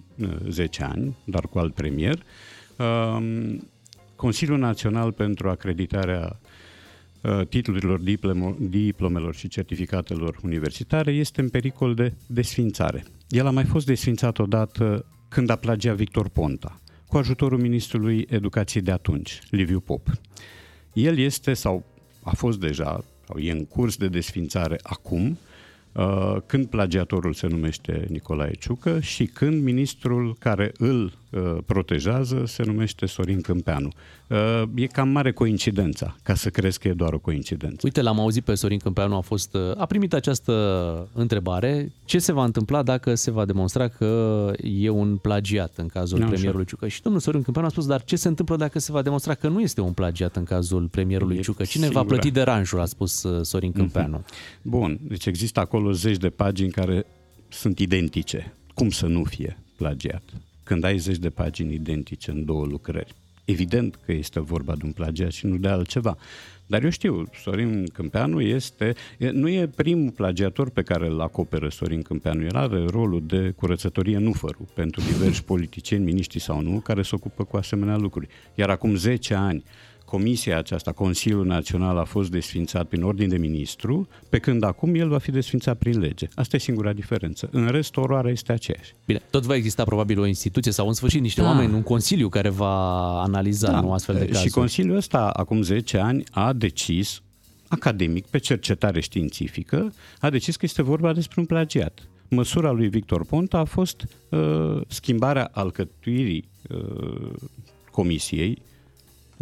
[0.49, 2.23] 10 ani, dar cu alt premier,
[4.15, 6.39] Consiliul Național pentru Acreditarea
[7.49, 7.99] titlurilor,
[8.59, 13.05] diplomelor și certificatelor universitare este în pericol de desfințare.
[13.27, 18.83] El a mai fost desfințat odată când a plagiat Victor Ponta, cu ajutorul ministrului educației
[18.83, 20.07] de atunci, Liviu Pop.
[20.93, 21.85] El este, sau
[22.23, 25.37] a fost deja, sau e în curs de desfințare acum,
[25.93, 31.11] Uh, când plagiatorul se numește Nicolae Ciucă și când ministrul care îl uh,
[31.65, 33.89] protejează se numește Sorin Câmpeanu.
[34.27, 37.79] Uh, e cam mare coincidența, ca să crezi că e doar o coincidență.
[37.83, 40.53] Uite, l-am auzit pe Sorin Câmpeanu, a, fost, a primit această
[41.13, 41.91] întrebare.
[42.05, 46.27] Ce se va întâmpla dacă se va demonstra că e un plagiat în cazul no,
[46.27, 46.93] premierului Ciucăș?
[46.93, 49.47] Și domnul Sorin Câmpeanu a spus, dar ce se întâmplă dacă se va demonstra că
[49.47, 51.69] nu este un plagiat în cazul premierului e Ciucăș?
[51.69, 52.03] Cine singura.
[52.03, 54.17] va plăti deranjul, a spus Sorin Câmpeanu.
[54.17, 54.61] Mm-hmm.
[54.61, 57.05] Bun, deci există acolo acolo zeci de pagini care
[57.49, 58.53] sunt identice.
[58.73, 60.23] Cum să nu fie plagiat?
[60.71, 63.15] Când ai zeci de pagini identice în două lucrări,
[63.45, 66.17] evident că este vorba de un plagiat și nu de altceva.
[66.65, 68.93] Dar eu știu, Sorin Câmpeanu este,
[69.31, 72.43] nu e primul plagiator pe care îl acoperă Sorin Câmpeanu.
[72.43, 77.43] El are rolul de curățătorie nufărul pentru diversi politicieni, miniștri sau nu, care se ocupă
[77.43, 78.27] cu asemenea lucruri.
[78.55, 79.63] Iar acum 10 ani,
[80.11, 85.09] comisia aceasta, Consiliul Național, a fost desfințat prin ordin de ministru, pe când acum el
[85.09, 86.27] va fi desfințat prin lege.
[86.35, 87.49] Asta e singura diferență.
[87.51, 88.93] În rest, oroarea este aceeași.
[89.05, 91.47] Bine, tot va exista probabil o instituție sau în sfârșit niște da.
[91.47, 92.75] oameni, un consiliu care va
[93.21, 93.79] analiza da.
[93.79, 94.47] nu astfel de cazuri.
[94.47, 97.21] Și consiliul ăsta, acum 10 ani, a decis
[97.67, 102.09] academic, pe cercetare științifică, a decis că este vorba despre un plagiat.
[102.29, 107.31] Măsura lui Victor Ponta a fost uh, schimbarea alcătuirii uh,
[107.91, 108.61] comisiei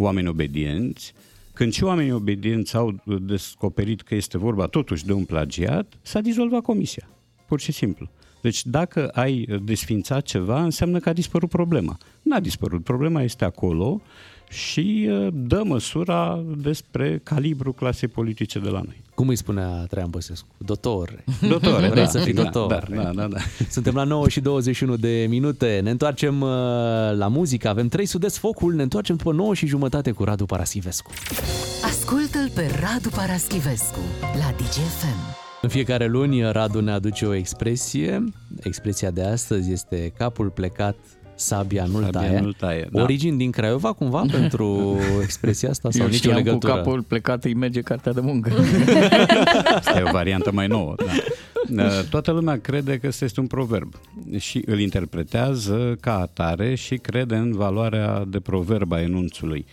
[0.02, 1.14] oameni obedienți,
[1.54, 6.62] când și oamenii obedienți au descoperit că este vorba totuși de un plagiat, s-a dizolvat
[6.62, 7.10] comisia,
[7.46, 8.10] pur și simplu.
[8.42, 11.98] Deci dacă ai desfințat ceva, înseamnă că a dispărut problema.
[12.22, 14.02] N-a dispărut, problema este acolo
[14.50, 19.02] și uh, dă măsura despre calibrul clasei politice de la noi.
[19.14, 20.48] Cum îi spunea Traian Băsescu?
[20.58, 21.24] Dotore.
[21.50, 22.96] Dotore, Vrei da, să fii da, dotore.
[22.96, 23.38] Da, da, da, da.
[23.70, 25.80] Suntem la 9 și 21 de minute.
[25.84, 26.50] Ne întoarcem uh,
[27.14, 27.70] la muzică.
[27.70, 28.74] Avem 3 sudesc focul.
[28.74, 31.12] Ne întoarcem după 9 și jumătate cu Radu Paraschivescu.
[31.84, 35.38] Ascultă-l pe Radu Paraschivescu la DGFM.
[35.62, 38.24] În fiecare luni Radu ne aduce o expresie.
[38.64, 40.96] Expresia de astăzi este capul plecat
[41.40, 42.40] sabia nu-l sabia taie.
[42.40, 43.02] Nu taie da.
[43.02, 46.74] Origini din Craiova cumva pentru expresia asta sau Eu nicio legătură?
[46.74, 48.52] cu capul plecat îi merge cartea de muncă.
[49.76, 50.96] Asta e o variantă mai nouă.
[51.70, 51.86] Da.
[52.10, 53.94] Toată lumea crede că este un proverb
[54.38, 59.66] și îl interpretează ca atare și crede în valoarea de proverb a enunțului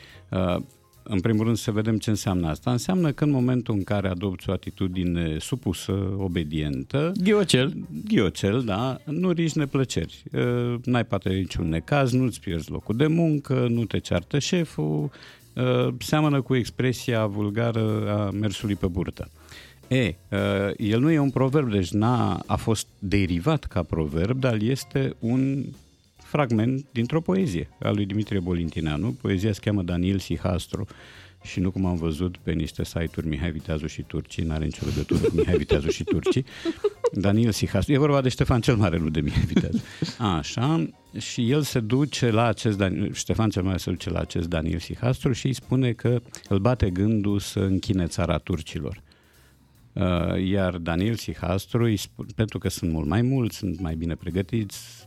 [1.08, 2.70] în primul rând să vedem ce înseamnă asta.
[2.70, 7.74] Înseamnă că în momentul în care adopți o atitudine supusă, obedientă, ghiocel,
[8.08, 10.22] ghiocel, da, nu riști neplăceri.
[10.84, 15.10] N-ai poate niciun necaz, nu-ți pierzi locul de muncă, nu te ceartă șeful,
[15.98, 19.30] seamănă cu expresia vulgară a mersului pe burtă.
[19.88, 20.14] E,
[20.76, 25.64] el nu e un proverb, deci n-a, a fost derivat ca proverb, dar este un
[26.26, 29.12] fragment dintr-o poezie a lui Dimitrie Bolintineanu.
[29.20, 30.86] Poezia se cheamă Daniel Sihastru
[31.42, 35.20] și nu cum am văzut pe niște site-uri Mihai Viteazu și Turcii, n-are nicio legătură
[35.20, 36.44] cu Mihai Viteazu și Turcii.
[37.12, 39.82] Daniel Sihastru, e vorba de Ștefan cel Mare, nu de Mihai Viteazu.
[40.18, 44.48] Așa, și el se duce la acest, Daniel, Ștefan cel Mare se duce la acest
[44.48, 49.02] Daniel Sihastru și îi spune că îl bate gândul să închine țara turcilor.
[49.92, 54.14] Uh, iar Daniel Sihastru, îi spune, pentru că sunt mult mai mulți, sunt mai bine
[54.14, 55.05] pregătiți,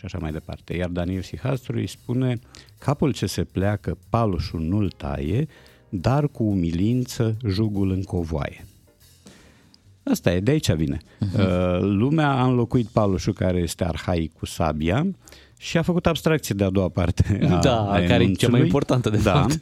[0.00, 0.74] și așa mai departe.
[0.74, 2.38] Iar Daniel Sihastru îi spune,
[2.78, 5.48] capul ce se pleacă, palușul nu-l taie,
[5.88, 8.64] dar cu umilință jugul încovoaie.
[10.02, 10.98] Asta e, de aici vine.
[10.98, 11.78] Uh-huh.
[11.80, 15.06] Lumea a înlocuit palușul care este arhaic cu sabia
[15.58, 18.60] și a făcut abstracție de a doua parte a, da, a care e cea mai
[18.60, 19.32] importantă de da.
[19.32, 19.60] fapt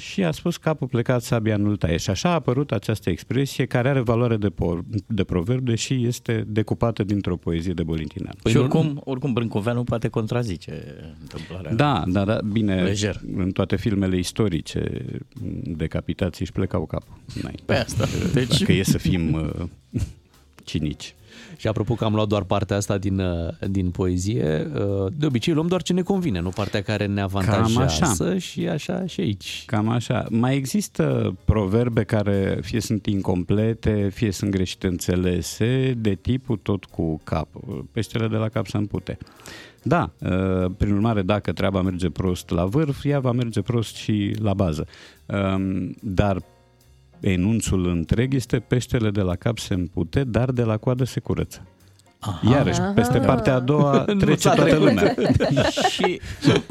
[0.00, 1.96] și a spus capul plecat, sabia nu-l taie.
[1.96, 6.44] Și așa a apărut această expresie care are valoare de, por, de proverb, deși este
[6.46, 8.34] decupată dintr-o poezie de Bolintinean.
[8.42, 10.82] Păi și oricum, oricum Brâncoveanu poate contrazice
[11.20, 11.74] întâmplarea.
[11.74, 13.20] Da, da, da, bine, lejer.
[13.36, 15.06] în toate filmele istorice
[15.64, 17.18] decapitații își plecau capul.
[17.64, 18.06] Pe asta.
[18.32, 18.58] Deci...
[18.58, 19.68] Dacă e să fim uh,
[20.64, 21.14] cinici.
[21.60, 25.54] Și apropo că am luat doar partea asta din, uh, din poezie, uh, de obicei
[25.54, 28.38] luăm doar ce ne convine, nu partea care ne avantajează Cam așa.
[28.38, 29.62] și așa și aici.
[29.66, 30.26] Cam așa.
[30.30, 37.20] Mai există proverbe care fie sunt incomplete, fie sunt greșite înțelese, de tipul tot cu
[37.24, 37.48] cap.
[37.92, 39.18] Peștele de la cap să împute.
[39.82, 44.34] Da, uh, prin urmare, dacă treaba merge prost la vârf, ea va merge prost și
[44.38, 44.86] la bază.
[45.26, 46.42] Um, Dar
[47.20, 51.66] enunțul întreg este peștele de la cap se împute, dar de la coadă se curăță.
[52.18, 52.50] Aha.
[52.50, 54.88] Iarăși, peste partea a doua Nu trece s-a toată trecut.
[54.88, 55.14] lumea.
[55.92, 56.20] și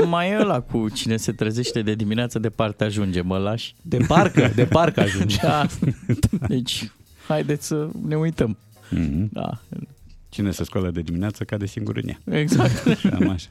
[0.07, 3.75] mai e ăla cu cine se trezește de dimineață de parte ajunge, mă lași?
[3.81, 5.37] De parcă, de parcă ajunge.
[5.41, 5.65] Da.
[6.47, 6.91] Deci,
[7.27, 8.57] haideți să ne uităm.
[8.95, 9.29] Mm-hmm.
[9.31, 9.49] Da.
[10.29, 12.39] Cine se scoală de dimineață cade singur în ea.
[12.39, 13.01] Exact.
[13.09, 13.47] Cam așa.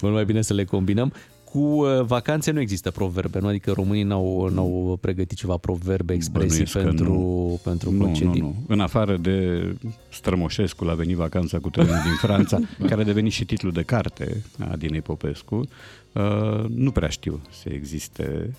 [0.00, 1.12] Mult mai bine să le combinăm.
[1.52, 3.46] Cu uh, vacanțe nu există proverbe, nu?
[3.46, 7.60] Adică românii n-au, n-au pregătit ceva proverbe, expresii Bănuiesc că pentru, nu.
[7.64, 8.40] pentru nu, concedii.
[8.40, 8.54] nu, nu.
[8.68, 9.66] În afară de
[10.10, 12.58] Strămoșescu, a venit vacanța cu trenul din Franța,
[12.88, 15.68] care a devenit și titlul de carte a Dinei Popescu,
[16.12, 18.54] uh, nu prea știu să existe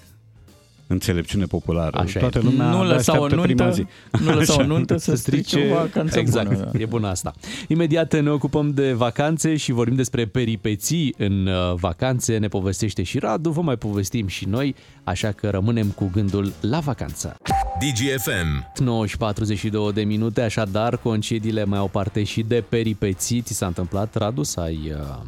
[0.94, 1.98] înțelepciune populară.
[1.98, 2.41] Așa Toată e.
[2.41, 3.86] lumea Nu abia lăsa o așteaptă prima nuntă, zi.
[4.24, 4.68] nu lăsa o Așa.
[4.68, 6.80] nuntă să strice o vacanță exact, bună, da.
[6.80, 7.34] e bună asta.
[7.68, 12.38] Imediat ne ocupăm de vacanțe și vorbim despre peripeții în uh, vacanțe.
[12.38, 16.80] Ne povestește și Radu, vă mai povestim și noi, așa că rămânem cu gândul la
[16.80, 17.38] vacanță.
[17.80, 18.84] DGFM.
[18.84, 23.41] 9 și 42 de minute, așadar concediile mai au parte și de peripeții.
[23.41, 25.26] Ți s-a întâmplat, Radu, să ai uh,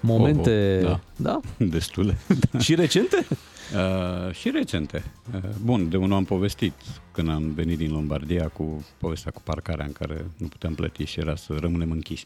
[0.00, 0.80] momente...
[0.84, 1.40] Oh, oh, da?
[1.72, 2.18] Destule.
[2.58, 3.26] Și recente?
[3.74, 5.04] Uh, și recente.
[5.34, 6.72] Uh, bun, de unul am povestit
[7.12, 11.20] când am venit din Lombardia cu povestea cu parcarea în care nu puteam plăti și
[11.20, 12.24] era să rămânem închiși.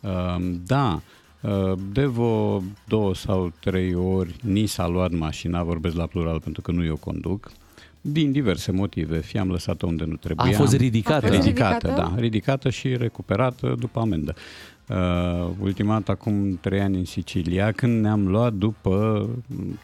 [0.00, 1.02] Uh, da,
[1.40, 6.62] uh, de vreo două sau trei ori ni s-a luat mașina, vorbesc la plural pentru
[6.62, 7.50] că nu eu conduc,
[8.00, 9.20] din diverse motive.
[9.20, 10.52] Fie am lăsat-o unde nu trebuia.
[10.52, 11.26] A fost ridicată.
[11.26, 12.10] A fost Ridicată, ridicată?
[12.10, 12.20] da.
[12.20, 14.34] Ridicată și recuperată după amendă.
[14.88, 19.28] Uh, ultima dată acum trei ani în Sicilia, când ne-am luat după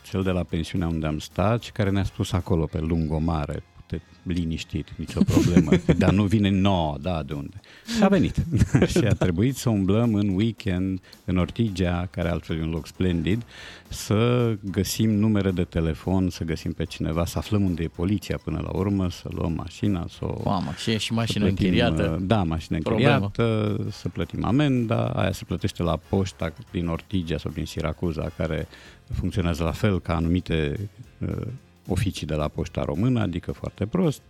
[0.02, 4.00] cel de la pensiunea unde am stat și care ne-a spus acolo pe lungomare, te
[4.22, 7.60] liniștit, nicio problemă, dar nu vine nouă, da, de unde?
[7.96, 8.34] Și a venit.
[8.96, 13.42] și a trebuit să umblăm în weekend în Ortigia, care altfel e un loc splendid,
[13.88, 18.60] să găsim numere de telefon, să găsim pe cineva, să aflăm unde e poliția până
[18.62, 22.16] la urmă, să luăm mașina, să o Mamă, și e și mașină să plătim, închiriată.
[22.20, 23.14] uh, Da, mașină Problemă.
[23.14, 28.68] închiriată, să plătim amenda, aia se plătește la poșta din Ortigia sau din Siracuza, care
[29.12, 30.88] funcționează la fel ca anumite
[31.18, 31.46] uh,
[31.92, 34.22] oficii de la poșta română, adică foarte prost.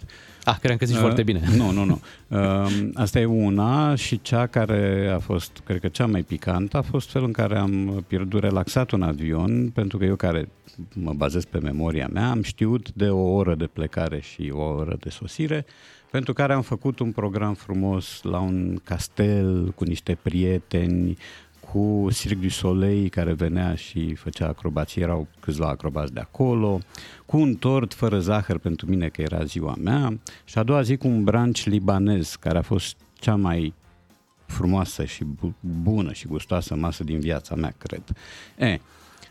[0.44, 1.42] Ah, cream că zici Uh, foarte bine.
[1.56, 2.00] Nu, nu, nu.
[2.28, 6.82] Uh, asta e una și cea care a fost, cred că cea mai picantă, a
[6.82, 10.48] fost felul în care am pierdut relaxat un avion, pentru că eu care
[10.94, 14.96] mă bazez pe memoria mea, am știut de o oră de plecare și o oră
[15.00, 15.66] de sosire,
[16.10, 21.16] pentru care am făcut un program frumos la un castel cu niște prieteni,
[21.72, 26.78] cu Cirque du Soleil care venea și făcea acrobații, erau câțiva acrobați de acolo,
[27.26, 30.96] cu un tort fără zahăr pentru mine că era ziua mea și a doua zi
[30.96, 33.74] cu un branch libanez care a fost cea mai
[34.46, 38.02] frumoasă și bu- bună și gustoasă masă din viața mea, cred.
[38.58, 38.80] E,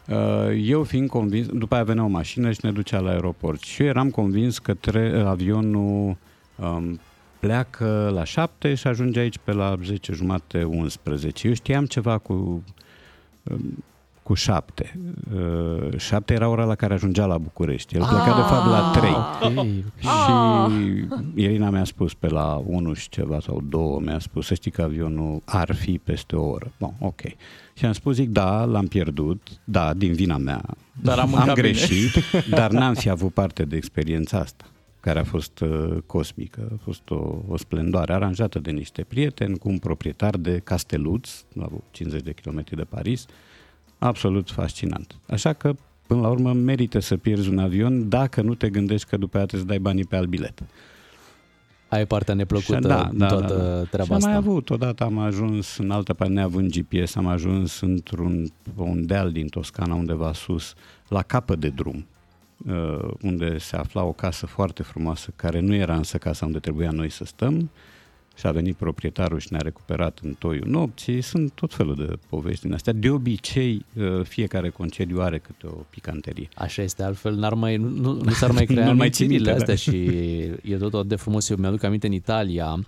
[0.07, 3.81] uh, eu fiind convins, după aia venea o mașină și ne ducea la aeroport și
[3.81, 6.17] eu eram convins că tre- avionul
[6.55, 6.99] um,
[7.39, 11.47] pleacă la 7 și ajunge aici pe la 10 jumate 11.
[11.47, 12.63] Eu știam ceva cu
[13.43, 13.83] um,
[14.23, 14.99] cu 7.
[15.33, 17.95] Uh, 7 era ora la care ajungea la București.
[17.95, 19.11] El pleca de fapt la 3.
[19.99, 24.71] Și Irina mi-a spus pe la 1 și ceva sau 2, mi-a spus să știi
[24.71, 26.71] că avionul ar fi peste o oră.
[26.79, 27.21] Bun, ok.
[27.73, 30.61] Și am spus, zic, da, l-am pierdut, da, din vina mea.
[31.01, 31.67] Dar am am mâncat bine.
[31.67, 32.23] greșit,
[32.59, 34.65] dar n-am fi avut parte de experiența asta
[34.99, 39.69] care a fost uh, cosmică, a fost o, o splendoare aranjată de niște prieteni cu
[39.69, 43.25] un proprietar de casteluț, la 50 de kilometri de Paris,
[43.97, 45.15] absolut fascinant.
[45.27, 45.73] Așa că,
[46.07, 49.45] până la urmă, merită să pierzi un avion dacă nu te gândești că după aia
[49.45, 50.63] trebuie să dai banii pe alt bilet.
[51.89, 53.83] Ai partea neplăcută Și- da, da, toată da, da.
[53.83, 54.27] treaba și am asta.
[54.27, 59.31] mai avut, odată am ajuns în altă parte, neavând GPS, am ajuns într-un un deal
[59.31, 60.73] din Toscana undeva sus,
[61.07, 62.18] la capăt de drum, uh,
[63.21, 67.09] unde se afla o casă foarte frumoasă, care nu era însă casa unde trebuia noi
[67.09, 67.69] să stăm,
[68.39, 71.21] și a venit proprietarul și ne-a recuperat în toiul nopții.
[71.21, 72.93] Sunt tot felul de povești din astea.
[72.93, 76.49] De obicei, uh, fiecare concediu are câte o picanterie.
[76.55, 79.57] Așa este, altfel n-ar mai, nu, nu, nu s-ar mai crea Nu-l mai ții amintirile
[79.57, 79.97] minte, astea da.
[79.97, 81.49] și e tot atât de frumos.
[81.49, 82.79] Eu mi-aduc aminte în Italia,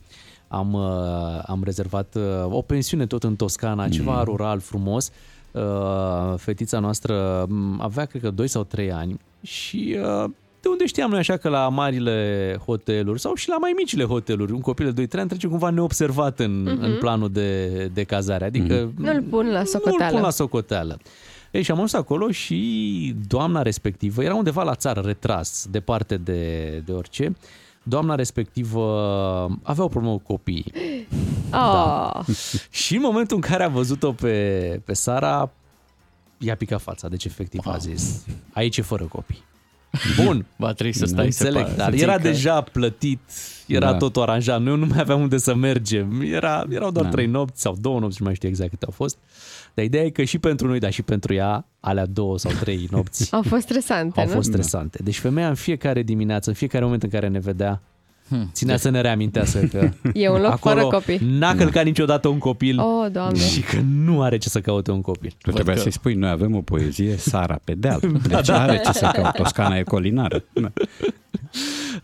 [0.47, 4.23] am, uh, am rezervat uh, o pensiune tot în Toscana, ceva Mm.
[4.23, 5.11] rural frumos.
[5.51, 10.29] Uh, Fetița noastră m, avea, cred că, 2 sau 3 ani și uh,
[10.61, 14.51] de unde știam noi așa că la marile hoteluri sau și la mai micile hoteluri,
[14.51, 16.83] un copil de 2-3 ani trece cumva neobservat în, Mhm.
[16.83, 18.45] în planul de, de cazare.
[18.45, 20.11] Adică Nu-l pun la nu-l socoteală.
[20.13, 20.97] pun la socoteală.
[21.51, 26.67] Ei, și am ajuns acolo și doamna respectivă era undeva la țară, retras, departe de,
[26.85, 27.35] de orice.
[27.83, 28.83] Doamna respectivă
[29.63, 30.73] avea o problemă cu copiii.
[31.53, 32.19] Oh.
[32.69, 35.51] Și în momentul în care a văzut-o pe, pe Sara,
[36.41, 37.07] i-a picat fața.
[37.07, 39.43] Deci, efectiv, a zis, aici e fără copii.
[40.23, 40.45] Bun.
[40.55, 43.19] Va trebui să stai Înțeleg, separat, dar să ții era că- deja plătit,
[43.67, 43.97] era Da.
[43.97, 44.61] totul aranjat.
[44.61, 46.21] Noi nu mai aveam unde să mergem.
[46.21, 47.11] Era, erau doar Da.
[47.11, 49.17] trei nopți sau două nopți, nu mai știu exact câte au fost.
[49.73, 52.87] Dar ideea e că și pentru noi, dar și pentru ea, alea două sau trei
[52.91, 54.31] nopți Au fost stresante, au nu?
[54.33, 55.03] fost stresante.
[55.03, 57.81] Deci femeia în fiecare dimineață, în fiecare moment în care ne vedea,
[58.53, 61.19] ținea să ne reamintească că E un loc acolo fără copii.
[61.39, 63.39] n-a călcat niciodată un copil Oh, doamne.
[63.39, 65.33] și că nu are ce să caute un copil.
[65.41, 67.99] Tu trebuia să-i spui, noi avem o poezie, Sara pe deal.
[68.27, 68.61] Deci da.
[68.61, 70.43] are ce să caute, Toscana e colinară.
[70.53, 70.71] Da.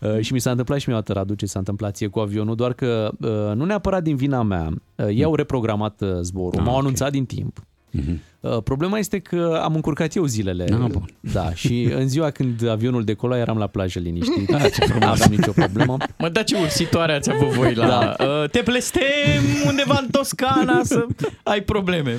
[0.00, 2.18] Uh, și mi s-a întâmplat și mie o dată, Radu, ce s-a întâmplat ție cu
[2.18, 6.58] avionul, doar că uh, nu neapărat din vina mea, uh, ei au reprogramat uh, zborul,
[6.60, 6.80] Ah, m-au ok.
[6.80, 7.62] anunțat din timp.
[7.90, 8.20] Mhm.
[8.40, 10.64] Uh, Problema este că am încurcat eu zilele.
[10.72, 11.04] Ah, bun.
[11.20, 14.54] Da, și în ziua când avionul decola eram la plajă liniștit.
[14.54, 15.02] Ah, ce frumos.
[15.04, 15.96] Nu aveam nicio problemă.
[16.18, 17.86] Mă, da ce ursitoare ați avut voi la...
[17.86, 18.24] Da.
[18.24, 21.06] Uh, te plestem undeva în Toscana să
[21.42, 22.16] ai probleme.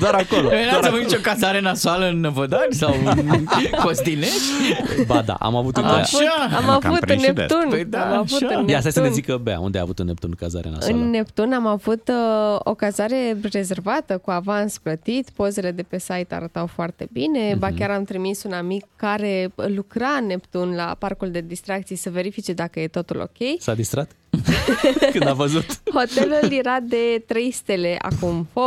[0.00, 0.48] Doar acolo.
[0.48, 3.44] Noi n-ați avut nicio cazare nasoală în Năvădari sau în
[3.84, 4.40] Costinești?
[5.06, 6.56] Ba da, am avut Am în avut, Așa.
[6.56, 7.66] am Cam avut în prins și de Neptun.
[7.68, 8.58] Păi da, am avut așa.
[8.58, 9.22] în Ia, stai să ne Neptun.
[9.24, 11.02] zică Bea, unde a avut în Neptun cazare nasoală?
[11.02, 16.34] În Neptun am avut uh, o cazare rezervată cu avans plătit, pozele de pe site
[16.34, 17.58] arătau foarte bine, Mhm.
[17.58, 22.10] ba chiar am trimis un amic care lucra în Neptun la parcul de distracții să
[22.10, 23.60] verifice dacă e totul ok.
[23.60, 24.10] S-a distrat?
[25.12, 25.64] Când a văzut?
[25.94, 28.60] Hotelul era de 3 stele acum, ho,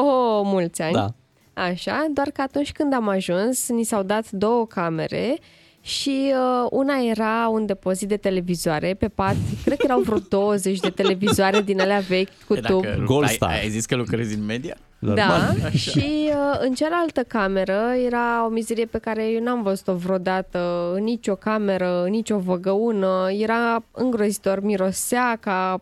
[0.44, 0.94] mulți ani.
[0.94, 1.08] Da.
[1.54, 5.38] Așa, doar că atunci când am ajuns, ni s-au dat două camere
[5.86, 9.36] și uh, una era un depozit de televizoare pe pat,
[9.66, 12.84] cred că erau vreo 20 de televizoare din alea vechi cu E, tub.
[12.84, 13.50] Dacă Gold ai, Star.
[13.50, 14.76] ai zis că lucrezi în media?
[15.00, 20.92] Da, și uh, în cealaltă cameră era o mizerie pe care eu n-am văzut-o vreodată
[20.94, 23.28] în nicio cameră, în nicio văgăună.
[23.40, 25.82] Era îngrozitor, mirosea ca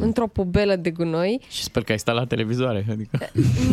[0.00, 1.40] într-o pubelă de gunoi.
[1.48, 2.86] Și sper că ai stat la televizoare.
[2.90, 3.18] Adică...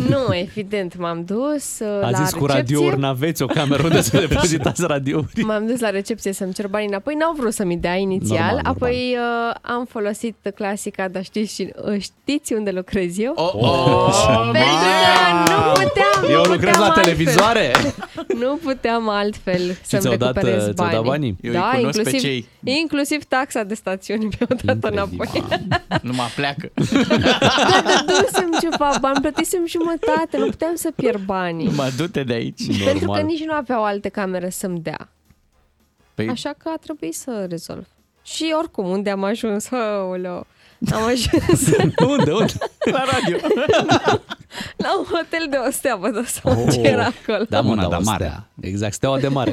[0.08, 2.76] Nu, evident, m-am dus uh, A la zis cu recepție.
[2.76, 5.42] radiouri, n-aveți o cameră unde să depozitați radiouri?
[5.42, 8.72] M-am dus la recepție să-mi cer banii înapoi, n-au vrut să-mi dea inițial, Normal, normal.
[8.74, 9.16] apoi
[9.48, 13.32] uh, am folosit clasica, dar știți, și, uh, știți unde lucrez eu?
[13.36, 14.68] Oh, oh, Pentru
[15.46, 17.02] că nu puteam, Eu nu lucrez puteam la altfel.
[17.02, 17.72] televizoare.
[18.38, 20.94] Nu puteam altfel să-mi ți-au dat, recuperez uh, ți-au banii.
[20.96, 21.36] dat banii?
[21.40, 22.48] Eu îi da, cunosc pe inclusiv, cei.
[22.80, 25.28] inclusiv taxa de stațiune mi-au dat înapoi.
[26.08, 26.70] Nu mă pleacă.
[26.74, 31.68] Dar dădusem ceva bani, plătisem jumătate, nu puteam să pierd banii.
[31.70, 32.84] Mă du-te de aici.
[32.84, 35.08] Pentru că nici nu aveau alte camere să-mi dea.
[36.14, 37.86] Păi, Așa că a trebuit să rezolv.
[38.22, 39.70] Și oricum, unde am ajuns?
[39.70, 40.46] Aoleo,
[40.92, 41.66] am ajuns
[42.10, 42.52] unde, unde?
[42.92, 43.36] la radio.
[44.84, 47.44] la un hotel de o stea, vă dați seama ce era acolo.
[47.48, 48.24] Da, mă, Una da, de o mare.
[48.24, 48.48] stea.
[48.60, 49.52] Exact, steaua de mare.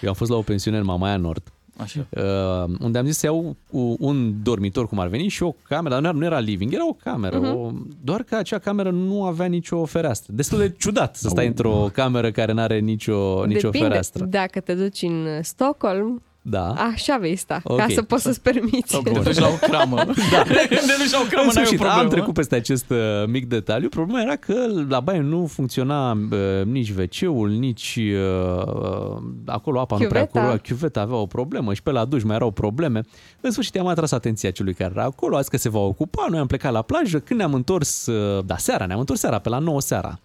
[0.00, 1.42] Eu am fost la o pensiune în Mamaia Nord,
[1.76, 2.06] Așa.
[2.10, 5.94] uh, unde am zis să iau u- un dormitor, cum ar veni, și o cameră,
[5.94, 7.54] dar nu era, nu era living, era o cameră, Mhm.
[7.54, 7.70] o,
[8.04, 10.32] doar că acea cameră nu avea nicio fereastră.
[10.36, 14.24] Destul de ciudat să stai într-o cameră care nu are nicio, nicio Depinde, fereastră.
[14.24, 16.66] dacă te duci în Stockholm, Da.
[16.68, 17.76] așa vei sta, Ok.
[17.78, 18.90] ca să poți să-ți permiți.
[18.90, 19.96] Sau când te duci la o cramă.
[20.32, 20.42] Da.
[20.42, 22.00] Când te duci la o cramă, În n-ai o sfârșit, problemă.
[22.00, 22.96] am trecut peste acest uh,
[23.26, 23.88] mic detaliu.
[23.88, 24.54] Problema era că
[24.88, 26.18] la baie nu funcționa uh,
[26.64, 30.40] nici WC-ul, nici uh, uh, acolo apa nu prea Chiuveta.
[30.40, 30.56] curua.
[30.56, 33.00] Chiuveta avea o problemă și pe la duș mai erau probleme.
[33.40, 36.26] În sfârșit am atras atenția celui care era acolo, azi că se va ocupa.
[36.30, 37.18] Noi am plecat la plajă.
[37.18, 40.18] Când ne-am întors, uh, da, seara, ne-am întors seara, pe la 9 seara.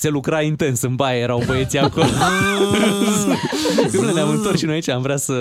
[0.00, 2.06] Se lucra intens în baie, erau băieții acolo.
[3.92, 5.34] Când ne-am întors și noi aici, am vrea să...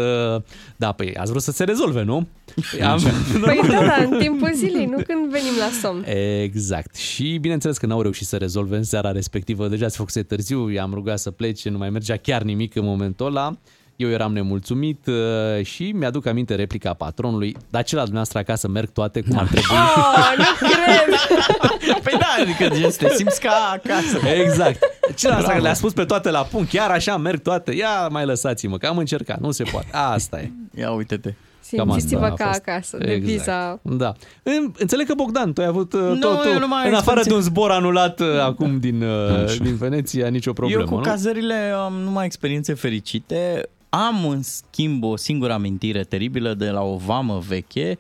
[0.76, 2.28] Da, păi ați vrut să se rezolve, nu?
[2.72, 3.02] Păi am...
[3.42, 6.06] Păi da, da, în timpul zilei, nu când venim la somn.
[6.42, 6.96] Exact.
[6.96, 9.68] Și bineînțeles că n-au reușit să rezolve în seara respectivă.
[9.68, 13.26] Deja se făcuse târziu, i-am rugat să plece, nu mai mergea chiar nimic în momentul
[13.26, 13.58] ăla.
[14.00, 18.90] Eu eram nemulțumit uh, și mi-aduc aminte replica patronului, dar ce la dumneavoastră acasă merg
[18.90, 19.76] toate cum ar trebui.
[19.76, 21.20] Oh, nu cred!
[22.04, 24.28] Păi da, adică gen, să te simți ca acasă.
[24.44, 24.80] Exact.
[25.16, 25.62] Ce la Bravo.
[25.62, 27.72] le-a spus pe toate la punct, chiar așa merg toate.
[27.76, 29.88] Ia mai lăsați-mă, că am încercat, nu se poate.
[29.92, 30.52] Asta e.
[30.78, 31.34] Ia uite-te.
[31.72, 32.60] Cam asta Simțiți-vă a ca fost.
[32.68, 33.20] acasă, Exact.
[33.20, 33.80] deviza.
[33.82, 34.14] Da.
[34.44, 37.20] În- Înțeleg că Bogdan, tu ai avut uh, Nu, totul, eu nu mai în afară
[37.20, 37.30] experiențe.
[37.30, 39.64] de un zbor anulat uh, acum din, uh, Așa.
[39.64, 41.02] din Veneția, nicio problemă, Eu cu nu?
[41.02, 41.54] cazările
[41.84, 43.70] am numai experiențe fericite.
[43.90, 47.98] Am, în schimb, o singură amintire teribilă de la o vamă veche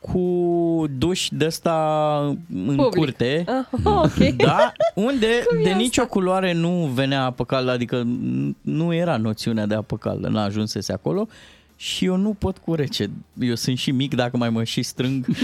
[0.00, 2.16] cu duș de ăsta
[2.54, 2.94] în Public.
[2.94, 3.44] curte.
[3.46, 4.18] Ah, ok.
[4.36, 5.80] Da, unde Cum e de asta?
[5.82, 10.42] nicio culoare nu venea apă caldă, adică n- nu era noțiunea de apă caldă, n-a
[10.44, 11.28] ajunsese acolo.
[11.76, 13.10] Și eu nu pot cu rece.
[13.40, 15.26] Eu sunt și mic dacă mai mă și strâng.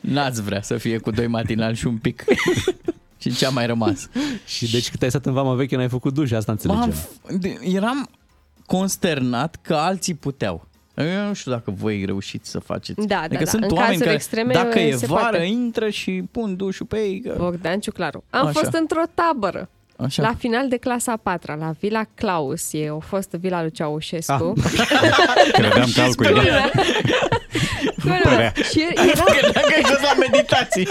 [0.00, 2.24] N-ați vrea să fie cu doi matinali și un pic.
[3.22, 4.08] Și ce a mai rămas?
[4.56, 7.02] Și deci cât ai stat în vama veche, n-ai făcut duș, asta M-am, înțelegem.
[7.02, 8.08] f- de- eram
[8.66, 10.66] consternat că alții puteau.
[10.96, 13.06] Eu nu știu dacă voi reușiți să faceți.
[13.06, 13.66] Da, adică da, sunt da.
[13.66, 15.44] În oameni cazuri care, extreme, dacă e se vară, poate.
[15.44, 17.20] intră și pun dușul pe ei.
[17.20, 17.34] Că...
[17.38, 18.24] Bogdan Ciuclaru.
[18.30, 18.60] Am Așa.
[18.60, 19.68] fost într-o tabără.
[19.96, 20.22] Așa.
[20.22, 24.52] La final de clasa a patra, la Vila Claus, e o fostă vila lui Ceaușescu.
[25.52, 26.40] Credeam că altcuiva.
[26.40, 26.70] părea.
[28.70, 29.22] Și era...
[29.24, 30.86] Credeam că ai fost la meditații.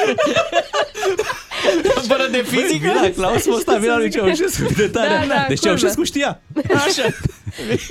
[2.07, 2.87] Fără de fizică?
[2.87, 4.73] Vila Claus, fosta vila lui Ceaușescu.
[4.73, 5.07] De tare.
[5.07, 5.75] Da, da, deci acolo.
[5.77, 6.41] Ceaușescu știa.
[6.73, 7.03] Așa.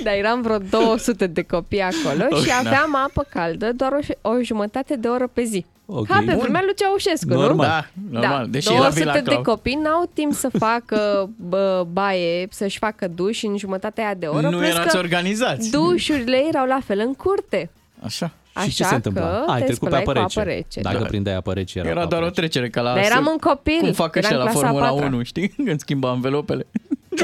[0.03, 2.43] Dar eram vreo 200 de copii acolo Ok.
[2.43, 5.65] și aveam apă caldă doar o, o jumătate de oră pe zi.
[5.93, 6.07] Ok.
[6.07, 6.37] Ca pe Bun.
[6.41, 7.55] vremea lui Ceaușescu, Normal.
[7.55, 8.19] nu?
[8.19, 8.47] Da, normal.
[8.49, 9.45] Deși era 200 Vila de Claus.
[9.45, 14.49] copii n-au timp să facă bă, baie, să-și facă duș în jumătatea aia de oră.
[14.49, 15.71] Nu plus erați că organizați.
[15.71, 17.69] Dușurile erau la fel în curte.
[18.05, 18.31] Așa.
[18.53, 19.21] Așa și ce se întâmpla?
[19.21, 20.39] că A, ai te trecut pe spălai apă cu rece.
[20.39, 20.81] apă rece.
[20.81, 21.05] Dacă Da.
[21.05, 22.39] prindeai apă rece, era, Era apă doar o rece.
[22.39, 22.93] trecere ca la...
[22.93, 25.05] Dar eram un copil, Cum fac eram ăștia la clasa a Formula patra.
[25.05, 25.47] 1, știi?
[25.65, 26.65] Când schimbă învelopele.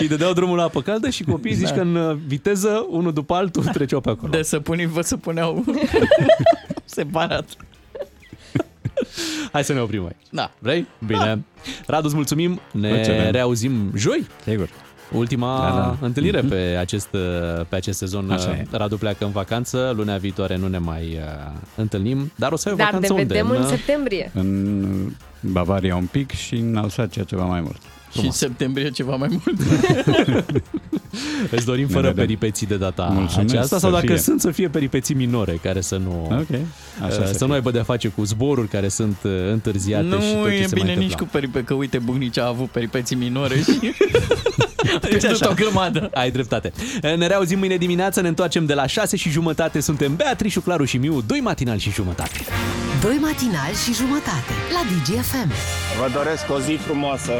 [0.00, 1.74] Îi dădeau drumul la apă caldă și copiii zici Da.
[1.74, 4.30] că în uh, viteză, unul după altul, treceau pe acolo.
[4.30, 5.64] De săpunii vă să puneau
[6.84, 7.44] separat.
[9.52, 10.26] Hai să ne oprim aici.
[10.30, 10.50] Da.
[10.58, 10.86] Vrei?
[11.06, 11.44] Bine.
[11.86, 12.60] Radu, îți mulțumim.
[12.72, 13.30] Ne Mulțumim.
[13.30, 14.26] reauzim joi.
[14.44, 14.68] Sigur.
[15.12, 16.06] Ultima Da, da.
[16.06, 16.48] întâlnire Mhm.
[16.48, 17.08] pe acest,
[17.68, 18.30] pe acest sezon.
[18.30, 18.66] Așa e.
[18.70, 19.92] Radu pleacă în vacanță.
[19.96, 22.32] Lunea viitoare nu ne mai uh, întâlnim.
[22.36, 23.24] Dar o să ai o Dar ne vacanță unde?
[23.34, 24.30] vedem în uh, septembrie.
[24.34, 27.76] În Bavaria un pic și în Alsacia ceva mai mult.
[28.18, 29.60] Și în septembrie ceva mai mult.
[31.50, 32.24] Îți dorim Ne fără vedem.
[32.24, 34.18] peripeții de data Mulțumesc, aceasta sau să dacă fie.
[34.18, 36.58] sunt să fie peripeții minore care să nu Ok,
[37.02, 37.46] așa uh, să să fie.
[37.46, 40.66] nu aibă de face cu zboruri care sunt uh, întârziate și tot Nu ce e
[40.66, 41.16] se bine mai nici întâmplă.
[41.24, 43.78] cu peripe, că uite, Bucnici a avut peripeții minore și
[45.00, 45.50] Deci pierdut așa.
[45.50, 46.10] o grămadă.
[46.14, 46.72] Ai dreptate.
[47.16, 49.80] Ne reauzim mâine dimineață, ne întoarcem de la 6 și jumătate.
[49.80, 52.38] Suntem Beatrice, Claru și Miu, doi matinal și jumătate.
[53.02, 55.50] Doi matinali și jumătate la DGFM.
[56.00, 57.32] Vă doresc o zi frumoasă